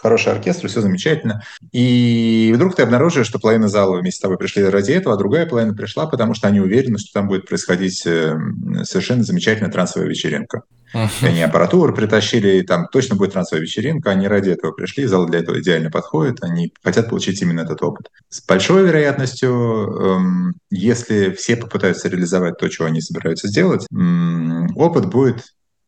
хороший 0.00 0.32
оркестр, 0.32 0.68
все 0.68 0.80
замечательно. 0.80 1.42
И 1.72 2.52
вдруг 2.54 2.76
ты 2.76 2.82
обнаруживаешь, 2.82 3.26
что 3.26 3.38
половина 3.38 3.68
зала 3.68 3.98
вместе 3.98 4.18
с 4.18 4.20
тобой 4.20 4.38
пришли 4.38 4.62
ради 4.64 4.92
этого, 4.92 5.14
а 5.14 5.18
другая 5.18 5.46
половина 5.46 5.74
пришла, 5.74 6.06
потому 6.06 6.34
что 6.34 6.48
они 6.48 6.60
уверены, 6.60 6.98
что 6.98 7.12
там 7.12 7.28
будет 7.28 7.46
происходить 7.46 8.06
э, 8.06 8.36
совершенно 8.82 9.24
замечательная 9.24 9.70
трансовая 9.70 10.08
вечеринка. 10.08 10.62
И 10.94 11.26
они 11.26 11.42
аппаратуру 11.42 11.92
притащили, 11.92 12.58
и 12.58 12.62
там 12.62 12.86
точно 12.90 13.16
будет 13.16 13.32
трансовая 13.32 13.62
вечеринка, 13.62 14.10
они 14.10 14.28
ради 14.28 14.50
этого 14.50 14.70
пришли, 14.70 15.06
зал 15.06 15.26
для 15.26 15.40
этого 15.40 15.60
идеально 15.60 15.90
подходит, 15.90 16.42
они 16.42 16.72
хотят 16.82 17.08
получить 17.08 17.42
именно 17.42 17.62
этот 17.62 17.82
опыт. 17.82 18.10
С 18.28 18.44
большой 18.46 18.84
вероятностью, 18.84 19.50
эм, 19.50 20.54
если 20.70 21.30
все 21.30 21.56
попытаются 21.56 22.08
реализовать 22.08 22.58
то, 22.58 22.68
чего 22.68 22.86
они 22.86 23.00
собираются 23.00 23.48
сделать, 23.48 23.86
опыт 24.76 25.06
будет 25.06 25.42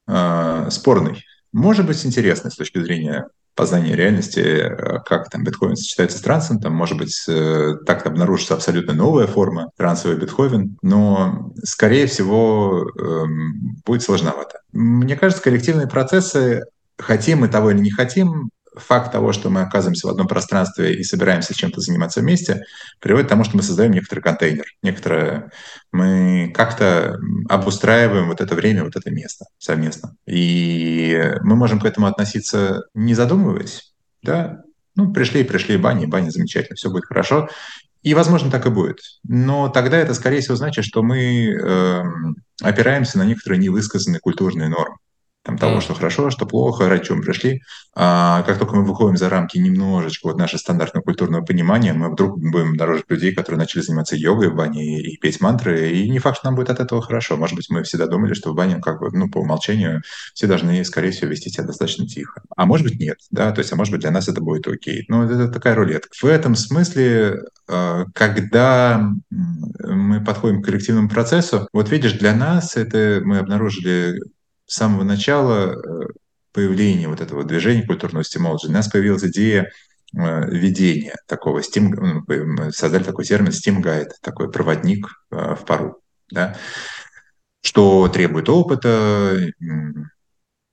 э, 0.08 0.68
спорный. 0.70 1.22
Может 1.52 1.86
быть 1.86 2.04
интересный 2.04 2.50
с 2.50 2.56
точки 2.56 2.82
зрения 2.82 3.28
познания 3.56 3.96
реальности, 3.96 4.40
э, 4.40 5.00
как 5.04 5.30
там 5.30 5.42
Бетховен 5.42 5.76
сочетается 5.76 6.18
с 6.18 6.20
трансом, 6.20 6.60
там 6.60 6.74
может 6.74 6.98
быть 6.98 7.24
э, 7.26 7.74
так 7.86 8.06
обнаружится 8.06 8.54
абсолютно 8.54 8.92
новая 8.92 9.26
форма 9.26 9.70
трансовый 9.76 10.16
Бетховен, 10.16 10.76
но 10.82 11.52
скорее 11.64 12.06
всего 12.06 12.88
эм, 12.98 13.76
будет 13.84 14.02
сложновато. 14.02 14.60
Мне 14.72 15.16
кажется, 15.16 15.42
коллективные 15.42 15.88
процессы, 15.88 16.64
хотим 16.98 17.40
мы 17.40 17.48
того 17.48 17.70
или 17.70 17.78
не 17.78 17.90
хотим, 17.90 18.50
факт 18.76 19.12
того, 19.12 19.32
что 19.32 19.50
мы 19.50 19.62
оказываемся 19.62 20.06
в 20.06 20.10
одном 20.10 20.28
пространстве 20.28 20.94
и 20.94 21.02
собираемся 21.02 21.54
чем-то 21.54 21.80
заниматься 21.80 22.20
вместе, 22.20 22.64
приводит 23.00 23.26
к 23.26 23.30
тому, 23.30 23.44
что 23.44 23.56
мы 23.56 23.62
создаем 23.62 23.92
некоторый 23.92 24.20
контейнер, 24.20 24.66
некоторое... 24.82 25.50
Мы 25.92 26.52
как-то 26.54 27.16
обустраиваем 27.48 28.28
вот 28.28 28.40
это 28.40 28.54
время, 28.54 28.84
вот 28.84 28.96
это 28.96 29.10
место 29.10 29.46
совместно. 29.58 30.14
И 30.26 31.32
мы 31.42 31.56
можем 31.56 31.80
к 31.80 31.86
этому 31.86 32.06
относиться, 32.06 32.82
не 32.94 33.14
задумываясь, 33.14 33.94
да, 34.22 34.62
ну, 34.94 35.12
пришли 35.12 35.40
и 35.40 35.44
пришли 35.44 35.76
бани, 35.76 36.06
бани 36.06 36.30
замечательно, 36.30 36.76
все 36.76 36.90
будет 36.90 37.06
хорошо. 37.06 37.48
И, 38.02 38.14
возможно, 38.14 38.50
так 38.50 38.66
и 38.66 38.70
будет. 38.70 38.98
Но 39.24 39.68
тогда 39.68 39.96
это, 39.96 40.14
скорее 40.14 40.40
всего, 40.40 40.54
значит, 40.54 40.84
что 40.84 41.02
мы 41.02 41.48
э, 41.48 42.02
опираемся 42.62 43.18
на 43.18 43.24
некоторые 43.24 43.58
невысказанные 43.58 44.20
культурные 44.20 44.68
нормы 44.68 44.96
там, 45.46 45.58
того, 45.58 45.80
что 45.80 45.94
хорошо, 45.94 46.30
что 46.30 46.44
плохо, 46.44 46.88
ради 46.88 47.04
чего 47.04 47.18
мы 47.18 47.22
пришли. 47.22 47.62
А 47.94 48.42
как 48.42 48.58
только 48.58 48.74
мы 48.74 48.84
выходим 48.84 49.16
за 49.16 49.28
рамки 49.28 49.58
немножечко 49.58 50.26
вот 50.26 50.36
нашего 50.36 50.58
стандартного 50.58 51.04
культурного 51.04 51.44
понимания, 51.44 51.92
мы 51.92 52.10
вдруг 52.10 52.38
будем 52.38 52.70
обнаружить 52.70 53.08
людей, 53.08 53.32
которые 53.32 53.60
начали 53.60 53.82
заниматься 53.82 54.16
йогой 54.16 54.50
в 54.50 54.56
бане 54.56 54.98
и, 54.98 55.12
и 55.12 55.16
петь 55.18 55.40
мантры, 55.40 55.92
и 55.92 56.10
не 56.10 56.18
факт, 56.18 56.38
что 56.38 56.48
нам 56.48 56.56
будет 56.56 56.70
от 56.70 56.80
этого 56.80 57.00
хорошо. 57.00 57.36
Может 57.36 57.54
быть, 57.54 57.70
мы 57.70 57.84
всегда 57.84 58.08
думали, 58.08 58.34
что 58.34 58.50
в 58.50 58.56
бане, 58.56 58.80
как 58.80 58.98
бы, 59.00 59.10
ну, 59.12 59.30
по 59.30 59.38
умолчанию, 59.38 60.02
все 60.34 60.48
должны, 60.48 60.84
скорее 60.84 61.12
всего, 61.12 61.30
вести 61.30 61.48
себя 61.48 61.64
достаточно 61.64 62.08
тихо. 62.08 62.42
А 62.56 62.66
может 62.66 62.84
быть, 62.84 62.98
нет, 62.98 63.18
да, 63.30 63.52
то 63.52 63.60
есть, 63.60 63.72
а 63.72 63.76
может 63.76 63.92
быть, 63.92 64.00
для 64.00 64.10
нас 64.10 64.26
это 64.26 64.40
будет 64.40 64.66
окей. 64.66 65.04
Но 65.06 65.24
это 65.24 65.48
такая 65.48 65.76
рулетка. 65.76 66.08
В 66.20 66.24
этом 66.24 66.56
смысле, 66.56 67.44
а, 67.68 68.04
когда 68.14 69.12
мы 69.30 70.24
подходим 70.24 70.60
к 70.60 70.64
коллективному 70.64 71.08
процессу, 71.08 71.68
вот 71.72 71.88
видишь, 71.90 72.14
для 72.14 72.34
нас 72.34 72.76
это 72.76 73.20
мы 73.24 73.38
обнаружили 73.38 74.18
с 74.66 74.74
самого 74.74 75.04
начала 75.04 75.72
э, 75.72 76.06
появления 76.52 77.08
вот 77.08 77.20
этого 77.20 77.44
движения 77.44 77.86
культурного 77.86 78.24
стимула 78.24 78.58
у 78.62 78.70
нас 78.70 78.88
появилась 78.88 79.24
идея 79.24 79.62
э, 79.62 79.70
введения 80.14 81.14
такого 81.26 81.62
стим, 81.62 82.24
создали 82.70 83.04
такой 83.04 83.24
термин 83.24 83.52
стимгайд, 83.52 84.12
такой 84.22 84.50
проводник 84.50 85.06
э, 85.30 85.54
в 85.54 85.64
пару, 85.64 86.00
да, 86.30 86.56
что 87.62 88.08
требует 88.08 88.48
опыта, 88.48 89.52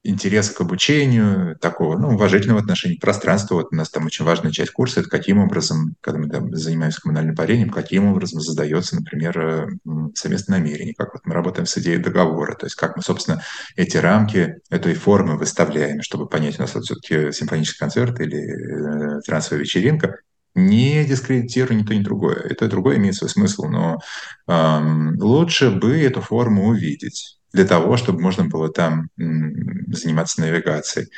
интерес 0.04 0.50
к 0.50 0.60
обучению, 0.62 1.58
такого 1.60 1.98
ну, 1.98 2.10
уважительного 2.10 2.62
отношения 2.62 2.98
к 2.98 3.02
пространству. 3.02 3.56
Вот 3.56 3.70
у 3.72 3.76
нас 3.76 3.90
там 3.90 4.06
очень 4.06 4.26
важная 4.26 4.52
часть 4.52 4.72
курса– 4.72 5.00
это 5.02 5.10
каким 5.10 5.40
образом, 5.40 5.96
когда 6.02 6.20
мы 6.20 6.30
там, 6.30 6.54
занимаемся 6.54 7.02
коммунальным 7.02 7.36
парением, 7.36 7.70
каким 7.70 8.12
образом 8.12 8.42
задается, 8.42 8.96
например, 8.96 9.40
э, 9.40 9.68
совместное 10.14 10.60
намерение, 10.60 10.94
как 10.94 11.14
вот 11.14 11.26
мы 11.26 11.34
работаем 11.34 11.66
с 11.66 11.78
идеей 11.78 11.98
договора, 11.98 12.56
то 12.56 12.66
есть 12.66 12.76
как 12.76 12.98
мы, 12.98 13.02
собственно, 13.02 13.42
эти 13.78 13.98
рамки 13.98 14.58
этой 14.70 14.94
формы 14.94 15.38
выставляем, 15.38 16.02
чтобы 16.02 16.28
понять, 16.28 16.60
у 16.60 16.64
нас 16.64 16.76
вот 16.76 16.84
все-таки 16.84 17.32
симфонический 17.32 17.80
концерт 17.80 18.20
или 18.20 19.18
э, 19.18 19.22
трансовая 19.22 19.62
вечеринка, 19.62 20.18
не 20.56 21.04
дискредитируя 21.06 21.78
ни 21.78 21.84
то, 21.84 21.96
ни 21.96 22.04
другое. 22.04 22.36
Это 22.36 22.68
другое 22.68 22.98
имеет 22.98 23.16
свой 23.16 23.30
смысл, 23.30 23.66
но 23.66 24.00
эм, 24.48 25.18
лучше 25.20 25.72
бы 25.72 26.00
эту 26.00 26.22
форму 26.22 26.68
увидеть 26.68 27.40
для 27.54 27.66
того, 27.66 27.98
чтобы 27.98 28.20
можно 28.20 28.46
было 28.46 28.70
там 28.70 29.10
заниматься 29.16 30.42
навигацией. 30.42 31.10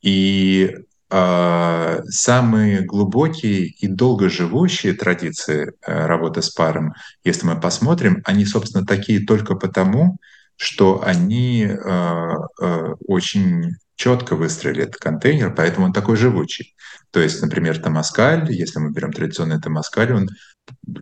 И 0.00 0.74
э, 1.10 2.00
самые 2.08 2.80
глубокие 2.80 3.66
и 3.66 3.86
долгоживущие 3.86 4.94
традиции 4.94 5.72
э, 5.86 6.06
работы 6.06 6.42
с 6.42 6.50
паром, 6.50 6.94
если 7.24 7.46
мы 7.46 7.60
посмотрим, 7.60 8.22
они, 8.24 8.44
собственно, 8.46 8.86
такие 8.86 9.24
только 9.24 9.54
потому, 9.54 10.16
что 10.56 11.02
они 11.04 11.64
э, 11.64 12.32
э, 12.62 12.94
очень 13.06 13.76
четко 13.96 14.36
выстроили 14.36 14.84
этот 14.84 14.96
контейнер, 14.96 15.54
поэтому 15.54 15.86
он 15.86 15.92
такой 15.92 16.16
живучий. 16.16 16.74
То 17.10 17.20
есть, 17.20 17.42
например, 17.42 17.78
Тамаскаль, 17.78 18.52
если 18.52 18.78
мы 18.78 18.92
берем 18.92 19.12
традиционный 19.12 19.60
Тамаскаль, 19.60 20.12
он 20.12 20.28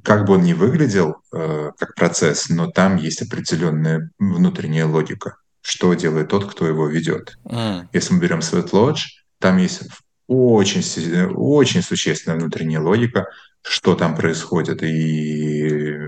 как 0.03 0.27
бы 0.27 0.35
он 0.35 0.43
ни 0.43 0.53
выглядел 0.53 1.17
э, 1.33 1.71
как 1.79 1.95
процесс, 1.95 2.49
но 2.49 2.71
там 2.71 2.97
есть 2.97 3.23
определенная 3.23 4.11
внутренняя 4.19 4.87
логика, 4.87 5.37
что 5.61 5.95
делает 5.95 6.29
тот, 6.29 6.51
кто 6.51 6.67
его 6.67 6.87
ведет. 6.87 7.37
Mm. 7.45 7.89
Если 7.93 8.15
мы 8.15 8.21
берем 8.21 8.39
Sweat 8.41 8.71
Lodge, 8.71 9.07
там 9.39 9.57
есть 9.57 9.83
очень, 10.27 10.83
очень 11.35 11.83
существенная 11.83 12.39
внутренняя 12.39 12.81
логика, 12.81 13.27
что 13.63 13.95
там 13.95 14.15
происходит. 14.15 14.83
И 14.83 15.99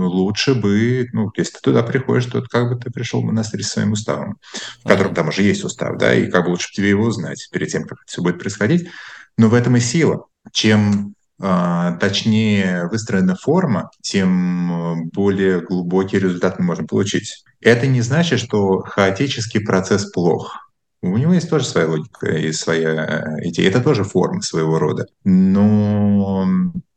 ну, 0.00 0.08
лучше 0.08 0.54
бы, 0.54 1.08
ну, 1.12 1.30
если 1.36 1.52
ты 1.52 1.60
туда 1.62 1.82
приходишь, 1.82 2.26
то 2.26 2.42
как 2.42 2.68
бы 2.68 2.80
ты 2.80 2.90
пришел 2.90 3.20
в 3.20 3.24
монастырь 3.24 3.62
со 3.62 3.70
своим 3.70 3.92
уставом, 3.92 4.38
в 4.82 4.88
котором 4.88 5.14
там 5.14 5.28
уже 5.28 5.42
есть 5.42 5.64
устав, 5.64 5.98
да, 5.98 6.14
и 6.14 6.30
как 6.30 6.44
бы 6.44 6.50
лучше 6.50 6.72
тебе 6.72 6.88
его 6.88 7.04
узнать 7.04 7.48
перед 7.52 7.68
тем, 7.68 7.82
как 7.82 7.98
это 7.98 8.06
все 8.06 8.22
будет 8.22 8.38
происходить. 8.38 8.88
Но 9.36 9.48
в 9.48 9.54
этом 9.54 9.76
и 9.76 9.80
сила. 9.80 10.26
Чем 10.52 11.14
а, 11.42 11.92
точнее 11.92 12.88
выстроена 12.88 13.34
форма, 13.34 13.90
тем 14.02 15.08
более 15.10 15.60
глубокий 15.60 16.18
результат 16.18 16.58
мы 16.58 16.66
можем 16.66 16.86
получить. 16.86 17.44
Это 17.60 17.86
не 17.86 18.02
значит, 18.02 18.40
что 18.40 18.80
хаотический 18.80 19.60
процесс 19.60 20.10
плох. 20.10 20.70
У 21.02 21.16
него 21.16 21.32
есть 21.32 21.48
тоже 21.48 21.64
своя 21.64 21.88
логика 21.88 22.26
и 22.26 22.52
своя 22.52 22.90
э, 22.90 23.48
идея. 23.48 23.70
Это 23.70 23.80
тоже 23.80 24.04
форма 24.04 24.42
своего 24.42 24.78
рода. 24.78 25.06
Но 25.24 26.46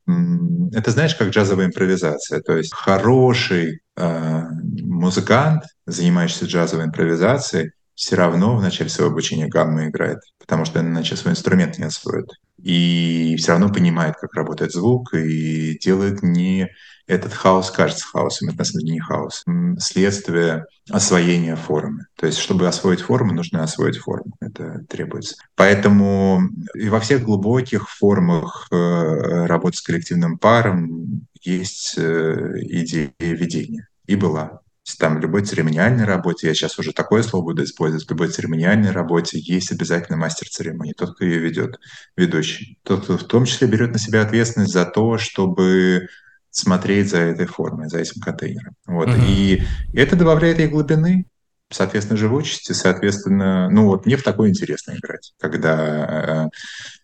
это 0.05 0.91
знаешь, 0.91 1.15
как 1.15 1.29
джазовая 1.29 1.67
импровизация. 1.67 2.41
То 2.41 2.57
есть 2.57 2.73
хороший 2.73 3.81
э, 3.95 4.41
музыкант, 4.81 5.63
занимающийся 5.85 6.45
джазовой 6.45 6.85
импровизацией, 6.85 7.71
все 7.95 8.15
равно 8.15 8.57
в 8.57 8.61
начале 8.61 8.89
своего 8.89 9.11
обучения 9.11 9.47
гаммы 9.47 9.87
играет, 9.87 10.19
потому 10.39 10.65
что 10.65 10.79
иначе 10.79 11.15
свой 11.15 11.33
инструмент 11.33 11.77
не 11.77 11.85
освоит. 11.85 12.27
И 12.61 13.35
все 13.37 13.51
равно 13.51 13.69
понимает, 13.69 14.15
как 14.19 14.33
работает 14.33 14.71
звук, 14.71 15.13
и 15.13 15.77
делает 15.79 16.23
не 16.23 16.69
этот 17.07 17.33
хаос 17.33 17.69
кажется 17.71 18.05
хаосом, 18.05 18.49
это 18.49 18.59
на 18.59 18.63
самом 18.63 18.85
деле 18.85 18.93
не 18.93 18.99
хаос. 18.99 19.43
Следствие 19.79 20.65
освоения 20.89 21.55
формы. 21.55 22.05
То 22.17 22.25
есть, 22.25 22.37
чтобы 22.37 22.67
освоить 22.67 23.01
форму, 23.01 23.33
нужно 23.33 23.63
освоить 23.63 23.97
форму. 23.97 24.35
Это 24.39 24.85
требуется. 24.89 25.35
Поэтому 25.55 26.41
и 26.75 26.89
во 26.89 26.99
всех 26.99 27.23
глубоких 27.23 27.89
формах 27.89 28.67
э, 28.71 29.45
работы 29.45 29.77
с 29.77 29.81
коллективным 29.81 30.37
паром 30.37 31.27
есть 31.41 31.95
э, 31.97 32.53
идея 32.61 33.11
ведения. 33.19 33.87
И 34.05 34.15
была 34.15 34.61
там 34.99 35.17
в 35.17 35.21
любой 35.21 35.43
церемониальной 35.43 36.03
работе, 36.03 36.47
я 36.47 36.53
сейчас 36.53 36.77
уже 36.77 36.91
такое 36.91 37.23
слово 37.23 37.43
буду 37.43 37.63
использовать, 37.63 38.05
в 38.05 38.09
любой 38.09 38.27
церемониальной 38.27 38.91
работе 38.91 39.39
есть 39.39 39.71
обязательно 39.71 40.17
мастер 40.17 40.49
церемонии, 40.49 40.93
тот, 40.93 41.15
кто 41.15 41.25
ее 41.25 41.39
ведет, 41.39 41.79
ведущий. 42.17 42.79
Тот, 42.83 43.03
кто 43.03 43.17
в 43.17 43.23
том 43.23 43.45
числе 43.45 43.67
берет 43.67 43.93
на 43.93 43.99
себя 43.99 44.21
ответственность 44.21 44.73
за 44.73 44.85
то, 44.85 45.17
чтобы 45.17 46.07
смотреть 46.53 47.09
за 47.09 47.17
этой 47.17 47.45
формой, 47.45 47.89
за 47.89 47.99
этим 47.99 48.21
контейнером. 48.21 48.73
Вот. 48.85 49.09
Mm-hmm. 49.09 49.25
И 49.27 49.63
это 49.93 50.15
добавляет 50.15 50.59
ей 50.59 50.67
глубины, 50.67 51.25
соответственно, 51.71 52.17
живучести, 52.17 52.71
соответственно, 52.73 53.69
ну 53.69 53.85
вот 53.85 54.05
мне 54.05 54.15
в 54.15 54.23
такое 54.23 54.49
интересно 54.49 54.93
играть, 54.93 55.33
когда 55.39 56.49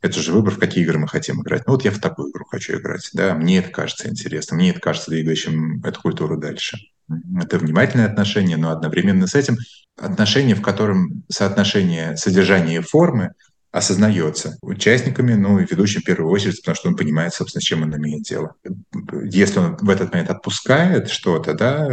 э, 0.02 0.08
это 0.08 0.20
же 0.20 0.32
выбор, 0.32 0.54
в 0.54 0.60
какие 0.60 0.84
игры 0.84 1.00
мы 1.00 1.08
хотим 1.08 1.41
играть. 1.41 1.64
Ну 1.66 1.74
вот 1.74 1.84
я 1.84 1.91
в 1.91 2.00
такую 2.00 2.32
игру 2.32 2.45
хочу 2.45 2.78
играть, 2.78 3.10
да, 3.14 3.34
мне 3.34 3.60
это 3.60 3.70
кажется 3.70 4.08
интересно, 4.08 4.56
мне 4.56 4.70
это 4.70 4.80
кажется 4.80 5.12
двигающим 5.12 5.84
эту 5.84 6.00
культуру 6.00 6.38
дальше. 6.38 6.78
Это 7.41 7.58
внимательное 7.58 8.06
отношение, 8.06 8.58
но 8.58 8.70
одновременно 8.70 9.26
с 9.26 9.34
этим 9.34 9.58
отношение, 9.97 10.56
в 10.56 10.62
котором 10.62 11.24
соотношение 11.28 12.16
содержания 12.16 12.78
и 12.78 12.82
формы 12.82 13.34
осознается 13.72 14.57
участниками, 14.61 15.34
ну 15.34 15.59
и 15.59 15.65
ведущим 15.70 16.01
в 16.01 16.05
первую 16.05 16.32
очередь, 16.32 16.61
потому 16.61 16.76
что 16.76 16.89
он 16.89 16.95
понимает, 16.95 17.34
собственно, 17.34 17.61
с 17.61 17.65
чем 17.65 17.84
он 17.84 17.95
имеет 17.95 18.24
дело. 18.24 18.55
Если 19.24 19.59
он 19.59 19.78
в 19.78 19.89
этот 19.89 20.11
момент 20.11 20.30
отпускает 20.30 21.09
что-то, 21.09 21.53
да, 21.53 21.88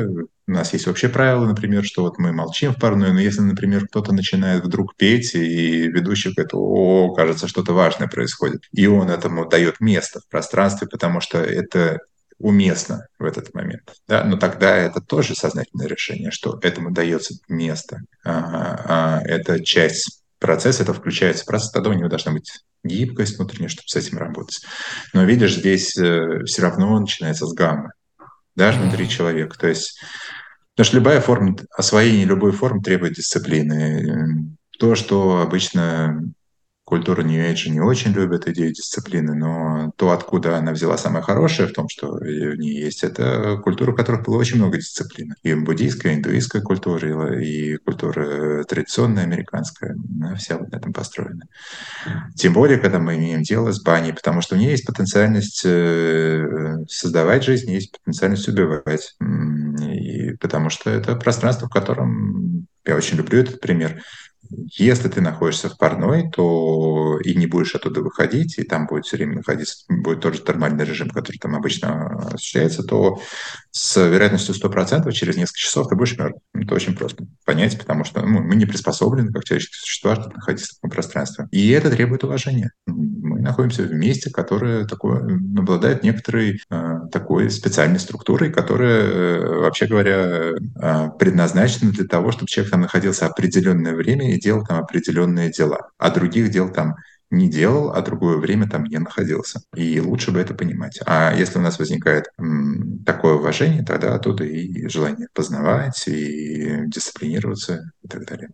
у 0.49 0.51
нас 0.51 0.73
есть 0.73 0.87
вообще 0.87 1.09
правило, 1.09 1.45
например, 1.45 1.85
что 1.85 2.03
вот 2.03 2.19
мы 2.19 2.33
молчим 2.33 2.73
в 2.73 2.79
парной, 2.79 3.13
но 3.13 3.21
если, 3.21 3.41
например, 3.41 3.87
кто-то 3.89 4.13
начинает 4.13 4.65
вдруг 4.65 4.97
петь, 4.97 5.35
и 5.35 5.89
ведущий 5.89 6.33
говорит, 6.33 6.55
о, 6.55 7.13
кажется, 7.15 7.49
что-то 7.49 7.73
важное 7.73 8.09
происходит, 8.09 8.63
и 8.73 8.87
он 8.87 9.11
этому 9.11 9.47
дает 9.47 9.81
место 9.81 10.21
в 10.21 10.29
пространстве, 10.29 10.89
потому 10.89 11.21
что 11.21 11.39
это 11.39 11.99
уместно 12.39 13.07
в 13.19 13.25
этот 13.25 13.55
момент. 13.55 13.95
Да? 14.07 14.25
Но 14.25 14.37
тогда 14.37 14.77
это 14.77 15.01
тоже 15.01 15.35
сознательное 15.35 15.87
решение, 15.89 16.31
что 16.31 16.59
этому 16.63 16.91
дается 16.91 17.35
место. 17.49 18.01
А, 18.25 19.19
а, 19.19 19.23
это 19.25 19.63
часть 19.65 20.23
процесс, 20.39 20.81
это 20.81 20.93
включается 20.93 21.45
процесс, 21.45 21.71
тогда 21.71 21.91
у 21.91 21.93
него 21.95 22.09
должна 22.09 22.33
быть 22.33 22.51
гибкость 22.85 23.37
внутренняя, 23.37 23.69
чтобы 23.69 23.89
с 23.89 23.97
этим 23.97 24.19
работать. 24.19 24.61
Но 25.13 25.25
видишь, 25.25 25.57
здесь 25.57 25.97
э, 25.99 26.45
все 26.45 26.63
равно 26.63 26.99
начинается 26.99 27.47
с 27.47 27.53
гаммы, 27.53 27.91
даже 28.55 28.81
внутри 28.81 29.09
человека. 29.09 29.59
То 29.59 29.69
есть, 29.69 30.01
потому 30.75 30.87
что 30.87 30.97
любая 30.97 31.21
форма, 31.21 31.57
освоение 31.77 32.25
любой 32.25 32.53
формы 32.53 32.83
требует 32.83 33.15
дисциплины. 33.15 34.57
То, 34.79 34.95
что 34.95 35.41
обычно 35.41 36.21
Культура 36.87 37.23
New 37.23 37.43
Age 37.43 37.69
не 37.69 37.81
очень 37.81 38.13
любит 38.13 38.47
идею 38.47 38.73
дисциплины, 38.73 39.35
но 39.35 39.91
то, 39.97 40.13
откуда 40.13 40.57
она 40.57 40.71
взяла 40.71 40.97
самое 40.97 41.25
хорошее 41.25 41.67
в 41.67 41.73
том, 41.73 41.89
что 41.89 42.13
в 42.13 42.23
ней 42.23 42.81
есть, 42.81 43.03
это 43.03 43.61
культура, 43.65 43.91
в 43.91 43.97
которой 43.97 44.23
было 44.23 44.37
очень 44.37 44.59
много 44.59 44.79
дисциплины. 44.79 45.35
И 45.43 45.53
буддийская, 45.53 46.13
и 46.13 46.15
индуистская 46.15 46.63
культура, 46.63 47.43
и 47.43 47.77
культура 47.79 48.63
традиционная 48.63 49.25
американская, 49.25 49.97
она 50.21 50.37
вся 50.37 50.59
вот 50.59 50.71
на 50.71 50.77
этом 50.77 50.93
построена. 50.93 51.43
Тем 52.37 52.53
более, 52.53 52.79
когда 52.79 53.01
мы 53.01 53.17
имеем 53.17 53.43
дело 53.43 53.73
с 53.73 53.83
баней, 53.83 54.13
потому 54.13 54.41
что 54.41 54.55
у 54.55 54.59
нее 54.59 54.71
есть 54.71 54.87
потенциальность 54.87 55.63
э, 55.65 56.77
создавать 56.89 57.43
жизнь, 57.43 57.69
есть 57.69 57.99
потенциальность 57.99 58.47
убивать. 58.47 59.17
И 59.81 60.35
потому 60.35 60.71
что 60.71 60.89
это 60.91 61.17
пространство, 61.17 61.67
в 61.67 61.73
котором 61.73 62.69
я 62.87 62.95
очень 62.95 63.17
люблю 63.17 63.41
этот 63.41 63.61
пример 63.61 64.01
если 64.51 65.09
ты 65.09 65.21
находишься 65.21 65.69
в 65.69 65.79
парной, 65.79 66.31
то 66.31 67.19
и 67.21 67.35
не 67.35 67.47
будешь 67.47 67.75
оттуда 67.75 68.01
выходить, 68.01 68.59
и 68.59 68.63
там 68.63 68.87
будет 68.87 69.07
все 69.07 69.17
время 69.17 69.37
находиться, 69.37 69.85
будет 69.89 70.21
тот 70.21 70.35
же 70.35 70.43
термальный 70.43 70.85
режим, 70.85 71.11
который 71.11 71.39
там 71.39 71.55
обычно 71.55 72.07
осуществляется, 72.35 72.83
то 72.83 73.21
с 73.71 73.97
вероятностью 73.97 74.55
100% 74.55 75.11
через 75.13 75.37
несколько 75.37 75.59
часов 75.59 75.89
ты 75.89 75.97
будешь 75.97 76.17
мертв. 76.19 76.39
Это 76.55 76.75
очень 76.75 76.97
просто 76.97 77.25
понять, 77.45 77.79
потому 77.79 78.05
что 78.05 78.23
ну, 78.23 78.43
мы 78.43 78.57
не 78.57 78.67
приспособлены, 78.67 79.33
как 79.33 79.45
человеческие 79.45 79.81
существа, 79.81 80.15
чтобы 80.15 80.35
находиться 80.35 80.73
в 80.73 80.77
таком 80.77 80.91
пространстве. 80.91 81.47
И 81.51 81.71
это 81.71 81.91
требует 81.91 82.25
уважения. 82.25 82.71
Находимся 83.47 83.83
в 83.85 83.93
месте, 83.93 84.31
которое 84.31 84.85
такое, 84.87 85.23
обладает 85.57 86.03
некоторой 86.03 86.61
э, 86.69 86.95
такой 87.13 87.49
специальной 87.51 88.01
структурой, 88.01 88.53
которая, 88.53 89.03
э, 89.03 89.61
вообще 89.61 89.87
говоря, 89.87 90.17
э, 90.17 91.09
предназначена 91.19 91.93
для 91.93 92.05
того, 92.07 92.33
чтобы 92.33 92.49
человек 92.49 92.73
там 92.73 92.81
находился 92.81 93.27
определенное 93.27 93.95
время 93.95 94.35
и 94.35 94.41
делал 94.41 94.65
там 94.67 94.81
определенные 94.81 95.51
дела, 95.51 95.91
а 95.97 96.11
других 96.11 96.51
дел 96.51 96.71
там 96.73 96.97
не 97.31 97.49
делал, 97.49 97.93
а 97.93 98.03
другое 98.03 98.39
время 98.39 98.69
там 98.69 98.85
не 98.85 98.99
находился. 98.99 99.61
И 99.75 100.01
лучше 100.01 100.33
бы 100.33 100.41
это 100.41 100.55
понимать. 100.55 100.99
А 101.07 101.33
если 101.33 101.59
у 101.59 101.63
нас 101.63 101.79
возникает 101.79 102.27
м, 102.39 103.03
такое 103.05 103.35
уважение, 103.35 103.85
тогда 103.85 104.15
оттуда 104.15 104.45
и 104.45 104.89
желание 104.89 105.29
познавать, 105.35 106.03
и 106.09 106.85
дисциплинироваться 106.87 107.91
и 108.03 108.09
так 108.09 108.27
далее. 108.27 108.49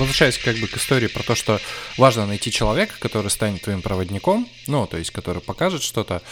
Возвращаясь 0.00 0.38
как 0.38 0.56
бы 0.56 0.66
к 0.66 0.76
истории 0.76 1.08
про 1.08 1.22
то, 1.22 1.34
что 1.34 1.60
важно 1.96 2.26
найти 2.26 2.50
человека, 2.50 2.94
который 2.98 3.30
станет 3.30 3.62
твоим 3.62 3.82
проводником, 3.82 4.48
ну, 4.66 4.86
то 4.86 4.96
есть, 4.96 5.10
который 5.10 5.42
покажет 5.42 5.82
что-то, 5.82 6.22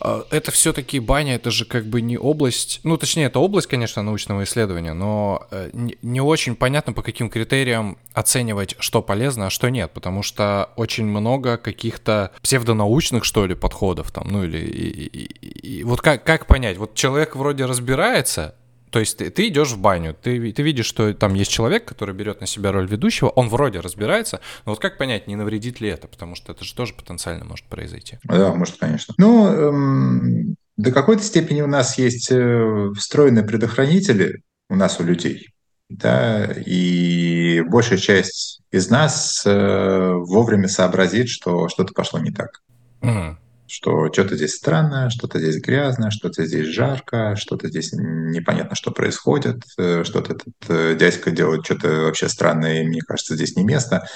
а, 0.00 0.26
это 0.30 0.50
все-таки 0.50 0.98
баня, 0.98 1.34
это 1.34 1.50
же 1.50 1.64
как 1.64 1.86
бы 1.86 2.00
не 2.00 2.16
область, 2.16 2.80
ну 2.82 2.96
точнее 2.96 3.26
это 3.26 3.38
область, 3.38 3.66
конечно, 3.66 4.02
научного 4.02 4.44
исследования, 4.44 4.94
но 4.94 5.46
э, 5.50 5.70
не 5.72 6.20
очень 6.20 6.56
понятно 6.56 6.92
по 6.92 7.02
каким 7.02 7.28
критериям 7.28 7.98
оценивать, 8.14 8.74
что 8.78 9.02
полезно, 9.02 9.46
а 9.46 9.50
что 9.50 9.68
нет, 9.68 9.92
потому 9.92 10.22
что 10.22 10.70
очень 10.76 11.04
много 11.04 11.56
каких-то 11.56 12.32
псевдонаучных 12.42 13.24
что 13.24 13.46
ли 13.46 13.54
подходов 13.54 14.10
там, 14.10 14.28
ну 14.28 14.44
или 14.44 14.58
и, 14.58 15.06
и, 15.06 15.78
и, 15.78 15.84
вот 15.84 16.00
как 16.00 16.24
как 16.24 16.46
понять, 16.46 16.78
вот 16.78 16.94
человек 16.94 17.36
вроде 17.36 17.66
разбирается, 17.66 18.54
то 18.92 19.00
есть 19.00 19.16
ты, 19.16 19.30
ты 19.30 19.48
идешь 19.48 19.70
в 19.72 19.78
баню, 19.78 20.14
ты, 20.14 20.52
ты 20.52 20.62
видишь, 20.62 20.84
что 20.84 21.14
там 21.14 21.32
есть 21.32 21.50
человек, 21.50 21.86
который 21.86 22.14
берет 22.14 22.42
на 22.42 22.46
себя 22.46 22.72
роль 22.72 22.86
ведущего, 22.86 23.30
он 23.30 23.48
вроде 23.48 23.80
разбирается, 23.80 24.40
но 24.66 24.72
вот 24.72 24.80
как 24.80 24.98
понять, 24.98 25.26
не 25.26 25.34
навредит 25.34 25.80
ли 25.80 25.88
это, 25.88 26.08
потому 26.08 26.34
что 26.34 26.52
это 26.52 26.62
же 26.62 26.74
тоже 26.74 26.92
потенциально 26.92 27.42
может 27.46 27.64
произойти. 27.66 28.18
Да, 28.24 28.54
может, 28.54 28.76
конечно. 28.76 29.14
Ну, 29.16 29.46
эм, 29.46 30.56
до 30.76 30.92
какой-то 30.92 31.22
степени 31.22 31.62
у 31.62 31.66
нас 31.66 31.96
есть 31.96 32.30
э, 32.30 32.90
встроенные 32.94 33.44
предохранители 33.44 34.42
у 34.68 34.76
нас, 34.76 35.00
у 35.00 35.04
людей, 35.04 35.48
да, 35.88 36.44
и 36.44 37.62
большая 37.62 37.98
часть 37.98 38.60
из 38.70 38.90
нас 38.90 39.42
э, 39.46 40.12
вовремя 40.12 40.68
сообразит, 40.68 41.30
что 41.30 41.68
что-то 41.70 41.94
пошло 41.94 42.18
не 42.18 42.30
так. 42.30 42.60
Mm 43.00 43.36
что 43.72 44.12
что-то 44.12 44.36
здесь 44.36 44.54
странно, 44.54 45.08
что-то 45.08 45.38
здесь 45.38 45.56
грязно, 45.56 46.10
что-то 46.10 46.44
здесь 46.44 46.66
жарко, 46.66 47.36
что-то 47.36 47.68
здесь 47.68 47.92
непонятно, 47.94 48.76
что 48.76 48.90
происходит, 48.90 49.62
э, 49.78 50.04
что-то 50.04 50.34
этот 50.34 50.54
э, 50.68 50.94
дядька 50.94 51.30
делает 51.30 51.64
что-то 51.64 51.88
вообще 52.02 52.28
странное, 52.28 52.82
и 52.82 52.86
мне 52.86 53.00
кажется, 53.00 53.34
здесь 53.34 53.56
не 53.56 53.64
место. 53.64 54.06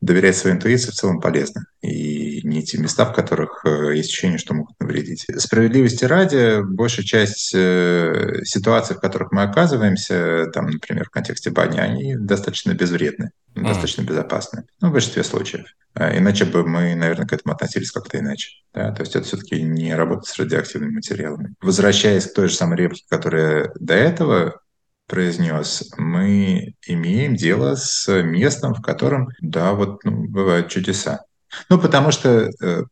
Доверять 0.00 0.36
своей 0.36 0.56
интуиции 0.56 0.90
в 0.90 0.94
целом 0.94 1.20
полезно. 1.20 1.66
И 1.80 2.40
не 2.44 2.62
те 2.62 2.78
места, 2.78 3.04
в 3.04 3.14
которых 3.14 3.64
э, 3.64 3.96
есть 3.96 4.10
ощущение, 4.10 4.38
что 4.38 4.54
могут 4.54 4.78
навредить. 4.80 5.26
Справедливости 5.38 6.04
ради, 6.04 6.62
большая 6.62 7.04
часть 7.04 7.48
ситуаций, 7.48 8.96
в 8.96 9.00
которых 9.00 9.32
мы 9.32 9.42
оказываемся, 9.42 10.46
там, 10.52 10.66
например, 10.66 11.06
в 11.06 11.10
контексте 11.10 11.50
бани, 11.50 11.78
они 11.78 12.16
достаточно 12.16 12.72
безвредны, 12.72 13.30
mm. 13.54 13.62
достаточно 13.62 14.02
безопасны. 14.02 14.64
Ну, 14.80 14.90
в 14.90 14.92
большинстве 14.92 15.24
случаев. 15.24 15.66
А 15.94 16.16
иначе 16.16 16.44
бы 16.44 16.66
мы, 16.66 16.94
наверное, 16.94 17.26
к 17.26 17.32
этому 17.32 17.54
относились 17.54 17.92
как-то 17.92 18.18
иначе. 18.18 18.50
Да? 18.72 18.92
То 18.92 19.02
есть 19.02 19.14
это 19.14 19.26
все-таки 19.26 19.62
не 19.62 19.94
работа 19.94 20.28
с 20.28 20.36
радиоактивными 20.38 20.94
материалами. 20.94 21.54
Возвращаясь 21.60 22.26
к 22.26 22.34
той 22.34 22.48
же 22.48 22.54
самой 22.54 22.78
реплике, 22.78 23.04
которая 23.08 23.72
до 23.78 23.94
этого 23.94 24.60
произнес, 25.06 25.90
мы 25.96 26.74
имеем 26.86 27.36
дело 27.36 27.74
с 27.76 28.10
местом, 28.22 28.74
в 28.74 28.82
котором, 28.82 29.28
да, 29.40 29.72
вот 29.72 30.04
ну, 30.04 30.28
бывают 30.28 30.68
чудеса. 30.68 31.20
Ну, 31.68 31.78
потому 31.78 32.10
что, 32.10 32.50
э, 32.62 32.82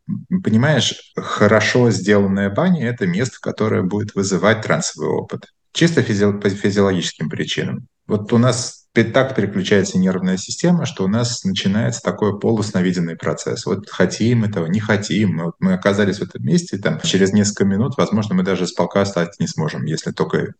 понимаешь, 0.43 1.13
хорошо 1.15 1.91
сделанная 1.91 2.49
баня– 2.49 2.87
это 2.89 3.05
место, 3.05 3.37
которое 3.41 3.83
будет 3.83 4.15
вызывать 4.15 4.61
трансовый 4.61 5.09
опыт. 5.09 5.47
Чисто 5.73 6.01
физи- 6.01 6.39
по 6.39 6.49
физиологическим 6.49 7.29
причинам. 7.29 7.87
Вот 8.07 8.31
у 8.31 8.37
нас 8.37 8.83
так 8.93 9.35
переключается 9.35 9.97
нервная 9.97 10.37
система, 10.37 10.85
что 10.85 11.03
у 11.03 11.07
нас 11.07 11.43
начинается 11.43 12.01
такой 12.01 12.39
полусновиденный 12.39 13.15
процесс. 13.15 13.65
Вот 13.65 13.89
хотим 13.89 14.43
этого, 14.43 14.67
не 14.67 14.79
хотим. 14.79 15.39
Вот 15.45 15.55
мы 15.59 15.73
оказались 15.73 16.19
в 16.19 16.23
этом 16.23 16.45
месте, 16.45 16.77
там 16.77 16.99
через 17.01 17.33
несколько 17.33 17.65
минут, 17.65 17.97
возможно, 17.97 18.35
мы 18.35 18.43
даже 18.43 18.67
с 18.67 18.73
полка 18.73 19.03
встать 19.03 19.39
не 19.39 19.47
сможем, 19.47 19.85
если 19.85 20.11
только 20.11 20.53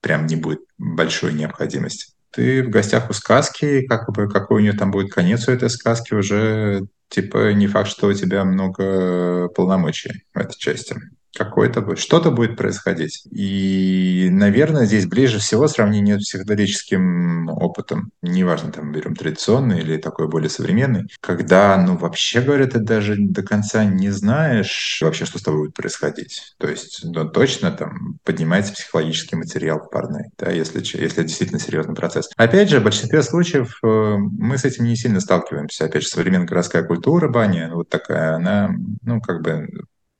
прям 0.00 0.26
не 0.26 0.36
будет 0.36 0.60
большой 0.78 1.32
необходимости. 1.32 2.14
Ты 2.30 2.62
в 2.62 2.70
гостях 2.70 3.10
у 3.10 3.12
сказки, 3.12 3.86
как 3.86 4.12
бы 4.12 4.28
какой 4.28 4.58
у 4.58 4.60
нее 4.60 4.72
там 4.72 4.90
будет 4.90 5.12
конец 5.12 5.48
у 5.48 5.52
этой 5.52 5.68
сказки, 5.68 6.14
уже 6.14 6.86
типа 7.08 7.52
не 7.52 7.66
факт, 7.66 7.90
что 7.90 8.06
у 8.06 8.12
тебя 8.12 8.44
много 8.44 9.48
полномочий 9.48 10.24
в 10.32 10.38
этой 10.38 10.56
части 10.56 10.96
какой-то 11.36 11.80
будет, 11.80 11.98
что-то 11.98 12.30
будет 12.30 12.56
происходить. 12.56 13.24
И, 13.30 14.28
наверное, 14.30 14.86
здесь 14.86 15.06
ближе 15.06 15.38
всего 15.38 15.68
сравнение 15.68 16.18
с 16.18 16.24
психоделическим 16.24 17.48
опытом. 17.48 18.10
Неважно, 18.22 18.72
там 18.72 18.92
берем 18.92 19.14
традиционный 19.14 19.80
или 19.80 19.96
такой 19.96 20.28
более 20.28 20.50
современный, 20.50 21.06
когда, 21.20 21.76
ну, 21.76 21.96
вообще 21.96 22.40
говоря, 22.40 22.66
ты 22.66 22.80
даже 22.80 23.16
до 23.18 23.42
конца 23.42 23.84
не 23.84 24.10
знаешь 24.10 24.98
вообще, 25.02 25.24
что 25.24 25.38
с 25.38 25.42
тобой 25.42 25.60
будет 25.60 25.74
происходить. 25.74 26.54
То 26.58 26.68
есть, 26.68 27.00
ну, 27.04 27.28
точно 27.28 27.70
там 27.70 28.18
поднимается 28.24 28.72
психологический 28.72 29.36
материал 29.36 29.80
в 29.80 29.90
парной, 29.90 30.30
да, 30.38 30.50
если, 30.50 30.78
если 30.78 31.22
действительно 31.22 31.60
серьезный 31.60 31.94
процесс. 31.94 32.30
Опять 32.36 32.70
же, 32.70 32.80
в 32.80 32.84
большинстве 32.84 33.22
случаев 33.22 33.78
э, 33.82 33.86
мы 33.86 34.58
с 34.58 34.64
этим 34.64 34.84
не 34.84 34.96
сильно 34.96 35.20
сталкиваемся. 35.20 35.84
Опять 35.84 36.02
же, 36.02 36.08
современная 36.08 36.46
городская 36.46 36.82
культура, 36.82 37.28
баня, 37.28 37.70
вот 37.72 37.88
такая, 37.88 38.34
она, 38.34 38.70
ну, 39.02 39.20
как 39.20 39.42
бы 39.42 39.68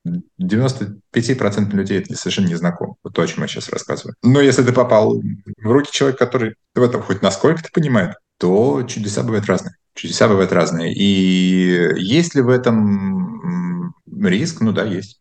95% 0.07 1.75
людей 1.75 1.99
это 1.99 2.15
совершенно 2.15 2.49
не 2.49 2.55
знаком. 2.55 2.97
Вот 3.03 3.15
то, 3.15 3.23
о 3.23 3.27
чем 3.27 3.43
я 3.43 3.49
сейчас 3.49 3.69
рассказываю. 3.69 4.15
Но 4.23 4.41
если 4.41 4.63
ты 4.63 4.73
попал 4.73 5.21
в 5.21 5.71
руки 5.71 5.91
человека, 5.93 6.27
который 6.27 6.55
в 6.75 6.83
этом 6.83 7.03
хоть 7.03 7.23
насколько-то 7.23 7.69
понимает, 7.73 8.17
то 8.39 8.83
чудеса 8.85 9.23
бывают 9.23 9.47
разные. 9.47 9.75
Чудеса 9.95 10.29
бывают 10.29 10.53
разные. 10.53 10.95
И 10.95 12.01
есть 12.01 12.35
ли 12.35 12.43
в 12.43 12.49
этом 12.49 13.95
риск? 14.23 14.61
Ну 14.61 14.73
да, 14.73 14.85
есть. 14.85 15.20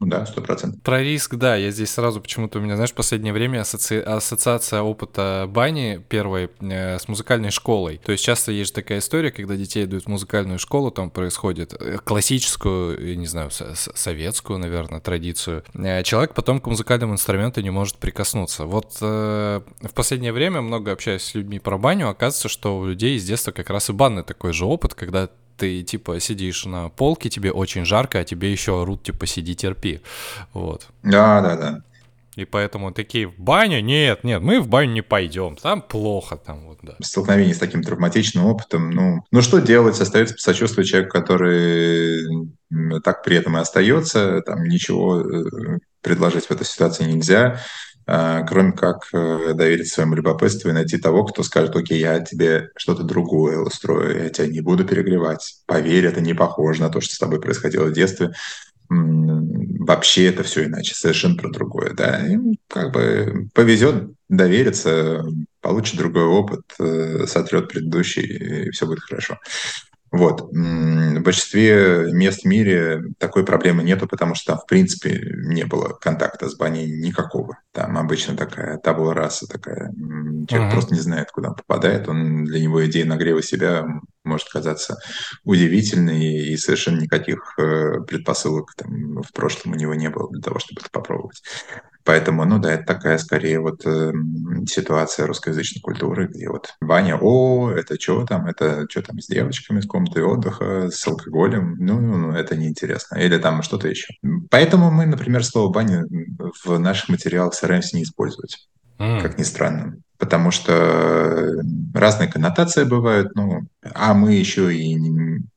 Ну 0.00 0.06
да, 0.06 0.26
сто 0.26 0.40
процентов. 0.40 0.82
Про 0.82 1.02
риск, 1.02 1.34
да, 1.36 1.56
я 1.56 1.70
здесь 1.70 1.90
сразу 1.90 2.20
почему-то 2.20 2.58
у 2.58 2.62
меня, 2.62 2.76
знаешь, 2.76 2.90
в 2.90 2.94
последнее 2.94 3.32
время 3.32 3.60
асоци... 3.60 4.00
ассоциация 4.00 4.82
опыта 4.82 5.46
бани 5.48 6.02
первой 6.08 6.50
э, 6.60 6.98
с 6.98 7.08
музыкальной 7.08 7.50
школой. 7.50 8.00
То 8.04 8.12
есть 8.12 8.24
часто 8.24 8.52
есть 8.52 8.74
такая 8.74 8.98
история, 8.98 9.30
когда 9.30 9.56
детей 9.56 9.84
идут 9.84 10.04
в 10.04 10.08
музыкальную 10.08 10.58
школу, 10.58 10.90
там 10.90 11.10
происходит 11.10 11.74
э, 11.78 11.98
классическую, 12.02 13.08
я 13.08 13.16
не 13.16 13.26
знаю, 13.26 13.50
советскую, 13.50 14.58
наверное, 14.58 15.00
традицию. 15.00 15.64
Э, 15.74 16.02
человек 16.02 16.34
потом 16.34 16.60
к 16.60 16.66
музыкальному 16.66 17.14
инструменту 17.14 17.60
не 17.60 17.70
может 17.70 17.96
прикоснуться. 17.96 18.66
Вот 18.66 18.96
э, 19.00 19.60
в 19.80 19.94
последнее 19.94 20.32
время 20.32 20.60
много 20.60 20.92
общаюсь 20.92 21.22
с 21.22 21.34
людьми 21.34 21.58
про 21.58 21.78
баню, 21.78 22.08
оказывается, 22.08 22.48
что 22.48 22.78
у 22.78 22.86
людей 22.86 23.18
с 23.18 23.24
детства 23.24 23.52
как 23.52 23.70
раз 23.70 23.90
и 23.90 23.92
банный 23.92 24.24
такой 24.24 24.52
же 24.52 24.64
опыт, 24.64 24.94
когда 24.94 25.28
ты, 25.56 25.82
типа, 25.82 26.20
сидишь 26.20 26.64
на 26.64 26.88
полке, 26.88 27.28
тебе 27.28 27.52
очень 27.52 27.84
жарко, 27.84 28.20
а 28.20 28.24
тебе 28.24 28.50
еще 28.52 28.80
орут, 28.80 29.02
типа, 29.02 29.26
сиди, 29.26 29.54
терпи. 29.54 30.00
Вот. 30.52 30.86
Да, 31.02 31.40
да, 31.40 31.56
да. 31.56 31.82
И 32.36 32.44
поэтому 32.44 32.92
такие 32.92 33.28
в 33.28 33.38
баню? 33.38 33.80
Нет, 33.80 34.24
нет, 34.24 34.42
мы 34.42 34.60
в 34.60 34.66
баню 34.66 34.92
не 34.92 35.02
пойдем, 35.02 35.54
там 35.54 35.80
плохо, 35.80 36.36
там 36.36 36.66
вот, 36.66 36.78
да. 36.82 36.96
Столкновение 37.00 37.54
с 37.54 37.58
таким 37.58 37.82
травматичным 37.82 38.46
опытом, 38.46 38.90
ну, 38.90 39.24
ну 39.30 39.40
что 39.40 39.60
делать? 39.60 40.00
Остается 40.00 40.34
посочувствовать 40.34 40.88
человеку, 40.88 41.12
который 41.12 42.50
так 43.04 43.22
при 43.22 43.36
этом 43.36 43.56
и 43.56 43.60
остается, 43.60 44.40
там 44.40 44.64
ничего 44.64 45.20
э, 45.20 45.78
предложить 46.00 46.46
в 46.46 46.50
этой 46.50 46.66
ситуации 46.66 47.04
нельзя. 47.04 47.60
А, 48.06 48.42
кроме 48.42 48.72
как 48.72 49.08
э, 49.12 49.54
доверить 49.54 49.88
своему 49.88 50.14
любопытству 50.14 50.68
и 50.68 50.74
найти 50.74 50.98
того, 50.98 51.24
кто 51.24 51.42
скажет, 51.42 51.74
окей, 51.74 52.00
я 52.00 52.20
тебе 52.20 52.70
что-то 52.76 53.02
другое 53.02 53.58
устрою, 53.58 54.24
я 54.24 54.28
тебя 54.28 54.46
не 54.46 54.60
буду 54.60 54.84
перегревать. 54.84 55.62
Поверь, 55.66 56.06
это 56.06 56.20
не 56.20 56.34
похоже 56.34 56.82
на 56.82 56.90
то, 56.90 57.00
что 57.00 57.14
с 57.14 57.18
тобой 57.18 57.40
происходило 57.40 57.86
в 57.86 57.92
детстве. 57.92 58.32
Вообще 58.90 60.26
это 60.26 60.42
все 60.42 60.64
иначе, 60.66 60.94
совершенно 60.94 61.36
про 61.36 61.50
другое, 61.50 61.94
да. 61.94 62.26
И 62.26 62.36
как 62.68 62.92
бы 62.92 63.48
повезет, 63.54 64.12
довериться, 64.28 65.24
получит 65.62 65.96
другой 65.96 66.24
опыт, 66.24 66.62
э, 66.78 67.26
сотрет 67.26 67.68
предыдущий, 67.68 68.66
и 68.66 68.70
все 68.70 68.86
будет 68.86 69.00
хорошо. 69.00 69.38
Вот. 70.14 70.42
В 70.52 71.20
большинстве 71.22 72.12
мест 72.12 72.42
в 72.42 72.44
мире 72.44 73.02
такой 73.18 73.44
проблемы 73.44 73.82
нету, 73.82 74.06
потому 74.06 74.36
что 74.36 74.52
там, 74.52 74.60
в 74.60 74.66
принципе, 74.66 75.20
не 75.48 75.64
было 75.64 75.88
контакта 75.88 76.48
с 76.48 76.54
баней 76.54 76.88
никакого. 76.88 77.58
Там 77.72 77.98
обычно 77.98 78.36
такая 78.36 78.78
табула 78.78 79.12
раса 79.12 79.48
такая. 79.48 79.92
Человек 80.48 80.68
uh-huh. 80.68 80.70
просто 80.70 80.94
не 80.94 81.00
знает, 81.00 81.32
куда 81.32 81.48
он 81.48 81.56
попадает. 81.56 82.08
Он, 82.08 82.44
для 82.44 82.60
него 82.60 82.86
идея 82.86 83.06
нагрева 83.06 83.42
себя 83.42 83.84
может 84.22 84.48
казаться 84.48 84.98
удивительной, 85.42 86.44
и 86.44 86.56
совершенно 86.58 87.00
никаких 87.00 87.58
э, 87.58 88.00
предпосылок 88.06 88.72
там, 88.76 89.20
в 89.20 89.32
прошлом 89.32 89.72
у 89.72 89.76
него 89.76 89.94
не 89.94 90.10
было 90.10 90.30
для 90.30 90.42
того, 90.42 90.60
чтобы 90.60 90.80
это 90.80 90.90
попробовать. 90.92 91.42
Поэтому, 92.04 92.44
ну 92.44 92.58
да, 92.58 92.74
это 92.74 92.84
такая 92.84 93.16
скорее 93.16 93.60
вот 93.60 93.86
э, 93.86 94.12
ситуация 94.66 95.26
русскоязычной 95.26 95.80
культуры, 95.80 96.26
где 96.26 96.50
вот 96.50 96.74
Ваня, 96.80 97.18
о, 97.20 97.70
это 97.70 97.98
что 97.98 98.26
там, 98.26 98.46
это 98.46 98.86
что 98.90 99.02
там 99.02 99.20
с 99.20 99.26
девочками, 99.26 99.80
с 99.80 99.86
комнатой 99.86 100.22
отдыха, 100.22 100.90
с 100.90 101.06
алкоголем, 101.06 101.76
ну, 101.78 101.98
ну, 102.00 102.16
ну 102.18 102.32
это 102.32 102.56
неинтересно. 102.56 103.16
Или 103.16 103.38
там 103.38 103.62
что-то 103.62 103.88
еще. 103.88 104.12
Поэтому 104.50 104.90
мы, 104.90 105.06
например, 105.06 105.44
слово 105.44 105.72
«баня» 105.72 106.04
в 106.64 106.78
наших 106.78 107.08
материалах 107.08 107.54
стараемся 107.54 107.96
не 107.96 108.02
использовать, 108.02 108.68
mm. 108.98 109.22
как 109.22 109.38
ни 109.38 109.42
странно 109.42 109.96
потому 110.16 110.50
что 110.52 111.60
разные 111.92 112.30
коннотации 112.30 112.84
бывают, 112.84 113.34
ну, 113.34 113.62
а 113.82 114.14
мы 114.14 114.32
еще 114.32 114.74
и 114.74 114.96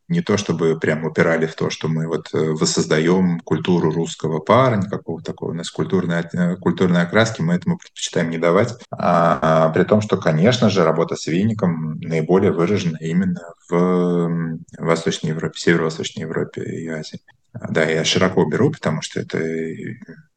не 0.08 0.22
то 0.22 0.38
чтобы 0.38 0.80
прям 0.80 1.06
упирали 1.06 1.46
в 1.46 1.56
то, 1.56 1.70
что 1.70 1.88
мы 1.88 2.08
вот 2.08 2.34
э, 2.34 2.38
воссоздаем 2.38 3.40
культуру 3.42 3.92
русского 3.92 4.40
пара, 4.40 4.78
никакого 4.78 5.22
такого 5.22 5.52
у 5.52 5.54
нас 5.54 5.70
культурной, 5.70 6.24
э, 6.34 6.56
культурной 6.56 7.02
окраски, 7.02 7.42
мы 7.42 7.56
этому 7.56 7.78
предпочитаем 7.78 8.30
не 8.30 8.38
давать. 8.38 8.76
А, 8.90 9.40
а, 9.42 9.70
при 9.70 9.84
том, 9.84 10.02
что, 10.02 10.18
конечно 10.18 10.70
же, 10.70 10.84
работа 10.84 11.16
с 11.16 11.28
веником 11.28 12.00
наиболее 12.00 12.52
выражена 12.52 12.98
именно 13.02 13.54
в 13.70 14.60
Восточной 14.78 15.32
Европе, 15.32 15.60
Северо-Восточной 15.60 16.22
Европе 16.22 16.64
и 16.64 16.88
Азии. 16.88 17.20
Да, 17.70 17.84
я 17.84 18.06
широко 18.06 18.46
беру, 18.46 18.72
потому 18.72 19.02
что 19.02 19.20
это 19.20 19.40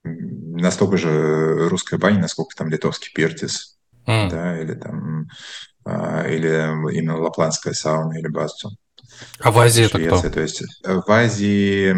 настолько 0.02 0.96
же 0.96 1.68
русская 1.68 1.98
баня, 1.98 2.20
насколько 2.20 2.56
там 2.56 2.70
литовский 2.70 3.12
пертис, 3.14 3.78
mm. 4.06 4.30
да, 4.30 4.60
или 4.60 4.74
там 4.74 5.28
а, 5.84 6.26
или 6.26 6.48
именно 6.96 7.18
лапландская 7.18 7.72
сауна 7.72 8.18
или 8.18 8.28
басцу. 8.28 8.70
А 9.40 9.50
в 9.50 9.58
Азии 9.58 9.84
это 9.84 9.98
кто? 9.98 10.30
То 10.30 10.40
есть 10.40 10.62
э, 10.84 10.94
в 10.94 11.10
Азии, 11.10 11.96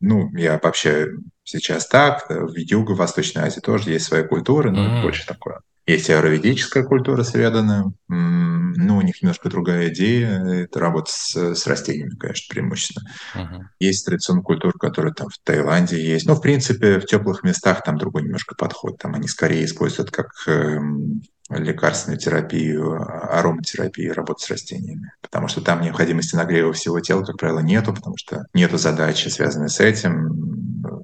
ну, 0.00 0.30
я 0.36 0.54
обобщаю 0.54 1.22
сейчас 1.44 1.86
так, 1.86 2.26
в 2.28 2.56
Юго-Восточной 2.56 3.42
Азии 3.42 3.60
тоже 3.60 3.90
есть 3.90 4.06
своя 4.06 4.24
культура, 4.24 4.70
но 4.70 4.98
mm. 4.98 5.02
больше 5.02 5.26
такое. 5.26 5.60
Есть 5.88 6.10
аэроведическая 6.10 6.84
культура 6.84 7.22
связанная, 7.22 7.90
ну, 8.08 8.98
у 8.98 9.00
них 9.00 9.22
немножко 9.22 9.48
другая 9.48 9.88
идея, 9.88 10.44
это 10.44 10.80
работа 10.80 11.10
с, 11.10 11.34
с 11.34 11.66
растениями, 11.66 12.14
конечно, 12.14 12.52
преимущественно. 12.52 13.08
Uh-huh. 13.34 13.60
Есть 13.80 14.04
традиционная 14.04 14.42
культура, 14.42 14.72
которая 14.72 15.14
там 15.14 15.28
в 15.30 15.38
Таиланде 15.42 15.98
есть, 15.98 16.26
но, 16.26 16.34
в 16.34 16.42
принципе, 16.42 17.00
в 17.00 17.06
теплых 17.06 17.42
местах 17.42 17.82
там 17.84 17.96
другой 17.96 18.24
немножко 18.24 18.54
подход, 18.54 18.98
там 18.98 19.14
они 19.14 19.28
скорее 19.28 19.64
используют 19.64 20.10
как 20.10 20.28
эм, 20.46 21.22
лекарственную 21.50 22.18
терапию, 22.18 22.94
ароматерапию, 23.00 24.14
работу 24.14 24.40
с 24.42 24.50
растениями. 24.50 25.12
Потому 25.22 25.48
что 25.48 25.60
там 25.60 25.80
необходимости 25.80 26.36
нагрева 26.36 26.72
всего 26.72 27.00
тела, 27.00 27.24
как 27.24 27.38
правило, 27.38 27.60
нету, 27.60 27.94
потому 27.94 28.16
что 28.16 28.46
нету 28.52 28.76
задачи, 28.76 29.28
связанной 29.28 29.70
с 29.70 29.80
этим. 29.80 30.58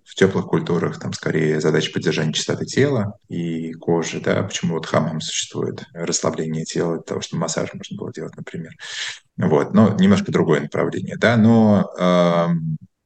В 0.05 0.15
теплых 0.15 0.47
культурах 0.47 1.01
там 1.01 1.13
скорее 1.13 1.61
задача 1.61 1.91
поддержания 1.93 2.33
чистоты 2.33 2.67
тела 2.67 3.19
и 3.29 3.73
кожи, 3.73 4.21
да, 4.21 4.43
почему 4.43 4.75
вот 4.75 4.87
хамам 4.87 5.21
существует, 5.21 5.85
расслабление 5.95 6.65
тела, 6.65 7.03
того, 7.03 7.23
чтобы 7.23 7.41
массаж 7.41 7.73
можно 7.73 7.97
было 7.97 8.13
делать, 8.13 8.37
например. 8.37 8.73
Вот, 9.37 9.73
но 9.73 9.97
немножко 9.99 10.31
другое 10.31 10.61
направление, 10.61 11.17
да, 11.17 11.37
но 11.37 11.91
э, 11.99 12.47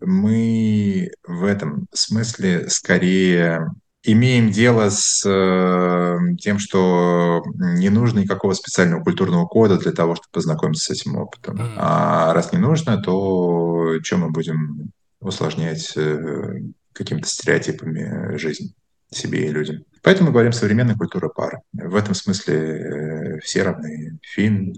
мы 0.01 1.11
в 1.27 1.45
этом 1.45 1.87
смысле 1.93 2.69
скорее 2.69 3.69
имеем 4.13 4.51
дело 4.51 4.89
с 4.91 5.23
э, 5.27 6.19
тем, 6.39 6.59
что 6.59 7.43
не 7.55 7.89
нужно 7.91 8.21
никакого 8.21 8.55
специального 8.55 9.03
культурного 9.03 9.47
кода 9.47 9.79
для 9.79 9.93
того, 9.93 10.15
чтобы 10.15 10.29
познакомиться 10.33 10.87
с 10.87 10.91
этим 10.91 11.17
опытом. 11.17 11.59
А 11.77 12.33
раз 12.33 12.53
не 12.53 12.59
нужно, 12.59 13.01
то 13.03 13.99
чем 14.03 14.21
мы 14.21 14.31
будем 14.31 14.93
усложнять 15.21 15.93
э, 15.97 16.61
какими-то 16.93 17.29
стереотипами 17.29 18.37
жизнь 18.39 18.75
себе 19.11 19.47
и 19.47 19.53
людям? 19.53 19.85
Поэтому 20.03 20.29
мы 20.29 20.33
говорим 20.33 20.53
современная 20.53 20.97
культура 20.97 21.29
пары. 21.29 21.59
В 21.73 21.95
этом 21.95 22.15
смысле 22.15 22.57
э, 22.57 23.39
все 23.41 23.63
равны. 23.63 24.19
Фин, 24.23 24.75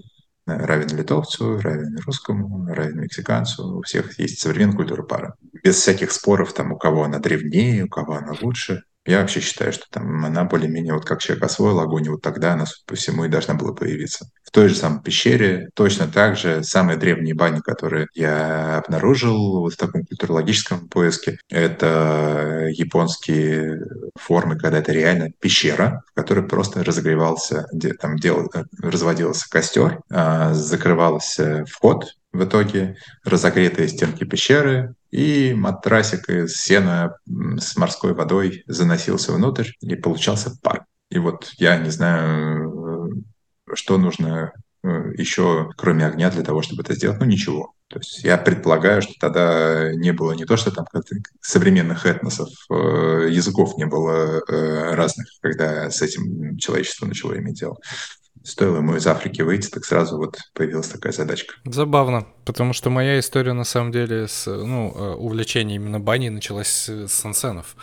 равен 0.47 0.97
литовцу, 0.97 1.61
равен 1.61 1.99
русскому, 2.05 2.67
равен 2.67 3.01
мексиканцу. 3.01 3.79
У 3.79 3.83
всех 3.83 4.19
есть 4.19 4.41
современная 4.41 4.77
культура 4.77 5.03
пара. 5.03 5.35
Без 5.63 5.77
всяких 5.77 6.11
споров, 6.13 6.53
там, 6.53 6.73
у 6.73 6.79
кого 6.79 7.05
она 7.05 7.19
древнее, 7.19 7.85
у 7.85 7.89
кого 7.89 8.15
она 8.15 8.35
лучше. 8.41 8.83
Я 9.07 9.21
вообще 9.21 9.41
считаю, 9.41 9.73
что 9.73 9.85
там 9.91 10.25
она 10.25 10.45
более-менее, 10.45 10.93
вот 10.93 11.07
как 11.07 11.21
человек 11.21 11.45
освоил 11.45 11.81
огонь, 11.81 12.09
вот 12.11 12.21
тогда 12.21 12.53
она, 12.53 12.67
по 12.87 12.95
всему, 12.95 13.25
и 13.25 13.29
должна 13.29 13.55
была 13.55 13.73
появиться. 13.73 14.27
В 14.45 14.51
той 14.51 14.69
же 14.69 14.75
самой 14.75 15.03
пещере 15.03 15.71
точно 15.75 16.07
так 16.07 16.37
же 16.37 16.63
самые 16.63 16.99
древние 16.99 17.35
бани, 17.35 17.61
которые 17.61 18.09
я 18.15 18.79
обнаружил 18.79 19.61
вот 19.61 19.73
в 19.73 19.77
таком 19.79 20.05
культурологическом 20.05 20.89
поиске, 20.89 21.39
это 21.49 22.69
японские 22.73 23.81
формы, 24.19 24.59
когда 24.59 24.79
это 24.79 24.93
реально 24.93 25.31
пещера, 25.41 26.03
в 26.13 26.15
которой 26.15 26.47
просто 26.47 26.85
разогревался, 26.85 27.67
где 27.73 27.95
там 27.95 28.17
дел, 28.17 28.51
разводился 28.83 29.49
костер, 29.49 30.01
а, 30.11 30.53
закрывался 30.53 31.65
вход, 31.65 32.17
в 32.33 32.45
итоге 32.45 32.97
разогретые 33.25 33.89
стенки 33.89 34.25
пещеры, 34.25 34.95
и 35.11 35.55
матрасик 35.55 36.29
из 36.29 36.57
сена 36.57 37.17
с 37.27 37.77
морской 37.77 38.15
водой 38.15 38.63
заносился 38.67 39.33
внутрь, 39.33 39.71
и 39.81 39.95
получался 39.97 40.57
пар. 40.63 40.87
И 41.11 41.19
вот 41.19 41.51
я 41.59 41.77
не 41.79 41.91
знаю, 41.91 43.13
э, 43.69 43.75
что 43.75 43.99
нужно 43.99 44.53
э, 44.85 44.89
еще, 45.17 45.71
кроме 45.77 46.07
огня, 46.07 46.31
для 46.31 46.43
того, 46.43 46.63
чтобы 46.63 46.83
это 46.83 46.95
сделать. 46.95 47.19
Ну, 47.19 47.27
ничего. 47.27 47.75
То 47.89 47.99
есть 47.99 48.23
я 48.23 48.39
предполагаю, 48.39 49.03
что 49.03 49.15
тогда 49.19 49.93
не 49.93 50.13
было 50.13 50.33
не 50.33 50.45
то, 50.45 50.57
что 50.57 50.71
там 50.71 50.87
современных 51.41 52.07
этносов, 52.07 52.49
э, 52.71 53.27
языков 53.29 53.77
не 53.77 53.87
было 53.87 54.41
разных, 54.47 55.27
когда 55.41 55.91
с 55.91 56.01
этим 56.01 56.57
человечество 56.57 57.07
начало 57.07 57.37
иметь 57.39 57.59
дело. 57.59 57.79
Стоило 58.43 58.79
ему 58.79 58.97
из 58.97 59.07
Африки 59.07 59.43
выйти, 59.43 59.69
так 59.69 59.85
сразу 59.85 60.17
вот 60.17 60.39
появилась 60.55 60.89
такая 60.89 61.13
задачка. 61.13 61.55
Забавно, 61.65 62.27
потому 62.45 62.73
что 62.73 62.89
моя 62.89 63.19
история 63.19 63.53
на 63.53 63.65
самом 63.65 63.93
деле 63.93 64.29
с 64.29 64.47
ну, 64.47 64.89
увлечение 64.89 65.77
именно 65.77 66.01
баней 66.01 66.31
началась 66.31 66.89
с 66.89 67.09
сансенов. 67.09 67.77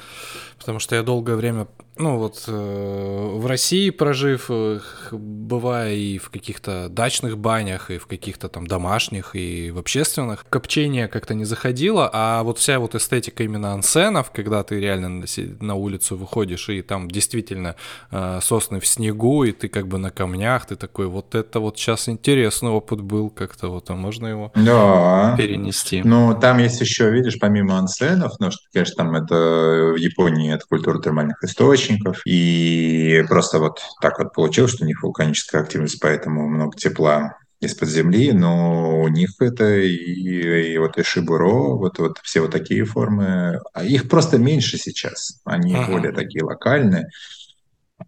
Потому 0.58 0.80
что 0.80 0.96
я 0.96 1.04
долгое 1.04 1.36
время 1.36 1.68
ну 2.00 2.18
вот 2.18 2.44
э, 2.48 2.52
в 2.52 3.46
России 3.46 3.90
прожив, 3.90 4.48
э, 4.50 4.80
бывая 5.12 5.94
и 5.94 6.18
в 6.18 6.30
каких-то 6.30 6.90
дачных 6.90 7.38
банях, 7.38 7.92
и 7.92 7.98
в 7.98 8.08
каких-то 8.08 8.50
там 8.50 8.68
домашних, 8.68 9.36
и 9.36 9.72
в 9.72 9.78
общественных, 9.78 10.46
копчение 10.50 11.08
как-то 11.08 11.34
не 11.34 11.46
заходило, 11.46 12.10
а 12.14 12.44
вот 12.44 12.60
вся 12.60 12.80
вот 12.80 12.96
эстетика 12.96 13.44
именно 13.44 13.74
ансенов, 13.74 14.32
когда 14.32 14.64
ты 14.64 14.80
реально 14.80 15.10
на, 15.10 15.26
на 15.60 15.76
улицу 15.76 16.18
выходишь, 16.18 16.70
и 16.70 16.82
там 16.82 17.10
действительно 17.10 17.76
э, 18.12 18.40
сосны 18.42 18.80
в 18.80 18.88
снегу, 18.88 19.44
и 19.44 19.52
ты 19.52 19.68
как 19.68 19.88
бы 19.88 19.98
на 19.98 20.12
камнях, 20.12 20.66
ты 20.66 20.76
такой, 20.76 21.08
вот 21.08 21.36
это 21.36 21.60
вот 21.60 21.78
сейчас 21.78 22.10
интересный 22.10 22.70
опыт 22.70 23.02
был 23.02 23.30
как-то, 23.30 23.70
вот, 23.70 23.90
а 23.90 23.96
можно 23.96 24.28
его 24.28 24.52
да. 24.56 25.36
перенести? 25.38 26.02
Ну, 26.04 26.38
там 26.40 26.60
есть 26.60 26.82
еще, 26.82 27.10
видишь, 27.12 27.38
помимо 27.40 27.78
ансенов, 27.78 28.34
ну, 28.40 28.52
что, 28.52 28.62
конечно, 28.72 28.96
там 28.96 29.16
это 29.16 29.94
в 29.94 29.96
Японии 29.96 30.54
это 30.54 30.66
культура 30.68 31.02
термальных 31.02 31.44
источников, 31.44 31.87
источников. 31.88 32.22
И 32.26 33.24
просто 33.28 33.60
вот 33.60 33.82
так 34.02 34.20
вот 34.20 34.34
получилось, 34.34 34.72
что 34.72 34.84
у 34.84 34.88
них 34.88 35.02
вулканическая 35.04 35.62
активность, 35.62 36.00
поэтому 36.00 36.48
много 36.48 36.76
тепла 36.78 37.38
из-под 37.60 37.90
земли, 37.90 38.34
но 38.34 39.02
у 39.02 39.08
них 39.08 39.32
это 39.40 39.78
и, 39.80 40.74
и 40.74 40.78
вот 40.78 40.98
и 40.98 41.04
шибуро, 41.04 41.76
вот, 41.76 41.98
вот 41.98 42.20
все 42.22 42.42
вот 42.42 42.52
такие 42.52 42.86
формы, 42.86 43.60
а 43.74 43.84
их 43.84 44.08
просто 44.08 44.38
меньше 44.38 44.78
сейчас, 44.78 45.42
они 45.44 45.74
ага. 45.74 45.92
более 45.92 46.12
такие 46.12 46.44
локальные. 46.44 47.08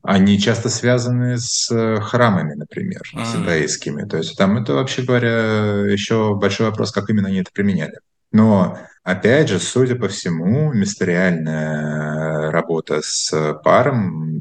Они 0.04 0.40
часто 0.40 0.70
связаны 0.70 1.40
с 1.40 1.68
храмами, 2.02 2.54
например, 2.54 3.02
а 3.16 3.26
с 3.26 3.36
иудаистскими. 3.36 4.08
То 4.08 4.18
есть 4.18 4.38
там 4.38 4.56
это, 4.58 4.74
вообще 4.74 5.02
говоря, 5.02 5.92
еще 5.92 6.36
большой 6.36 6.68
вопрос, 6.68 6.92
как 6.92 7.10
именно 7.10 7.28
они 7.28 7.40
это 7.40 7.50
применяли. 7.52 7.98
Но 8.32 8.78
Опять 9.10 9.50
же, 9.50 9.60
судя 9.60 9.96
по 9.96 10.08
всему, 10.08 10.72
мистериальная 10.72 12.52
работа 12.52 13.02
с 13.02 13.60
паром 13.64 14.40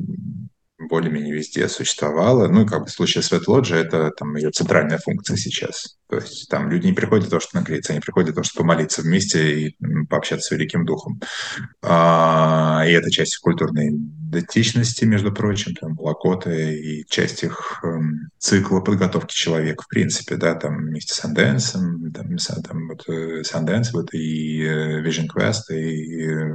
более-менее 0.89 1.35
везде 1.35 1.69
существовала. 1.69 2.49
Ну, 2.49 2.65
и 2.65 2.67
как 2.67 2.81
бы 2.81 2.87
в 2.87 2.91
случае 2.91 3.23
с 3.23 3.31
Ветлоджи 3.31 3.77
это 3.77 4.11
там 4.11 4.35
ее 4.37 4.51
центральная 4.51 4.99
функция 4.99 5.37
сейчас. 5.37 5.99
То 6.09 6.17
есть 6.17 6.49
там 6.49 6.71
люди 6.71 6.87
не 6.87 6.95
приходят 6.95 7.25
для 7.25 7.31
того, 7.31 7.41
чтобы 7.41 7.61
нагреться, 7.61 7.93
они 7.93 8.01
приходят 8.01 8.29
для 8.29 8.35
того, 8.35 8.45
чтобы 8.45 8.65
помолиться 8.65 9.03
вместе 9.03 9.61
и 9.61 9.77
пообщаться 10.09 10.49
с 10.49 10.51
Великим 10.51 10.87
Духом. 10.87 11.21
А, 11.83 12.85
и 12.87 12.93
это 12.93 13.11
часть 13.11 13.37
культурной 13.39 13.91
идентичности, 13.91 15.05
между 15.05 15.33
прочим, 15.33 15.75
там, 15.75 15.99
Лакоты 15.99 16.79
и 16.79 17.07
часть 17.09 17.45
их 17.45 17.83
э, 17.85 17.89
цикла 18.39 18.81
подготовки 18.81 19.35
человека, 19.35 19.83
в 19.83 19.89
принципе, 19.89 20.37
да, 20.37 20.55
там 20.55 20.79
вместе 20.79 21.15
с 21.15 21.19
Санденсом, 21.19 22.13
там, 22.13 22.37
там 22.37 22.89
вот 22.89 23.47
Санденс, 23.47 23.93
вот 23.93 24.13
и 24.15 24.63
э, 24.63 25.03
Vision 25.03 25.27
Quest, 25.35 25.75
и 25.75 26.27
э, 26.27 26.55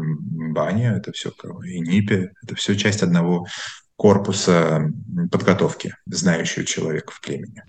Баня, 0.52 0.96
это 0.98 1.12
все, 1.12 1.32
и 1.66 1.80
Нипи, 1.80 2.30
это 2.44 2.56
все 2.56 2.76
часть 2.76 3.04
одного 3.04 3.46
корпуса 4.04 4.92
подготовки 5.32 5.96
знающего 6.08 6.66
человека 6.66 7.14
в 7.14 7.22
племени. 7.22 7.64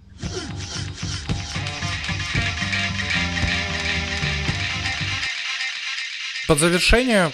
Под 6.49 6.59
завершение, 6.59 7.31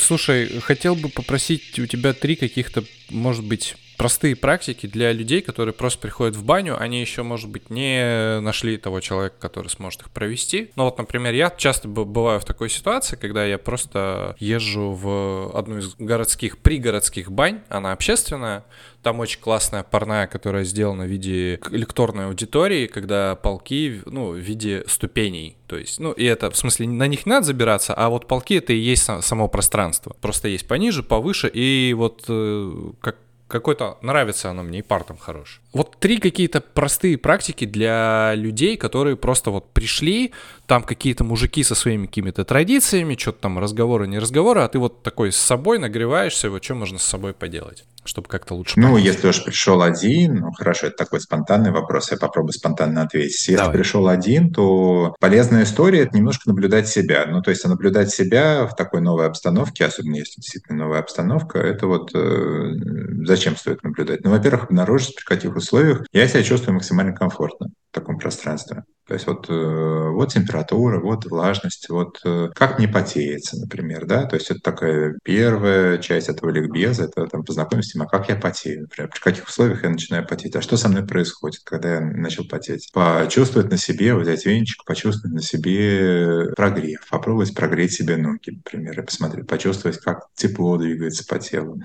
слушай, 0.00 0.48
хотел 0.58 0.96
бы 0.96 1.10
попросить 1.10 1.78
у 1.78 1.86
тебя 1.86 2.12
три 2.12 2.34
каких-то, 2.34 2.82
может 3.08 3.44
быть, 3.44 3.76
простые 3.96 4.36
практики 4.36 4.86
для 4.86 5.12
людей, 5.12 5.40
которые 5.40 5.72
просто 5.72 6.00
приходят 6.00 6.36
в 6.36 6.44
баню, 6.44 6.80
они 6.80 7.00
еще, 7.00 7.22
может 7.22 7.50
быть, 7.50 7.70
не 7.70 8.40
нашли 8.40 8.76
того 8.76 9.00
человека, 9.00 9.36
который 9.38 9.68
сможет 9.68 10.02
их 10.02 10.10
провести. 10.10 10.70
Но 10.76 10.84
вот, 10.84 10.98
например, 10.98 11.34
я 11.34 11.50
часто 11.56 11.88
бываю 11.88 12.40
в 12.40 12.44
такой 12.44 12.70
ситуации, 12.70 13.16
когда 13.16 13.44
я 13.44 13.58
просто 13.58 14.36
езжу 14.38 14.92
в 14.92 15.56
одну 15.56 15.78
из 15.78 15.94
городских, 15.98 16.58
пригородских 16.58 17.30
бань, 17.30 17.60
она 17.68 17.92
общественная, 17.92 18.64
там 19.04 19.20
очень 19.20 19.38
классная 19.38 19.82
парная, 19.82 20.26
которая 20.26 20.64
сделана 20.64 21.04
в 21.04 21.08
виде 21.08 21.60
лекторной 21.70 22.26
аудитории, 22.26 22.86
когда 22.86 23.36
полки, 23.36 24.00
ну, 24.06 24.30
в 24.30 24.38
виде 24.38 24.82
ступеней. 24.88 25.56
То 25.66 25.76
есть, 25.76 26.00
ну, 26.00 26.12
и 26.12 26.24
это, 26.24 26.50
в 26.50 26.56
смысле, 26.56 26.88
на 26.88 27.06
них 27.06 27.26
не 27.26 27.30
надо 27.30 27.46
забираться, 27.46 27.94
а 27.94 28.08
вот 28.08 28.26
полки 28.26 28.54
это 28.54 28.72
и 28.72 28.78
есть 28.78 29.04
само 29.20 29.48
пространство. 29.48 30.16
Просто 30.20 30.48
есть 30.48 30.66
пониже, 30.66 31.02
повыше, 31.02 31.48
и 31.52 31.94
вот 31.94 32.24
э, 32.28 32.92
как 33.00 33.16
какой-то 33.48 33.98
нравится 34.02 34.50
оно 34.50 34.62
мне, 34.62 34.80
и 34.80 34.82
пар 34.82 35.04
там 35.04 35.16
хорош. 35.16 35.60
Вот 35.72 35.96
три 35.98 36.18
какие-то 36.18 36.60
простые 36.60 37.18
практики 37.18 37.64
для 37.64 38.34
людей, 38.34 38.76
которые 38.76 39.16
просто 39.16 39.50
вот 39.50 39.72
пришли, 39.72 40.32
там 40.66 40.82
какие-то 40.82 41.24
мужики 41.24 41.62
со 41.62 41.74
своими 41.74 42.06
какими-то 42.06 42.44
традициями, 42.44 43.16
что-то 43.16 43.40
там 43.40 43.58
разговоры, 43.58 44.06
не 44.06 44.18
разговоры, 44.18 44.60
а 44.62 44.68
ты 44.68 44.78
вот 44.78 45.02
такой 45.02 45.32
с 45.32 45.36
собой 45.36 45.78
нагреваешься, 45.78 46.50
вот 46.50 46.64
что 46.64 46.74
можно 46.74 46.98
с 46.98 47.04
собой 47.04 47.34
поделать, 47.34 47.84
чтобы 48.04 48.28
как-то 48.28 48.54
лучше 48.54 48.78
Ну, 48.78 48.92
понять. 48.92 49.04
если 49.04 49.28
уж 49.28 49.44
пришел 49.44 49.82
один, 49.82 50.36
ну 50.36 50.52
хорошо, 50.52 50.88
это 50.88 50.96
такой 50.96 51.20
спонтанный 51.20 51.70
вопрос, 51.70 52.10
я 52.10 52.16
попробую 52.16 52.52
спонтанно 52.52 53.02
ответить. 53.02 53.32
Если 53.48 53.56
Давай. 53.56 53.72
пришел 53.74 54.08
один, 54.08 54.52
то 54.52 55.14
полезная 55.20 55.64
история– 55.64 56.00
это 56.02 56.16
немножко 56.16 56.48
наблюдать 56.48 56.88
себя. 56.88 57.26
Ну, 57.26 57.42
то 57.42 57.50
есть 57.50 57.64
наблюдать 57.64 58.10
себя 58.10 58.66
в 58.66 58.76
такой 58.76 59.00
новой 59.00 59.26
обстановке, 59.26 59.84
особенно 59.84 60.16
если 60.16 60.40
действительно 60.40 60.84
новая 60.84 61.00
обстановка, 61.00 61.58
это 61.58 61.86
вот 61.86 62.10
э, 62.14 62.72
зачем 63.26 63.56
стоит 63.56 63.82
наблюдать? 63.82 64.24
Ну, 64.24 64.30
во-первых, 64.30 64.64
обнаружить, 64.64 65.16
при 65.16 65.24
каких 65.24 65.56
условиях 65.56 66.02
я 66.12 66.28
себя 66.28 66.42
чувствую 66.42 66.74
максимально 66.74 67.12
комфортно 67.12 67.68
в 67.90 67.94
таком 67.94 68.18
пространстве. 68.18 68.84
То 69.06 69.14
есть 69.14 69.26
вот, 69.26 69.46
э, 69.50 70.08
вот 70.10 70.32
температура, 70.32 70.98
вот 70.98 71.26
влажность, 71.26 71.90
вот 71.90 72.20
э, 72.24 72.48
как 72.54 72.78
не 72.78 72.86
потеется, 72.86 73.58
например, 73.58 74.06
да, 74.06 74.24
то 74.24 74.36
есть 74.36 74.50
это 74.50 74.60
такая 74.60 75.18
первая 75.22 75.98
часть 75.98 76.30
этого 76.30 76.48
ликбеза, 76.50 77.04
это 77.04 77.26
там 77.26 77.44
познакомиться 77.44 77.93
тем, 77.94 78.02
а 78.02 78.06
как 78.06 78.28
я 78.28 78.36
потею, 78.36 78.82
например, 78.82 79.10
при 79.10 79.20
каких 79.20 79.46
условиях 79.48 79.82
я 79.84 79.90
начинаю 79.90 80.26
потеть, 80.26 80.56
а 80.56 80.62
что 80.62 80.76
со 80.76 80.88
мной 80.88 81.06
происходит, 81.06 81.60
когда 81.64 81.94
я 81.94 82.00
начал 82.00 82.46
потеть. 82.46 82.90
Почувствовать 82.92 83.70
на 83.70 83.76
себе, 83.76 84.14
взять 84.14 84.44
венчик, 84.44 84.84
почувствовать 84.84 85.34
на 85.34 85.42
себе 85.42 86.52
прогрев, 86.56 87.06
попробовать 87.08 87.54
прогреть 87.54 87.92
себе 87.92 88.16
ноги, 88.16 88.50
например, 88.50 89.00
и 89.00 89.04
посмотреть, 89.04 89.46
почувствовать, 89.46 89.98
как 89.98 90.26
тепло 90.34 90.76
двигается 90.76 91.24
по 91.26 91.38
телу, 91.38 91.80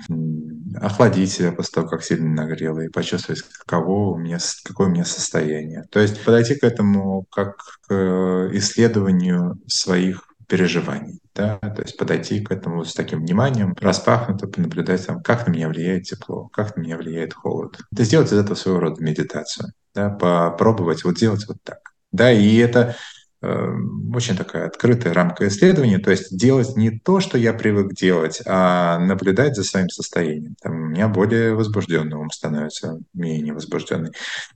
охладить 0.75 1.31
себя 1.31 1.51
после 1.51 1.73
того, 1.73 1.87
как 1.87 2.03
сильно 2.03 2.29
нагрело, 2.43 2.79
и 2.81 2.89
почувствовать, 2.89 3.41
каково 3.41 4.15
у 4.15 4.17
меня, 4.17 4.39
какое 4.63 4.87
у 4.87 4.91
меня 4.91 5.05
состояние. 5.05 5.85
То 5.91 5.99
есть 5.99 6.23
подойти 6.23 6.55
к 6.55 6.63
этому 6.63 7.25
как 7.31 7.57
к 7.87 7.93
э, 7.93 8.49
исследованию 8.53 9.59
своих 9.67 10.23
переживаний. 10.47 11.18
Да? 11.39 11.57
То 11.69 11.81
есть 11.81 11.95
подойти 11.97 12.41
к 12.41 12.51
этому 12.51 12.83
с 12.83 12.93
таким 12.93 13.21
вниманием, 13.21 13.73
распахнуто, 13.79 14.47
понаблюдать, 14.47 15.05
там, 15.07 15.21
как 15.21 15.47
на 15.47 15.51
меня 15.51 15.69
влияет 15.69 16.03
тепло, 16.03 16.49
как 16.51 16.75
на 16.75 16.81
меня 16.81 16.97
влияет 16.97 17.33
холод. 17.33 17.79
Это 17.91 18.03
сделать 18.03 18.27
из 18.27 18.37
этого 18.37 18.55
своего 18.55 18.81
рода 18.81 19.01
медитацию. 19.01 19.71
Да? 19.95 20.09
Попробовать 20.09 21.03
вот 21.05 21.15
делать 21.15 21.47
вот 21.47 21.57
так. 21.63 21.79
Да, 22.11 22.31
и 22.31 22.57
это 22.57 22.95
очень 23.41 24.35
такая 24.35 24.67
открытая 24.67 25.13
рамка 25.13 25.47
исследования, 25.47 25.99
то 25.99 26.11
есть 26.11 26.35
делать 26.35 26.75
не 26.75 26.91
то, 26.91 27.21
что 27.21 27.37
я 27.37 27.53
привык 27.53 27.93
делать, 27.93 28.41
а 28.45 28.99
наблюдать 28.99 29.55
за 29.55 29.63
своим 29.63 29.89
состоянием. 29.89 30.55
Там 30.61 30.73
у 30.73 30.85
меня 30.87 31.07
более 31.07 31.55
возбужденный 31.55 32.17
ум 32.17 32.29
становится, 32.31 32.99
менее 33.13 33.53
возбужденный. 33.53 34.11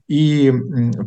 И 0.06 0.52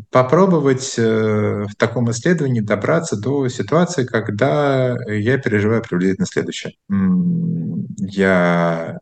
попробовать 0.10 0.96
э, 0.98 1.66
в 1.70 1.76
таком 1.78 2.10
исследовании 2.10 2.62
добраться 2.62 3.16
до 3.16 3.48
ситуации, 3.48 4.06
когда 4.06 4.96
я 5.08 5.38
переживаю 5.38 5.84
приблизительно 5.84 6.26
следующее. 6.26 6.74
Я 8.00 8.98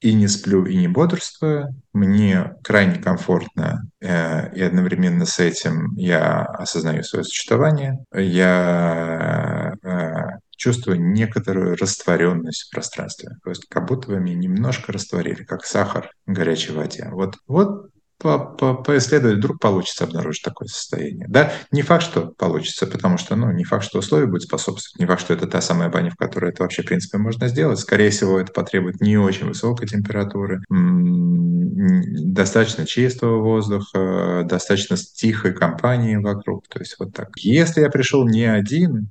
и 0.00 0.14
не 0.14 0.28
сплю, 0.28 0.64
и 0.64 0.76
не 0.76 0.88
бодрствую. 0.88 1.74
Мне 1.92 2.54
крайне 2.62 2.96
комфортно, 2.96 3.82
э, 4.00 4.54
и 4.54 4.62
одновременно 4.62 5.26
с 5.26 5.38
этим 5.38 5.94
я 5.96 6.42
осознаю 6.42 7.02
свое 7.02 7.24
существование. 7.24 8.04
Я 8.14 9.74
э, 9.82 10.38
чувствую 10.56 11.00
некоторую 11.00 11.76
растворенность 11.76 12.64
в 12.64 12.70
пространстве. 12.70 13.30
То 13.44 13.50
есть 13.50 13.66
как 13.68 13.86
будто 13.88 14.08
вы 14.08 14.20
меня 14.20 14.36
немножко 14.36 14.92
растворили, 14.92 15.44
как 15.44 15.64
сахар 15.64 16.10
в 16.26 16.32
горячей 16.32 16.72
воде. 16.72 17.08
Вот, 17.10 17.36
вот 17.46 17.89
по 18.20 18.38
по 18.38 18.74
поисследовать, 18.74 19.38
вдруг 19.38 19.58
получится 19.58 20.04
обнаружить 20.04 20.42
такое 20.42 20.68
состояние. 20.68 21.26
Да, 21.28 21.52
не 21.72 21.82
факт, 21.82 22.04
что 22.04 22.32
получится, 22.36 22.86
потому 22.86 23.18
что, 23.18 23.36
ну, 23.36 23.50
не 23.50 23.64
факт, 23.64 23.84
что 23.84 23.98
условия 23.98 24.26
будут 24.26 24.42
способствовать, 24.42 25.00
не 25.00 25.06
факт, 25.06 25.22
что 25.22 25.34
это 25.34 25.46
та 25.46 25.60
самая 25.60 25.88
баня, 25.88 26.10
в 26.10 26.16
которой 26.16 26.50
это 26.50 26.62
вообще, 26.62 26.82
в 26.82 26.86
принципе, 26.86 27.18
можно 27.18 27.48
сделать. 27.48 27.78
Скорее 27.78 28.10
всего, 28.10 28.38
это 28.38 28.52
потребует 28.52 29.00
не 29.00 29.16
очень 29.16 29.46
высокой 29.46 29.88
температуры, 29.88 30.60
достаточно 30.68 32.86
чистого 32.86 33.42
воздуха, 33.42 34.42
достаточно 34.44 34.96
тихой 34.96 35.52
компании 35.52 36.16
вокруг. 36.16 36.68
То 36.68 36.80
есть 36.80 36.96
вот 36.98 37.14
так. 37.14 37.28
Если 37.36 37.80
я 37.80 37.88
пришел 37.88 38.28
не 38.28 38.44
один, 38.44 39.10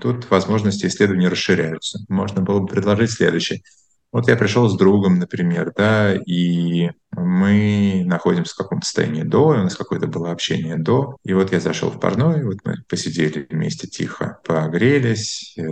тут 0.00 0.30
возможности 0.30 0.86
исследования 0.86 1.28
расширяются. 1.28 2.00
Можно 2.08 2.42
было 2.42 2.60
бы 2.60 2.66
предложить 2.66 3.10
следующее. 3.10 3.62
Вот 4.12 4.28
я 4.28 4.36
пришел 4.36 4.68
с 4.68 4.76
другом, 4.76 5.18
например, 5.18 5.72
да, 5.76 6.14
и 6.14 6.90
мы 7.12 8.02
находимся 8.06 8.54
в 8.54 8.58
каком-то 8.58 8.84
состоянии 8.86 9.22
до, 9.22 9.48
у 9.48 9.54
нас 9.54 9.74
какое-то 9.74 10.06
было 10.06 10.30
общение 10.30 10.76
до, 10.76 11.16
и 11.24 11.32
вот 11.32 11.52
я 11.52 11.60
зашел 11.60 11.90
в 11.90 11.98
парной, 11.98 12.44
вот 12.44 12.58
мы 12.64 12.76
посидели 12.88 13.46
вместе 13.50 13.88
тихо, 13.88 14.38
погрелись, 14.44 15.56
э, 15.58 15.62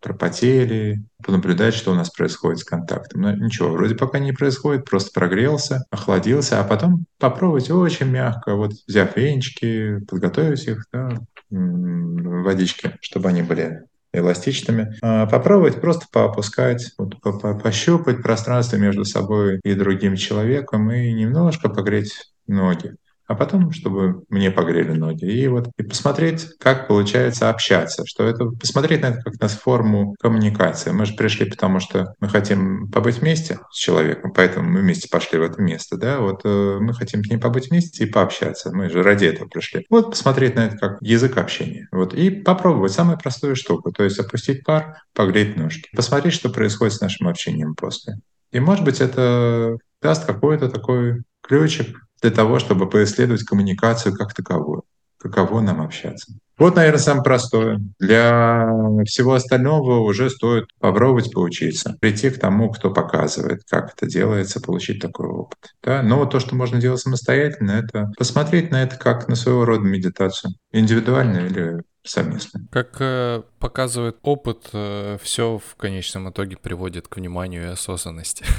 пропотели, 0.00 1.04
понаблюдать, 1.24 1.74
что 1.74 1.92
у 1.92 1.94
нас 1.94 2.10
происходит 2.10 2.60
с 2.60 2.64
контактом. 2.64 3.22
Но 3.22 3.32
ничего, 3.32 3.70
вроде 3.70 3.94
пока 3.94 4.18
не 4.18 4.32
происходит, 4.32 4.84
просто 4.84 5.10
прогрелся, 5.12 5.84
охладился, 5.90 6.60
а 6.60 6.64
потом 6.64 7.06
попробовать 7.18 7.70
очень 7.70 8.06
мягко, 8.06 8.54
вот 8.54 8.72
взяв 8.86 9.16
венчики, 9.16 9.98
подготовить 10.08 10.66
их, 10.66 10.84
да, 10.92 11.10
водички, 11.50 12.96
чтобы 13.00 13.28
они 13.30 13.42
были 13.42 13.87
эластичными. 14.12 14.96
А, 15.02 15.26
попробовать 15.26 15.80
просто 15.80 16.06
поопускать, 16.12 16.92
вот, 16.98 17.20
по 17.20 17.28
-по 17.28 17.60
пощупать 17.60 18.22
пространство 18.22 18.76
между 18.76 19.04
собой 19.04 19.60
и 19.64 19.74
другим 19.74 20.16
человеком 20.16 20.90
и 20.90 21.12
немножко 21.12 21.68
погреть 21.68 22.32
ноги 22.46 22.94
а 23.28 23.34
потом, 23.34 23.70
чтобы 23.72 24.24
мне 24.30 24.50
погрели 24.50 24.92
ноги. 24.92 25.26
И 25.26 25.46
вот 25.48 25.68
и 25.76 25.82
посмотреть, 25.82 26.56
как 26.58 26.88
получается 26.88 27.50
общаться, 27.50 28.04
что 28.06 28.24
это 28.24 28.46
посмотреть 28.46 29.02
на 29.02 29.06
это 29.08 29.22
как 29.22 29.38
на 29.38 29.48
форму 29.48 30.16
коммуникации. 30.18 30.90
Мы 30.90 31.04
же 31.04 31.14
пришли, 31.14 31.44
потому 31.44 31.78
что 31.78 32.14
мы 32.20 32.28
хотим 32.28 32.90
побыть 32.90 33.18
вместе 33.18 33.60
с 33.70 33.76
человеком, 33.76 34.32
поэтому 34.34 34.70
мы 34.70 34.80
вместе 34.80 35.08
пошли 35.10 35.38
в 35.38 35.42
это 35.42 35.60
место, 35.60 35.98
да, 35.98 36.20
вот 36.20 36.40
э, 36.44 36.78
мы 36.80 36.94
хотим 36.94 37.22
с 37.22 37.28
ним 37.28 37.38
побыть 37.38 37.68
вместе 37.68 38.04
и 38.04 38.10
пообщаться. 38.10 38.74
Мы 38.74 38.88
же 38.88 39.02
ради 39.02 39.26
этого 39.26 39.46
пришли. 39.46 39.84
Вот 39.90 40.10
посмотреть 40.10 40.54
на 40.54 40.66
это 40.66 40.78
как 40.78 41.02
язык 41.02 41.36
общения. 41.36 41.86
Вот 41.92 42.14
и 42.14 42.30
попробовать 42.30 42.92
самую 42.92 43.18
простую 43.18 43.56
штуку, 43.56 43.92
то 43.92 44.04
есть 44.04 44.18
опустить 44.18 44.64
пар, 44.64 45.02
погреть 45.14 45.54
ножки, 45.54 45.90
посмотреть, 45.94 46.32
что 46.32 46.48
происходит 46.48 46.94
с 46.94 47.00
нашим 47.02 47.28
общением 47.28 47.74
после. 47.74 48.14
И, 48.52 48.60
может 48.60 48.84
быть, 48.84 49.02
это 49.02 49.76
даст 50.00 50.24
какой-то 50.24 50.70
такой 50.70 51.22
ключик 51.42 52.07
для 52.22 52.30
того, 52.30 52.58
чтобы 52.58 52.88
поисследовать 52.88 53.44
коммуникацию 53.44 54.14
как 54.14 54.34
таковую, 54.34 54.84
каково 55.18 55.60
нам 55.60 55.80
общаться. 55.80 56.32
Вот, 56.58 56.74
наверное, 56.74 56.98
самое 56.98 57.22
простое. 57.22 57.80
Для 58.00 58.68
всего 59.06 59.34
остального 59.34 60.00
уже 60.00 60.28
стоит 60.28 60.64
попробовать 60.80 61.32
поучиться, 61.32 61.96
прийти 62.00 62.30
к 62.30 62.40
тому, 62.40 62.70
кто 62.70 62.90
показывает, 62.90 63.62
как 63.68 63.94
это 63.96 64.06
делается, 64.06 64.60
получить 64.60 65.00
такой 65.00 65.28
опыт. 65.28 65.58
Да? 65.84 66.02
Но 66.02 66.26
то, 66.26 66.40
что 66.40 66.56
можно 66.56 66.80
делать 66.80 67.00
самостоятельно, 67.00 67.70
это 67.70 68.10
посмотреть 68.18 68.72
на 68.72 68.82
это 68.82 68.96
как 68.96 69.28
на 69.28 69.36
своего 69.36 69.64
рода 69.64 69.84
медитацию, 69.84 70.54
индивидуально 70.72 71.46
или 71.46 71.82
совместно. 72.08 72.60
Как 72.70 72.96
э, 73.00 73.42
показывает 73.58 74.16
опыт, 74.22 74.70
э, 74.72 75.18
все 75.22 75.58
в 75.58 75.76
конечном 75.76 76.30
итоге 76.30 76.56
приводит 76.56 77.08
к 77.08 77.16
вниманию 77.16 77.64
и 77.64 77.72
осознанности. 77.72 78.44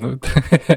Ну, 0.00 0.20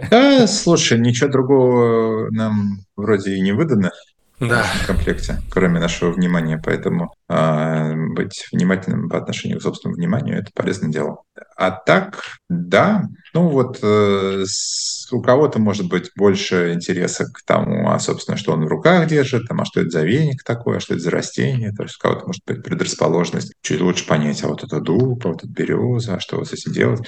да, 0.10 0.48
слушай, 0.48 1.00
ничего 1.00 1.30
другого 1.30 2.30
нам 2.32 2.80
вроде 2.96 3.36
и 3.36 3.42
не 3.42 3.52
выдано 3.52 3.92
да. 4.40 4.64
в 4.64 4.88
комплекте, 4.88 5.42
кроме 5.50 5.80
нашего 5.80 6.12
внимания. 6.12 6.62
Поэтому 6.64 7.14
э, 7.30 7.94
быть 8.14 8.48
внимательным 8.52 9.10
по 9.10 9.18
отношению 9.18 9.60
к 9.60 9.64
собственному 9.64 9.98
вниманию– 9.98 10.38
это 10.40 10.52
полезное 10.54 10.92
дело. 10.92 11.24
А 11.58 11.72
так, 11.72 12.24
да, 12.50 13.04
ну 13.34 13.50
вот 13.50 13.80
э, 13.82 14.44
с, 14.46 15.12
у 15.12 15.22
кого-то 15.22 15.60
может 15.60 15.88
быть 15.88 16.12
больше 16.16 16.74
интереса 16.74 17.26
к 17.26 17.42
тому, 17.46 17.90
а, 17.90 18.00
собственно, 18.00 18.38
что 18.38 18.54
он 18.54 18.66
в 18.66 18.68
руках 18.68 19.08
держит, 19.08 19.48
там, 19.48 19.62
а 19.62 19.66
что 19.66 19.82
это 19.82 19.90
за 19.90 20.04
веник 20.04 20.44
такой, 20.44 20.78
а 20.78 20.80
что 20.80 20.94
это 20.94 21.04
за 21.04 21.12
растение. 21.12 21.72
То 21.72 21.84
есть 21.84 21.96
у 21.96 22.00
кого-то 22.00 22.28
может 22.28 22.44
быть 22.46 22.64
предрасположенность 22.64 23.54
чуть 23.62 23.82
лучше 23.82 24.06
понять, 24.08 24.44
а 24.44 24.48
вот 24.48 24.64
это 24.64 24.80
дуб, 24.80 25.26
а 25.26 25.30
вот 25.30 25.44
это 25.44 25.52
береза, 25.52 26.16
а 26.16 26.20
что 26.20 26.38
вот 26.38 26.48
с 26.48 26.54
этим 26.54 26.74
делать. 26.74 27.08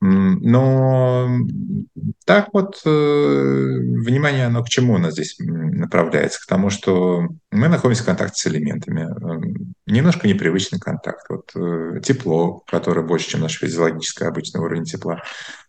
Но 0.00 1.28
так 2.24 2.50
вот, 2.52 2.80
э, 2.84 2.88
внимание, 2.88 4.46
оно 4.46 4.62
к 4.62 4.68
чему 4.68 4.94
у 4.94 4.98
нас 4.98 5.14
здесь 5.14 5.36
направляется? 5.38 6.40
К 6.40 6.46
тому, 6.46 6.70
что 6.70 7.28
мы 7.50 7.68
находимся 7.68 8.04
в 8.04 8.06
контакте 8.06 8.40
с 8.40 8.46
элементами. 8.46 9.02
Эм, 9.02 9.74
немножко 9.86 10.28
непривычный 10.28 10.78
контакт. 10.78 11.26
Вот 11.28 11.50
э, 11.56 12.00
тепло, 12.04 12.62
которое 12.68 13.02
больше, 13.02 13.30
чем 13.30 13.40
наше 13.40 13.66
физиологическое 13.66 14.28
обычный 14.28 14.60
уровень 14.60 14.84
тепла. 14.84 15.22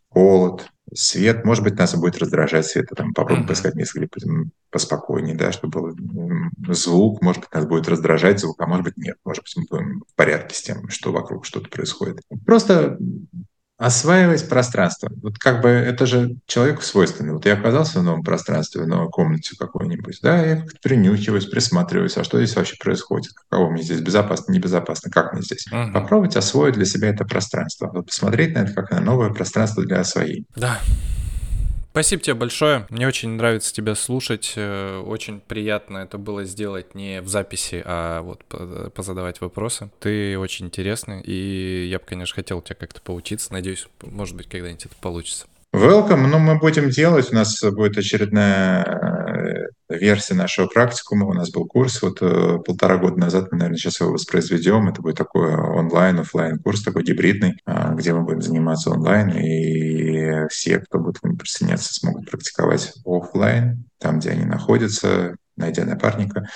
Холод, 0.09 0.67
свет, 0.93 1.45
может 1.45 1.63
быть, 1.63 1.77
нас 1.77 1.95
будет 1.95 2.17
раздражать 2.17 2.65
свет, 2.65 2.87
а 2.91 2.95
там 2.95 3.13
попробуем 3.13 3.47
поискать 3.47 3.75
где 3.75 3.85
поспокойнее, 4.71 5.35
да, 5.35 5.51
чтобы 5.51 5.93
был 5.93 6.73
звук, 6.73 7.21
может 7.21 7.41
быть, 7.41 7.53
нас 7.53 7.65
будет 7.65 7.87
раздражать 7.87 8.39
звук, 8.39 8.61
а 8.61 8.67
может 8.67 8.85
быть, 8.85 8.97
нет, 8.97 9.17
может 9.23 9.43
быть, 9.43 9.53
мы 9.57 9.63
будем 9.69 10.03
в 10.07 10.15
порядке 10.15 10.55
с 10.55 10.61
тем, 10.61 10.87
что 10.89 11.11
вокруг 11.11 11.45
что-то 11.45 11.69
происходит. 11.69 12.21
Просто 12.45 12.97
осваивать 13.79 14.47
пространство. 14.49 15.09
Вот 15.23 15.37
как 15.39 15.61
бы 15.61 15.69
это 15.69 16.05
же 16.05 16.35
человеку 16.45 16.81
свойственно. 16.81 17.33
Вот 17.33 17.45
я 17.45 17.53
оказался 17.53 17.99
в 17.99 18.03
новом 18.03 18.23
пространстве, 18.23 18.83
в 18.83 18.87
новой 18.87 19.09
комнате 19.09 19.55
какой-нибудь, 19.57 20.19
да, 20.21 20.45
я 20.45 20.57
как-то 20.57 20.77
принюхиваюсь, 20.83 21.45
присматриваюсь, 21.45 22.17
а 22.17 22.25
что 22.25 22.37
здесь 22.43 22.57
вообще 22.57 22.75
происходит, 22.77 23.31
каково 23.33 23.71
мне 23.71 23.81
здесь, 23.81 24.01
безопасно, 24.01 24.51
небезопасно, 24.51 25.09
как 25.09 25.33
мне 25.33 25.41
здесь. 25.41 25.65
Угу. 25.71 25.93
Попробовать 25.93 26.35
освоить 26.35 26.75
для 26.75 26.85
себя 26.85 27.07
это 27.07 27.23
пространство, 27.23 27.89
вот 27.93 28.07
посмотреть 28.07 28.53
на 28.53 28.59
это 28.59 28.73
как 28.73 28.91
на 28.91 28.99
новое 28.99 29.29
пространство 29.29 29.81
для 29.83 30.01
освоения. 30.01 30.43
Да, 30.57 30.79
Спасибо 31.91 32.21
тебе 32.21 32.35
большое. 32.35 32.85
Мне 32.89 33.07
очень 33.07 33.29
нравится 33.29 33.73
тебя 33.73 33.95
слушать. 33.95 34.53
Э, 34.55 34.99
очень 34.99 35.39
приятно 35.39 35.99
это 35.99 36.17
было 36.17 36.43
сделать 36.43 36.93
не 36.93 37.21
в 37.21 37.27
записи, 37.27 37.81
а 37.83 38.21
вот 38.21 38.43
позадавать 38.93 39.41
вопросы. 39.41 39.89
Ты 39.99 40.37
очень 40.37 40.67
интересный, 40.67 41.21
и 41.21 41.87
я 41.89 41.99
бы, 41.99 42.05
конечно, 42.05 42.35
хотел 42.35 42.61
тебя 42.61 42.75
как-то 42.75 43.01
поучиться. 43.01 43.51
Надеюсь, 43.51 43.87
может 44.03 44.35
быть, 44.35 44.47
когда-нибудь 44.47 44.85
это 44.85 44.95
получится. 45.01 45.47
Welcome. 45.73 46.27
Ну, 46.27 46.39
мы 46.39 46.57
будем 46.57 46.89
делать. 46.89 47.31
У 47.31 47.35
нас 47.35 47.61
будет 47.63 47.97
очередная 47.97 49.28
версия 49.99 50.33
нашего 50.33 50.67
практикума. 50.67 51.25
У 51.27 51.33
нас 51.33 51.51
был 51.51 51.65
курс 51.65 52.01
вот 52.01 52.21
э, 52.21 52.59
полтора 52.65 52.97
года 52.97 53.19
назад. 53.19 53.51
Мы, 53.51 53.57
наверное, 53.57 53.77
сейчас 53.77 53.99
его 53.99 54.11
воспроизведем. 54.11 54.87
Это 54.87 55.01
будет 55.01 55.17
такой 55.17 55.53
онлайн, 55.53 56.19
офлайн 56.19 56.59
курс, 56.59 56.83
такой 56.83 57.03
гибридный, 57.03 57.57
а, 57.65 57.93
где 57.93 58.13
мы 58.13 58.23
будем 58.23 58.41
заниматься 58.41 58.91
онлайн. 58.91 59.29
И 59.29 60.47
все, 60.49 60.79
кто 60.79 60.99
будет 60.99 61.19
к 61.19 61.23
нему 61.23 61.37
присоединяться, 61.37 61.93
смогут 61.93 62.29
практиковать 62.29 62.93
офлайн, 63.05 63.85
там, 63.99 64.19
где 64.19 64.31
они 64.31 64.45
находятся, 64.45 65.35
найдя 65.57 65.85
напарника, 65.85 66.47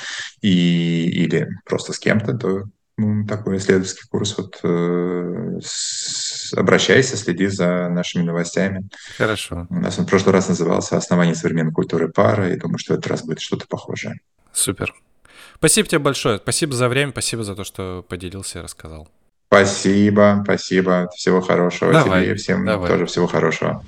и, 0.42 1.08
или 1.10 1.48
просто 1.66 1.94
с 1.94 2.00
кем-то, 2.00 2.38
то 2.38 2.64
ну, 2.98 3.26
такой 3.26 3.58
исследовательский 3.58 4.08
курс. 4.10 4.38
Вот 4.38 4.60
э, 4.64 5.60
с, 5.64 6.54
обращайся, 6.54 7.18
следи 7.18 7.48
за 7.48 7.90
нашими 7.90 8.24
новостями. 8.24 8.88
Хорошо. 9.18 9.68
У 9.70 9.76
нас 9.76 9.98
он 9.98 10.06
в 10.06 10.10
прошлый 10.10 10.34
раз 10.34 10.50
назывался 10.50 10.98
«Основание 10.98 11.36
современной 11.36 11.72
культуры 11.72 12.10
пара», 12.10 12.52
и 12.52 12.58
думаю, 12.58 12.78
что 12.78 12.94
этот 12.94 13.08
раз 13.08 13.24
будет 13.24 13.40
что-то 13.40 13.68
похожее. 13.68 14.20
Супер. 14.52 14.94
Спасибо 15.56 15.88
тебе 15.88 16.00
большое. 16.00 16.38
Спасибо 16.38 16.74
за 16.74 16.90
время, 16.90 17.12
спасибо 17.12 17.44
за 17.44 17.56
то, 17.56 17.64
что 17.64 18.06
поделился 18.08 18.60
и 18.60 18.62
рассказал. 18.62 19.10
Спасибо, 19.48 20.42
спасибо. 20.44 21.10
Всего 21.16 21.40
хорошего 21.42 21.94
давай, 21.94 22.24
тебе 22.24 22.34
и 22.34 22.36
всем 22.36 22.66
давай. 22.66 22.90
тоже 22.90 23.06
всего 23.06 23.28
хорошего. 23.28 23.84